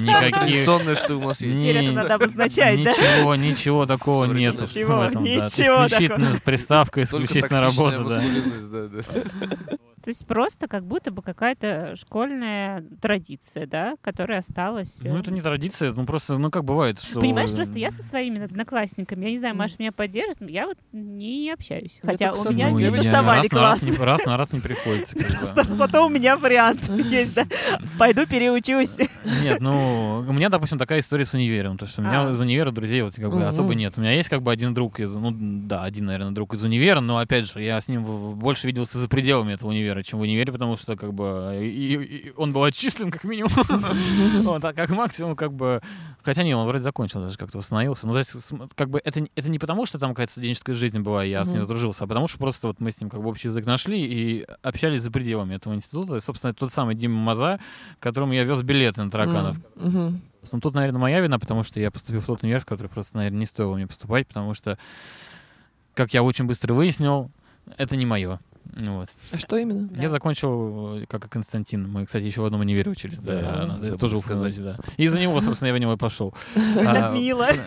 Никаких... 0.00 0.32
Традиционное, 0.40 0.96
что 0.96 1.16
у 1.16 1.20
нас 1.20 1.40
есть. 1.42 1.54
Не- 1.54 1.68
Теперь 1.72 1.84
это 1.84 1.92
надо 1.92 2.14
обозначать, 2.14 2.82
да? 2.82 2.90
Ничего, 2.92 3.34
ничего 3.34 3.86
такого 3.86 4.24
нет. 4.24 4.58
Ничего, 4.60 4.98
в 4.98 5.00
этом, 5.02 5.22
да. 5.24 5.28
ничего 5.30 5.86
Исключительно 5.86 6.24
такого. 6.26 6.40
приставка, 6.44 7.06
Только 7.06 7.24
исключительно 7.26 7.62
работа, 7.62 8.04
да. 8.04 8.97
this. 9.02 9.78
То 10.08 10.10
есть 10.10 10.26
просто 10.26 10.68
как 10.68 10.86
будто 10.86 11.10
бы 11.10 11.20
какая-то 11.20 11.94
школьная 11.94 12.82
традиция, 13.02 13.66
да, 13.66 13.94
которая 14.00 14.38
осталась. 14.38 15.00
Ну, 15.04 15.18
э, 15.18 15.20
это 15.20 15.30
не 15.30 15.42
традиция, 15.42 15.92
ну 15.92 16.06
просто, 16.06 16.38
ну 16.38 16.50
как 16.50 16.64
бывает, 16.64 16.98
что... 16.98 17.20
Понимаешь, 17.20 17.52
просто 17.52 17.78
я 17.78 17.90
со 17.90 18.02
своими 18.02 18.42
одноклассниками, 18.42 19.26
я 19.26 19.30
не 19.32 19.36
знаю, 19.36 19.54
Маша 19.54 19.74
меня 19.78 19.92
поддержит, 19.92 20.38
я 20.40 20.66
вот 20.66 20.78
не 20.92 21.50
общаюсь. 21.50 22.00
Я 22.02 22.10
Хотя 22.10 22.32
у 22.32 22.50
меня 22.50 22.70
не 22.70 22.90
тусовали 22.90 23.40
раз, 23.40 23.52
на 23.52 23.60
раз, 23.60 23.80
класс. 23.80 23.82
не, 23.82 23.96
раз 24.02 24.24
на 24.24 24.36
раз 24.38 24.52
не 24.54 24.60
приходится. 24.60 25.14
Зато 25.68 26.06
у 26.06 26.08
меня 26.08 26.38
вариант 26.38 26.88
есть, 26.88 27.34
да. 27.34 27.44
Пойду 27.98 28.24
переучусь. 28.24 28.96
Нет, 29.42 29.60
ну, 29.60 30.24
у 30.26 30.32
меня, 30.32 30.48
допустим, 30.48 30.78
такая 30.78 31.00
история 31.00 31.26
с 31.26 31.34
универом, 31.34 31.76
то 31.76 31.84
что 31.84 32.00
у 32.00 32.04
меня 32.04 32.28
А. 32.28 32.30
из 32.30 32.40
универа 32.40 32.70
друзей 32.70 33.02
вот 33.02 33.14
как 33.16 33.30
бы 33.30 33.44
особо 33.44 33.74
нет. 33.74 33.92
У 33.98 34.00
меня 34.00 34.12
есть 34.12 34.30
как 34.30 34.40
бы 34.40 34.50
один 34.50 34.72
друг 34.72 35.00
из, 35.00 35.14
ну, 35.14 35.36
да, 35.38 35.82
один, 35.82 36.06
наверное, 36.06 36.32
друг 36.32 36.54
из 36.54 36.62
универа, 36.64 37.00
но, 37.00 37.18
опять 37.18 37.52
же, 37.52 37.62
я 37.62 37.78
с 37.78 37.88
ним 37.88 38.04
больше 38.38 38.66
виделся 38.66 38.96
за 38.96 39.06
пределами 39.06 39.52
этого 39.52 39.68
универа, 39.68 39.97
чем 40.02 40.18
в 40.18 40.22
универе, 40.22 40.52
потому 40.52 40.76
что, 40.76 40.96
как 40.96 41.12
бы, 41.14 41.58
и- 41.60 41.94
и- 42.28 42.32
он 42.36 42.52
был 42.52 42.62
отчислен, 42.64 43.10
как 43.10 43.24
минимум. 43.24 43.50
Вот, 44.44 44.64
а 44.64 44.72
как 44.72 44.90
максимум, 44.90 45.36
как 45.36 45.52
бы, 45.52 45.80
хотя 46.22 46.42
не, 46.42 46.54
он 46.54 46.66
вроде 46.66 46.82
закончил 46.82 47.20
даже, 47.20 47.36
как-то 47.38 47.58
восстановился. 47.58 48.06
Ну, 48.06 48.12
то 48.14 48.18
есть, 48.18 48.36
как 48.74 48.90
бы, 48.90 49.00
это, 49.04 49.24
это 49.34 49.50
не 49.50 49.58
потому, 49.58 49.86
что 49.86 49.98
там 49.98 50.10
какая-то 50.10 50.32
студенческая 50.32 50.74
жизнь 50.74 51.00
была, 51.00 51.24
и 51.24 51.30
я 51.30 51.44
с 51.44 51.48
ним 51.48 51.58
Мгм. 51.58 51.64
сдружился, 51.64 52.04
а 52.04 52.06
потому 52.06 52.28
что 52.28 52.38
просто 52.38 52.68
вот 52.68 52.80
мы 52.80 52.90
с 52.90 53.00
ним 53.00 53.10
как 53.10 53.22
бы 53.22 53.28
общий 53.28 53.48
язык 53.48 53.66
нашли 53.66 53.98
и 54.00 54.46
общались 54.62 55.02
за 55.02 55.10
пределами 55.10 55.54
этого 55.54 55.74
института. 55.74 56.16
И, 56.16 56.20
собственно, 56.20 56.54
тот 56.54 56.72
самый 56.72 56.94
Дима 56.94 57.18
Маза, 57.18 57.58
которому 58.00 58.32
я 58.32 58.44
вез 58.44 58.62
билеты 58.62 59.02
на 59.02 59.10
тараканов. 59.10 59.56
Ну, 59.76 60.60
тут, 60.60 60.74
наверное, 60.74 61.00
моя 61.00 61.20
вина, 61.20 61.38
потому 61.38 61.62
что 61.62 61.80
я 61.80 61.90
поступил 61.90 62.20
в 62.20 62.26
тот 62.26 62.42
универ, 62.42 62.60
в 62.60 62.64
который 62.66 62.86
просто, 62.88 63.16
наверное, 63.18 63.40
не 63.40 63.44
стоило 63.44 63.74
мне 63.74 63.86
поступать, 63.86 64.26
потому 64.26 64.54
что, 64.54 64.78
как 65.94 66.14
я 66.14 66.22
очень 66.22 66.44
быстро 66.46 66.74
выяснил, 66.74 67.30
это 67.76 67.96
не 67.96 68.06
мое. 68.06 68.38
Ну 68.80 68.98
Вот. 68.98 69.08
А 69.32 69.38
что 69.38 69.56
именно? 69.56 69.88
Да. 69.88 70.02
Я 70.02 70.08
закончил, 70.08 70.98
э, 71.02 71.06
как 71.06 71.26
и 71.26 71.28
Константин. 71.28 71.88
Мы, 71.90 72.06
кстати, 72.06 72.24
еще 72.24 72.42
в 72.42 72.44
одном 72.44 72.60
универе 72.60 72.90
учились. 72.90 73.18
Да, 73.18 73.40
Да, 73.40 73.66
надо 73.66 73.84
забыл 73.86 73.98
тоже 73.98 74.18
сказать. 74.18 74.56
упомянуть, 74.58 74.78
да. 74.86 74.92
И 74.96 75.02
из-за 75.04 75.18
него, 75.20 75.40
собственно, 75.40 75.68
я 75.68 75.74
в 75.74 75.78
него 75.78 75.94
и 75.94 75.96
пошел. 75.96 76.32
А, 76.76 77.12
Мило. 77.12 77.48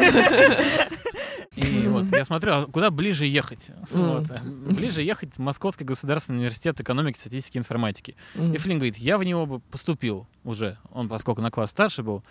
И 1.55 1.87
вот 1.89 2.05
я 2.13 2.23
смотрю, 2.23 2.53
а 2.53 2.65
куда 2.65 2.89
ближе 2.91 3.25
ехать? 3.25 3.71
Вот. 3.91 4.25
Ближе 4.43 5.01
ехать 5.01 5.35
в 5.35 5.39
Московский 5.39 5.83
государственный 5.83 6.37
университет 6.39 6.79
экономики, 6.79 7.17
статистики 7.17 7.57
и 7.57 7.59
информатики. 7.59 8.15
И 8.35 8.57
Флинн 8.57 8.79
говорит, 8.79 8.97
я 8.97 9.17
в 9.17 9.23
него 9.23 9.45
бы 9.45 9.59
поступил 9.59 10.27
уже. 10.45 10.77
Он, 10.91 11.09
поскольку 11.09 11.41
на 11.41 11.51
класс 11.51 11.71
старше 11.71 12.03
был. 12.03 12.23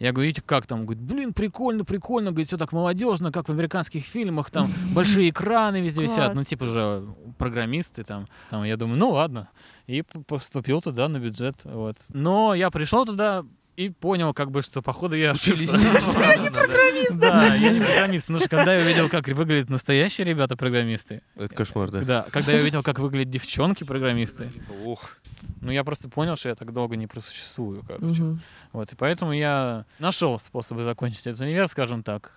Я 0.00 0.12
говорю, 0.12 0.28
видите, 0.28 0.42
как 0.44 0.66
там? 0.66 0.80
Он 0.80 0.86
говорит, 0.86 1.04
блин, 1.04 1.34
прикольно, 1.34 1.84
прикольно. 1.84 2.30
Говорит, 2.30 2.48
все 2.48 2.56
так 2.56 2.72
молодежно, 2.72 3.30
как 3.30 3.48
в 3.48 3.52
американских 3.52 4.02
фильмах. 4.02 4.50
Там 4.50 4.66
большие 4.94 5.28
экраны 5.28 5.82
везде 5.82 6.02
висят. 6.02 6.34
Ну, 6.34 6.42
типа 6.42 6.64
же 6.64 7.04
программисты 7.36 8.02
там. 8.02 8.26
там. 8.48 8.64
Я 8.64 8.78
думаю, 8.78 8.98
ну 8.98 9.10
ладно. 9.10 9.50
И 9.86 10.02
поступил 10.02 10.80
туда 10.80 11.06
на 11.08 11.18
бюджет. 11.18 11.56
Вот. 11.64 11.96
Но 12.08 12.54
я 12.54 12.70
пришел 12.70 13.04
туда 13.04 13.44
и 13.80 13.88
понял, 13.88 14.34
как 14.34 14.50
бы, 14.50 14.60
что 14.60 14.82
походу 14.82 15.16
я 15.16 15.30
ошибся. 15.30 15.78
программист. 16.52 17.14
Да, 17.14 17.54
я 17.54 17.72
не 17.72 17.80
программист, 17.80 18.26
потому 18.26 18.40
что 18.40 18.48
когда 18.50 18.74
я 18.74 18.84
увидел, 18.84 19.08
как 19.08 19.26
выглядят 19.28 19.70
настоящие 19.70 20.26
ребята-программисты, 20.26 21.22
Это 21.34 21.54
кошмар, 21.54 21.90
да? 21.90 22.00
да, 22.02 22.26
когда 22.30 22.52
я 22.52 22.60
увидел, 22.60 22.82
как 22.82 22.98
выглядят 22.98 23.30
девчонки-программисты, 23.30 24.52
Ух. 24.84 25.16
ну 25.62 25.70
я 25.72 25.82
просто 25.82 26.10
понял, 26.10 26.36
что 26.36 26.50
я 26.50 26.54
так 26.56 26.74
долго 26.74 26.96
не 26.96 27.06
просуществую, 27.06 27.82
короче. 27.86 28.38
Вот, 28.72 28.92
и 28.92 28.96
поэтому 28.96 29.32
я 29.32 29.86
нашел 29.98 30.38
способы 30.38 30.82
закончить 30.82 31.26
этот 31.26 31.40
универ, 31.40 31.66
скажем 31.68 32.02
так, 32.02 32.34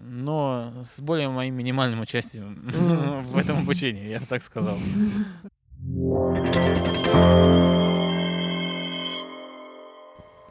но 0.00 0.72
с 0.80 1.00
более 1.00 1.28
моим 1.28 1.56
минимальным 1.56 2.00
участием 2.00 2.54
в 3.32 3.36
этом 3.36 3.58
обучении, 3.58 4.08
я 4.08 4.20
бы 4.20 4.26
так 4.26 4.44
сказал. 4.44 4.78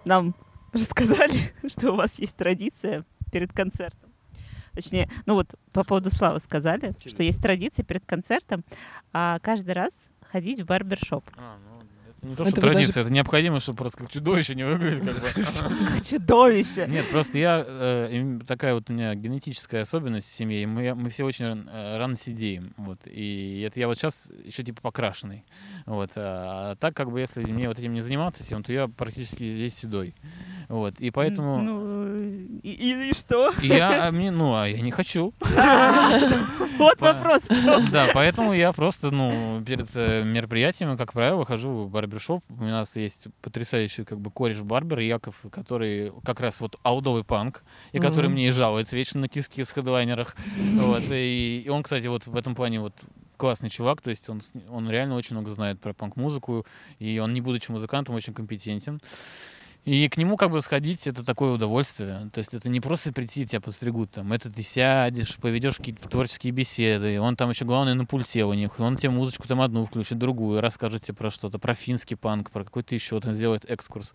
Нам 0.08 0.36
рассказали, 0.72 1.38
что 1.68 1.92
у 1.92 1.96
вас 1.96 2.18
есть 2.18 2.36
традиция 2.36 3.06
перед 3.32 3.52
концертом. 3.52 4.10
Точнее, 4.74 5.10
ну 5.26 5.34
вот 5.34 5.56
по 5.74 5.84
поводу 5.84 6.10
Славы 6.10 6.40
сказали, 6.40 6.96
что 7.06 7.24
есть 7.24 7.42
традиция 7.42 7.84
перед 7.84 8.06
концертом 8.06 8.64
а, 9.12 9.40
каждый 9.40 9.74
раз 9.74 10.10
ходить 10.22 10.62
в 10.62 10.66
барбершоп. 10.66 11.26
Это 11.30 11.42
не 12.22 12.36
то, 12.36 12.44
Это 12.44 12.52
что 12.52 12.62
даже- 12.62 12.74
традиция, 12.74 13.02
это 13.02 13.12
необходимо, 13.12 13.60
чтобы 13.60 13.78
просто 13.78 14.00
как 14.04 14.12
чудовище 14.12 14.56
не 14.56 14.64
выглядит. 14.66 15.04
Как 15.04 15.16
бы. 15.16 15.86
Как 15.94 16.06
чудовище! 16.06 16.86
Нет, 16.90 17.10
просто 17.10 17.38
я 17.40 17.64
э, 17.68 18.40
такая 18.48 18.74
вот 18.74 18.90
у 18.90 18.94
меня 18.94 19.14
генетическая 19.16 19.82
особенность 19.82 20.28
в 20.28 20.32
семье. 20.34 20.66
Мы, 20.68 20.94
мы 20.96 21.10
все 21.10 21.24
очень 21.26 21.46
ран- 21.46 21.70
э, 21.72 21.98
рано 21.98 22.16
сидеем. 22.16 22.74
Вот. 22.78 23.00
И 23.06 23.62
это 23.68 23.80
я 23.80 23.88
вот 23.88 23.98
сейчас 23.98 24.32
еще 24.44 24.64
типа 24.64 24.82
покрашенный. 24.82 25.44
Вот. 25.86 26.12
А 26.16 26.76
так 26.76 26.96
как 26.96 27.12
бы 27.12 27.20
если 27.20 27.44
мне 27.52 27.68
вот 27.68 27.78
этим 27.80 27.94
не 27.94 28.02
заниматься 28.02 28.44
всем, 28.44 28.64
то 28.64 28.74
я 28.74 28.88
практически 28.88 29.44
весь 29.44 29.76
седой. 29.76 30.16
Вот. 30.70 30.96
И 31.00 31.12
поэтому 31.12 31.62
Ну, 31.62 32.60
и, 32.64 32.70
и- 32.72 33.10
и 33.12 33.14
что? 33.14 33.54
и 33.62 33.68
я, 33.68 34.08
а 34.08 34.12
мне, 34.12 34.32
ну, 34.32 34.56
а 34.56 34.68
я 34.68 34.82
не 34.82 34.92
хочу. 34.92 35.34
Вот 36.78 37.00
вопрос 37.02 37.44
в 37.46 37.56
чем. 37.64 37.86
Да, 37.92 38.10
поэтому 38.14 38.54
я 38.54 38.72
просто, 38.72 39.10
ну, 39.12 39.64
перед 39.66 39.88
э, 39.96 40.24
мероприятием, 40.24 40.96
как 40.98 41.12
правило, 41.14 41.44
хожу 41.44 41.86
в 41.88 41.98
барбершоп. 42.08 42.44
У 42.50 42.64
нас 42.64 42.96
есть 42.96 43.28
потрясающий, 43.42 44.04
как 44.04 44.20
бы, 44.20 44.32
кореш-барбер 44.32 45.00
Яков, 45.00 45.46
который 45.52 46.12
как 46.24 46.40
раз 46.40 46.62
вот 46.62 46.76
аудовый 46.84 47.24
панк, 47.24 47.64
и 47.92 48.00
который 48.00 48.26
Мгм. 48.28 48.34
мне 48.34 48.48
и 48.48 48.52
жалуется 48.52 48.96
вечно 48.96 49.22
на 49.22 49.28
киски 49.28 49.64
с 49.64 49.72
хедлайнерах. 49.72 50.36
Вот, 50.78 51.04
и, 51.12 51.64
и 51.66 51.70
он, 51.70 51.84
кстати, 51.84 52.08
вот 52.08 52.28
в 52.28 52.36
этом 52.36 52.56
плане 52.56 52.80
вот 52.80 52.94
классный 53.36 53.70
чувак, 53.70 54.02
то 54.02 54.10
есть 54.10 54.30
он, 54.30 54.42
он 54.70 54.90
реально 54.90 55.16
очень 55.16 55.36
много 55.36 55.52
знает 55.52 55.80
про 55.80 55.94
панк-музыку, 55.94 56.66
и 57.00 57.20
он, 57.20 57.34
не 57.34 57.42
будучи 57.42 57.70
музыкантом, 57.72 58.16
очень 58.16 58.34
компетентен. 58.34 59.02
И 59.88 60.10
к 60.10 60.18
нему 60.18 60.36
как 60.36 60.52
бы 60.52 60.60
сходить 60.60 61.08
это 61.08 61.24
такое 61.24 61.54
удовольствие. 61.54 62.30
То 62.34 62.40
есть 62.40 62.54
это 62.54 62.68
не 62.68 62.82
просто 62.82 63.14
прийти, 63.14 63.46
тебя 63.46 63.62
подстригут 63.62 64.12
там. 64.12 64.34
Это 64.34 64.52
ты 64.52 64.62
сядешь, 64.62 65.38
поведешь 65.38 65.78
какие-то 65.78 66.10
творческие 66.10 66.52
беседы. 66.52 67.22
Он 67.22 67.38
там 67.38 67.52
еще 67.52 67.64
главное 67.64 67.94
на 67.94 68.04
пульте 68.04 68.44
у 68.44 68.52
них. 68.52 68.82
Он 68.82 68.98
тебе 68.98 69.12
музычку 69.12 69.48
там 69.48 69.62
одну 69.62 69.86
включит, 69.86 70.18
другую, 70.18 70.60
расскажет 70.60 71.04
тебе 71.04 71.14
про 71.14 71.32
что-то, 71.32 71.58
про 71.58 71.74
финский 71.74 72.16
панк, 72.16 72.52
про 72.52 72.66
какой-то 72.66 72.96
еще 72.96 73.18
там 73.22 73.32
сделает 73.32 73.64
экскурс. 73.72 74.14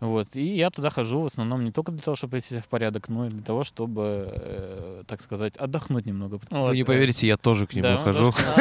Вот. 0.00 0.36
И 0.36 0.42
я 0.56 0.70
туда 0.70 0.90
хожу 0.90 1.20
в 1.20 1.26
основном 1.26 1.64
не 1.64 1.72
только 1.72 1.92
для 1.92 2.00
того, 2.02 2.16
чтобы 2.16 2.32
прийти 2.32 2.48
себя 2.50 2.60
в 2.62 2.68
порядок, 2.68 3.08
но 3.08 3.26
и 3.26 3.30
для 3.30 3.42
того, 3.42 3.64
чтобы, 3.64 4.28
э, 4.32 5.02
так 5.06 5.20
сказать, 5.20 5.56
отдохнуть 5.56 6.06
немного. 6.06 6.38
Вот. 6.50 6.68
Вы 6.70 6.76
не 6.76 6.84
поверите, 6.84 7.26
я 7.26 7.36
тоже 7.36 7.66
к 7.66 7.74
нему 7.74 7.82
Да, 7.82 7.96
он 7.96 8.02
хожу. 8.02 8.32
тоже- 8.32 8.44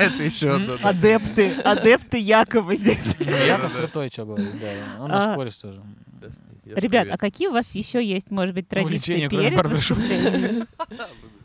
Это 0.00 0.22
еще 0.22 0.54
одно. 0.54 0.76
да. 0.78 0.88
Адепты, 0.90 1.50
адепты 1.64 2.18
Якова 2.18 2.74
здесь. 2.74 3.14
Яков 3.18 3.76
крутой, 3.76 4.10
что 4.12 4.24
говорит, 4.26 4.50
да. 4.60 5.02
Он 5.04 5.10
А, 5.12 5.26
наш 5.26 5.36
кореш 5.36 5.56
тоже. 5.56 5.82
Я 6.66 6.76
Ребят, 6.76 7.02
привет. 7.02 7.14
а 7.14 7.18
какие 7.18 7.48
у 7.48 7.52
вас 7.52 7.74
еще 7.74 8.02
есть, 8.04 8.30
может 8.30 8.54
быть, 8.54 8.66
традиции 8.68 8.94
Увлечения, 9.12 9.28
кроме 9.28 9.44
перед 9.44 9.56
барбершопа. 9.58 10.00
выступлением? 10.00 10.66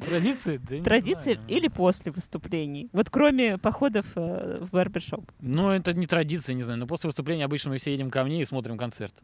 Традиции? 0.00 0.58
Да 0.58 0.82
Традиции 0.82 1.34
знаю. 1.34 1.48
или 1.48 1.68
после 1.68 2.12
выступлений? 2.12 2.88
Вот 2.92 3.10
кроме 3.10 3.58
походов 3.58 4.06
э, 4.14 4.58
в 4.60 4.70
барбершоп. 4.70 5.30
Ну, 5.40 5.70
это 5.70 5.92
не 5.94 6.06
традиция, 6.06 6.54
не 6.54 6.62
знаю. 6.62 6.78
Но 6.80 6.86
после 6.86 7.08
выступления 7.08 7.44
обычно 7.44 7.70
мы 7.70 7.78
все 7.78 7.92
едем 7.92 8.10
ко 8.10 8.24
мне 8.24 8.40
и 8.40 8.44
смотрим 8.44 8.76
концерт. 8.76 9.14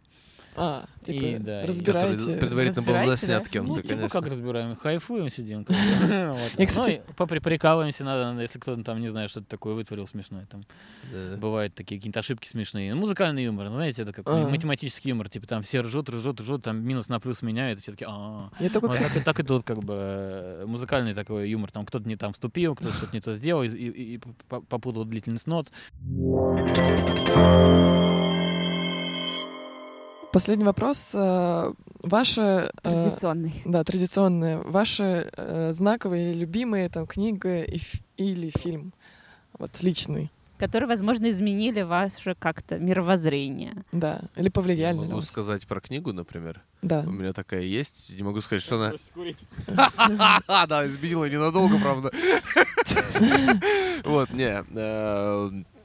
А, 0.57 0.87
И, 1.07 1.13
типа, 1.13 1.45
да, 1.45 1.63
и- 1.63 1.67
разбираете. 1.69 2.19
Который 2.19 2.39
предварительно 2.39 2.83
был 2.83 2.93
Разбираете, 2.95 3.11
заснят 3.21 3.43
да? 3.45 3.49
кем-то, 3.51 3.73
Ну, 3.75 3.81
типа 3.81 4.09
как 4.09 4.27
разбираем? 4.27 4.75
Хайфуем, 4.77 5.29
сидим. 5.29 5.65
Я, 5.69 6.67
кстати- 6.67 7.03
Ну, 7.07 7.13
и 7.13 7.15
попри- 7.17 7.39
прикалываемся, 7.41 8.05
надо, 8.05 8.41
если 8.41 8.59
кто-то 8.59 8.83
там, 8.83 9.01
не 9.01 9.09
знаю, 9.09 9.29
что-то 9.29 9.47
такое 9.47 9.75
вытворил 9.75 10.07
смешное. 10.09 10.47
Там 10.47 10.63
Да. 11.13 11.37
бывают 11.37 11.75
такие 11.75 12.01
какие-то 12.01 12.19
ошибки 12.21 12.47
смешные. 12.49 12.93
Ну, 12.95 13.01
Музыкальный 13.01 13.45
юмор, 13.45 13.67
ну, 13.69 13.75
знаете, 13.75 14.03
это 14.03 14.13
как 14.13 14.27
математический 14.27 15.11
юмор. 15.11 15.29
Типа 15.29 15.47
там 15.47 15.63
все 15.63 15.81
ржут, 15.81 16.09
ржут, 16.11 16.41
ржут, 16.41 16.63
там 16.65 16.83
минус 16.85 17.09
на 17.09 17.21
плюс 17.21 17.41
меняют, 17.43 17.79
и 17.79 17.83
все 17.83 17.93
таки 17.93 18.05
а 18.09 18.51
Я 18.59 18.69
только, 18.69 18.87
Вот 18.89 18.97
кстати, 18.97 19.21
так, 19.21 19.39
и- 19.39 19.43
и 19.43 19.47
тут 19.47 19.63
как 19.65 19.79
бы 19.79 19.95
э, 19.97 20.65
музыкальный 20.67 21.15
такой 21.15 21.49
юмор. 21.49 21.71
Там 21.71 21.87
кто-то 21.87 22.09
не 22.09 22.17
там 22.17 22.33
вступил, 22.33 22.75
кто-то 22.75 22.95
что-то 22.95 23.15
не 23.15 23.21
то 23.21 23.33
сделал 23.33 23.63
и, 23.63 23.69
и- 23.69 24.15
и 24.15 24.21
по- 24.49 24.61
попутал 24.61 25.05
длительность 25.05 25.47
нот. 25.47 25.69
Последний 30.33 30.65
вопрос. 30.65 31.11
э, 31.15 31.73
Ваши... 32.03 32.41
э, 32.41 32.71
Традиционный. 32.83 33.53
Да, 33.65 33.85
традиционные. 33.85 34.59
Ваши 34.59 35.31
э, 35.37 35.73
знаковые, 35.73 36.35
любимые 36.35 36.89
там 36.89 37.07
книга 37.07 37.63
и 37.63 37.79
или 38.17 38.51
фильм. 38.57 38.93
Вот 39.59 39.83
личный. 39.83 40.31
Которые, 40.59 40.89
возможно, 40.89 41.31
изменили 41.31 41.83
ваше 41.83 42.35
как-то 42.37 42.79
мировоззрение. 42.79 43.85
Да. 43.93 44.23
Или 44.35 44.49
повлияли 44.49 44.95
Я 44.97 45.01
на 45.03 45.03
могу 45.07 45.17
вас. 45.17 45.29
сказать 45.29 45.67
про 45.69 45.81
книгу, 45.81 46.13
например. 46.13 46.63
Да. 46.83 47.01
У 47.07 47.11
меня 47.13 47.33
такая 47.33 47.63
есть. 47.63 48.17
Не 48.17 48.25
могу 48.25 48.41
сказать, 48.41 48.63
что 48.65 48.75
она... 48.77 48.93
Да, 50.67 50.87
изменила 50.89 51.29
ненадолго, 51.29 51.79
правда. 51.79 52.11
Вот, 54.05 54.33
не. 54.33 54.65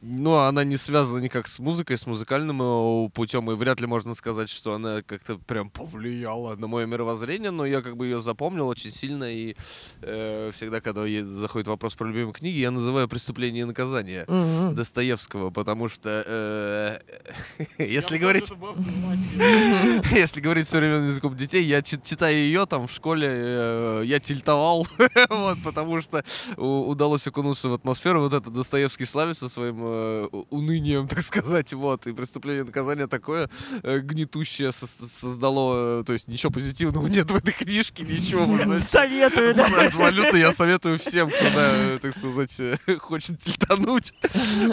Э, 0.03 0.13
ну, 0.23 0.35
она 0.35 0.63
не 0.63 0.77
связана 0.77 1.19
никак 1.19 1.47
с 1.47 1.59
музыкой, 1.59 1.97
с 1.97 2.05
музыкальным 2.05 2.61
э, 2.61 3.09
путем, 3.09 3.49
и 3.51 3.55
вряд 3.55 3.79
ли 3.79 3.87
можно 3.87 4.13
сказать, 4.15 4.49
что 4.49 4.73
она 4.73 5.01
как-то 5.01 5.37
прям 5.37 5.69
повлияла 5.69 6.55
на 6.55 6.67
мое 6.67 6.85
мировоззрение, 6.85 7.51
но 7.51 7.65
я 7.65 7.81
как 7.81 7.97
бы 7.97 8.05
ее 8.05 8.21
запомнил 8.21 8.67
очень 8.67 8.91
сильно, 8.91 9.25
и 9.25 9.55
э, 10.01 10.51
всегда, 10.53 10.81
когда 10.81 11.03
заходит 11.33 11.67
вопрос 11.67 11.95
про 11.95 12.07
любимые 12.07 12.33
книги, 12.33 12.57
я 12.57 12.71
называю 12.71 13.07
«Преступление 13.07 13.63
и 13.63 13.65
наказание» 13.65 14.25
Мгм. 14.27 14.75
Достоевского, 14.75 15.49
потому 15.49 15.89
что, 15.89 16.23
э, 16.25 16.99
если 17.77 18.17
говорить... 18.17 18.51
Если 20.11 20.41
говорить 20.41 20.67
современным 20.67 21.09
языком 21.09 21.35
детей, 21.35 21.63
я 21.63 21.81
чит- 21.81 22.03
читая 22.03 22.33
ее 22.33 22.65
там 22.65 22.87
в 22.87 22.91
школе, 22.91 23.27
э, 23.29 24.03
я 24.05 24.19
тильтовал, 24.19 24.87
вот, 25.29 25.57
потому 25.63 26.01
что 26.01 26.23
удалось 26.57 27.27
окунуться 27.27 27.69
в 27.69 27.73
атмосферу. 27.73 28.21
Вот 28.21 28.33
это 28.33 28.49
Достоевский 28.49 29.05
славится 29.05 29.49
своим 29.49 29.92
э, 29.93 30.27
унынием, 30.49 31.07
так 31.09 31.21
сказать, 31.21 31.73
вот. 31.73 32.07
И 32.07 32.13
преступление 32.13 32.63
и 32.63 32.65
наказание 32.65 33.07
такое 33.07 33.49
э, 33.83 33.99
гнетущее 33.99 34.71
со- 34.71 34.87
создало, 34.87 36.01
э, 36.01 36.03
то 36.03 36.13
есть 36.13 36.27
ничего 36.27 36.51
позитивного 36.51 37.07
нет 37.17 37.29
в 37.31 37.35
этой 37.35 37.53
книжке, 37.53 38.03
ничего. 38.03 38.45
знаете. 38.45 38.87
Советую, 38.87 39.55
да. 39.55 39.65
Абсолютно 39.87 40.37
я 40.37 40.51
советую 40.51 40.99
всем, 40.99 41.29
кто, 41.29 41.43
да, 41.55 41.99
так 41.99 42.15
сказать, 42.17 42.59
э, 42.59 42.77
хочет 42.99 43.39
тильтануть 43.39 44.13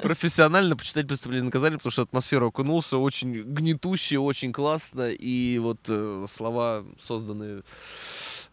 профессионально, 0.02 0.76
почитать 0.76 1.06
«Преступление 1.08 1.42
и 1.42 1.46
наказание», 1.46 1.78
потому 1.78 1.92
что 1.92 2.02
атмосфера 2.02 2.46
окунулся, 2.46 2.96
очень 2.98 3.32
гнетуще, 3.32 4.18
очень 4.18 4.52
классно, 4.52 5.10
и 5.10 5.58
вот 5.58 5.78
э, 5.88 6.26
слова 6.30 6.84
созданы 7.00 7.62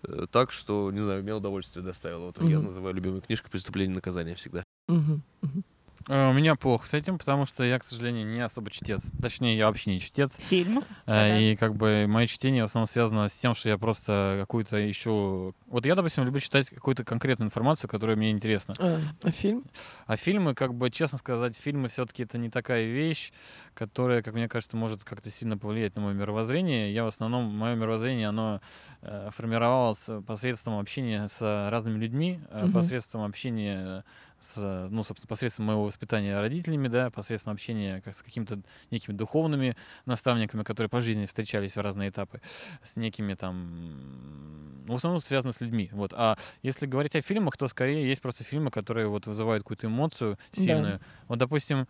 э, 0.04 0.26
так, 0.32 0.52
что, 0.52 0.92
не 0.92 1.00
знаю, 1.00 1.24
мне 1.24 1.34
удовольствие 1.34 1.84
доставило. 1.86 2.28
Вот 2.28 2.38
я 2.42 2.58
Мгм. 2.58 2.66
называю 2.68 2.96
любимой 2.96 3.22
книжкой 3.22 3.50
«Преступление 3.52 3.94
и 3.94 3.96
наказание» 3.96 4.36
всегда. 4.36 4.64
Мгм. 4.88 5.22
Мгм. 5.42 5.64
Э, 6.10 6.30
У 6.30 6.34
меня 6.34 6.56
плохо 6.56 6.88
с 6.88 6.94
этим, 6.94 7.18
потому 7.18 7.46
что 7.46 7.64
я, 7.64 7.80
к 7.80 7.84
сожалению, 7.84 8.28
не 8.28 8.40
особо 8.42 8.72
чтец. 8.72 9.12
Точнее, 9.22 9.58
я 9.58 9.68
вообще 9.68 9.92
не 9.92 10.00
чтец. 10.00 10.38
Фильм. 10.38 10.84
Э. 11.06 11.42
И 11.42 11.56
как 11.56 11.76
бы 11.76 12.06
мое 12.08 12.28
чтение 12.28 12.64
в 12.64 12.66
основном 12.66 12.88
связано 12.88 13.28
с 13.28 13.34
тем, 13.38 13.54
что 13.56 13.70
я 13.70 13.78
просто 13.78 14.38
какую-то 14.42 14.90
ищу... 14.90 15.54
Вот 15.68 15.86
я, 15.86 15.96
допустим, 15.96 16.24
люблю 16.24 16.40
читать 16.40 16.70
какую-то 16.70 17.04
конкретную 17.04 17.48
информацию, 17.48 17.90
которая 17.90 18.16
мне 18.16 18.32
интересна. 18.32 18.74
А, 18.80 19.00
а 19.24 19.32
фильм? 19.32 19.66
А 20.06 20.16
фильмы, 20.16 20.54
как 20.56 20.74
бы, 20.74 20.90
честно 20.90 21.18
сказать, 21.18 21.56
фильмы 21.58 21.90
все-таки 21.90 22.24
это 22.24 22.38
не 22.38 22.50
такая 22.50 22.86
вещь, 22.86 23.32
которая, 23.74 24.22
как 24.22 24.34
мне 24.34 24.48
кажется, 24.48 24.78
может 24.78 25.04
как-то 25.04 25.30
сильно 25.30 25.58
повлиять 25.58 25.96
на 25.96 26.02
мое 26.04 26.14
мировоззрение. 26.14 26.94
Я 26.94 27.04
в 27.04 27.08
основном, 27.08 27.44
мое 27.46 27.76
мировоззрение, 27.76 28.30
оно 28.30 28.62
э, 29.02 29.30
формировалось 29.32 30.10
посредством 30.26 30.80
общения 30.80 31.28
с 31.28 31.42
разными 31.70 31.98
людьми, 32.00 32.40
Мгм. 32.52 32.72
посредством 32.74 33.24
общения 33.24 34.04
с, 34.40 34.88
ну, 34.92 35.04
собственно, 35.04 35.28
посредством 35.28 35.66
моего 35.68 35.84
воспитания 35.84 36.40
родителями, 36.40 36.88
да, 36.88 37.10
посредством 37.10 37.54
общения 37.54 38.02
как 38.02 38.16
с 38.16 38.22
какими-то 38.24 38.60
некими 38.92 39.16
духовными 39.16 39.76
наставниками, 40.06 40.64
которые 40.64 40.90
по 40.90 41.02
жизни 41.02 41.26
встречались 41.26 41.76
в 41.78 41.82
разные 41.82 42.10
этапы, 42.10 42.42
с 42.84 42.96
некими 42.98 43.34
там, 43.34 44.86
ну, 44.86 44.94
в 44.94 44.96
основном 44.98 45.20
связано 45.22 45.52
с 45.54 45.62
людьми, 45.62 45.90
вот. 45.92 46.14
А 46.16 46.38
если 46.64 46.86
говорить 46.88 47.16
о 47.16 47.22
фильмах, 47.22 47.58
то 47.58 47.68
скорее 47.68 48.08
есть 48.08 48.22
просто 48.22 48.44
фильмы, 48.44 48.72
которые 48.72 49.08
вот 49.08 49.26
вызывают 49.28 49.64
какую-то 49.64 49.88
эмоцию 49.88 50.38
Да. 50.56 50.62
сильную. 50.64 51.00
Вот, 51.28 51.40
допустим, 51.40 51.88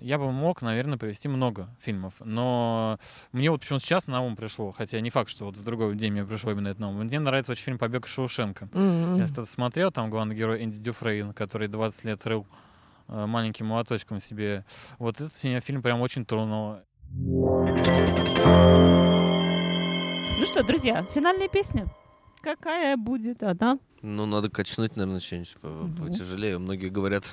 я 0.00 0.18
бы 0.18 0.30
мог, 0.32 0.62
наверное, 0.62 0.98
привести 0.98 1.28
много 1.28 1.68
фильмов, 1.80 2.14
но 2.20 2.98
мне 3.32 3.50
вот 3.50 3.60
почему-то 3.60 3.84
сейчас 3.84 4.06
на 4.06 4.20
ум 4.20 4.36
пришло, 4.36 4.70
хотя 4.72 5.00
не 5.00 5.10
факт, 5.10 5.30
что 5.30 5.46
вот 5.46 5.56
в 5.56 5.64
другой 5.64 5.96
день 5.96 6.12
мне 6.12 6.24
пришло 6.24 6.52
именно 6.52 6.68
это 6.68 6.80
на 6.80 6.90
ум. 6.90 6.96
Мне 6.96 7.18
нравится 7.18 7.52
очень 7.52 7.64
фильм 7.64 7.78
«Побег 7.78 8.06
из 8.06 8.12
Шоушенка». 8.12 8.68
М-м. 8.72 9.16
Если 9.16 9.32
кто-то 9.32 9.48
смотрел, 9.48 9.90
там 9.90 10.10
главный 10.10 10.36
герой 10.36 10.62
Энди 10.62 10.78
Дюфрейн, 10.78 11.32
который 11.32 11.68
20 11.68 12.04
лет 12.04 12.26
рыл 12.26 12.46
э, 13.08 13.26
маленьким 13.26 13.66
молоточком 13.66 14.20
себе. 14.20 14.64
Вот 14.98 15.20
этот 15.20 15.42
меня 15.42 15.60
фильм 15.60 15.82
прям 15.82 16.00
очень 16.00 16.24
тронул. 16.24 16.76
Ну 20.38 20.44
что, 20.44 20.62
друзья, 20.62 21.02
финальная 21.14 21.48
песня. 21.48 21.86
Какая 22.46 22.96
будет 22.96 23.42
она? 23.42 23.80
Ну, 24.02 24.24
надо 24.24 24.48
качнуть, 24.48 24.94
наверное, 24.94 25.18
что-нибудь 25.18 25.56
по- 25.60 25.66
Мгм. 25.66 25.96
потяжелее. 26.06 26.58
Многие 26.58 26.90
говорят, 26.90 27.24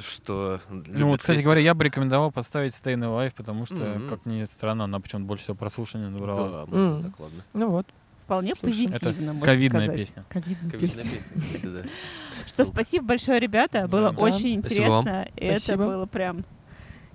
что... 0.00 0.58
Ну 0.70 1.08
вот, 1.08 1.20
кстати 1.20 1.42
говоря, 1.42 1.60
я 1.60 1.74
бы 1.74 1.84
рекомендовал 1.84 2.32
поставить 2.32 2.72
Stay 2.72 2.94
in 2.94 3.00
Alive, 3.02 3.34
потому 3.36 3.66
что, 3.66 3.74
Мгм. 3.76 4.08
как 4.08 4.24
ни 4.24 4.42
странно, 4.44 4.84
она 4.84 5.00
почему-то 5.00 5.26
больше 5.26 5.44
всего 5.44 5.56
прослушивания 5.56 6.08
набрала. 6.08 6.48
Да, 6.48 6.66
можно 6.66 6.96
М. 6.96 7.02
так, 7.02 7.20
ладно. 7.20 7.44
Ну 7.52 7.68
вот. 7.68 7.86
Вполне 8.22 8.54
Слушай, 8.54 8.86
это 8.86 8.92
позитивно, 9.06 9.32
можно 9.34 9.52
ковидная 9.52 9.82
сказать. 9.84 10.00
песня. 10.00 10.24
Ковидная 10.30 10.70
Ковидная 10.70 11.04
песня. 11.04 11.90
Что, 12.46 12.64
спасибо 12.64 13.04
большое, 13.06 13.40
ребята. 13.40 13.86
Было 13.86 14.12
Да. 14.12 14.20
очень 14.22 14.62
Спасибо 14.62 14.84
интересно. 14.86 15.28
И 15.36 15.44
это 15.44 15.60
Спасибо. 15.60 15.84
было 15.86 16.06
прям 16.06 16.44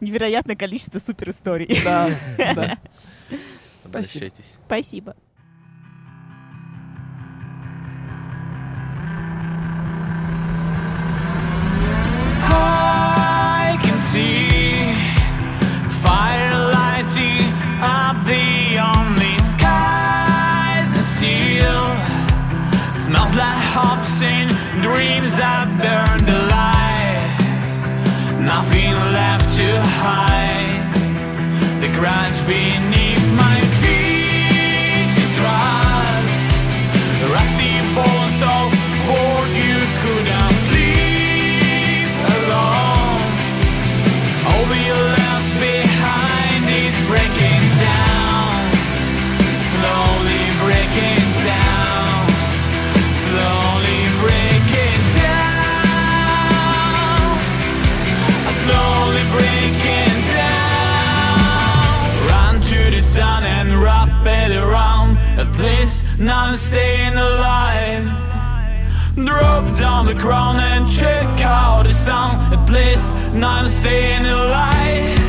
невероятное 0.01 0.55
количество 0.55 0.99
супер 0.99 1.29
историй. 1.31 1.79
Да, 1.83 2.09
да. 2.37 2.77
Обращайтесь. 3.85 4.57
Спасибо. 4.67 5.15
Dreams 24.81 25.39
are 25.39 25.65
burned 25.65 26.29
alive. 26.29 27.29
Nothing 28.41 28.93
left 29.13 29.55
to 29.57 29.81
hide. 30.01 30.81
The 31.81 31.89
grudge 31.97 32.45
beneath 32.47 32.92
now 66.19 66.45
I'm 66.45 66.55
staying 66.55 67.13
alive. 67.13 68.05
Drop 69.15 69.77
down 69.79 70.05
the 70.05 70.15
ground 70.15 70.59
and 70.59 70.89
check 70.91 71.25
out 71.45 71.83
the 71.83 71.93
sound. 71.93 72.53
At 72.53 72.69
least 72.69 73.15
now 73.33 73.59
I'm 73.59 73.67
staying 73.67 74.25
alive. 74.25 75.22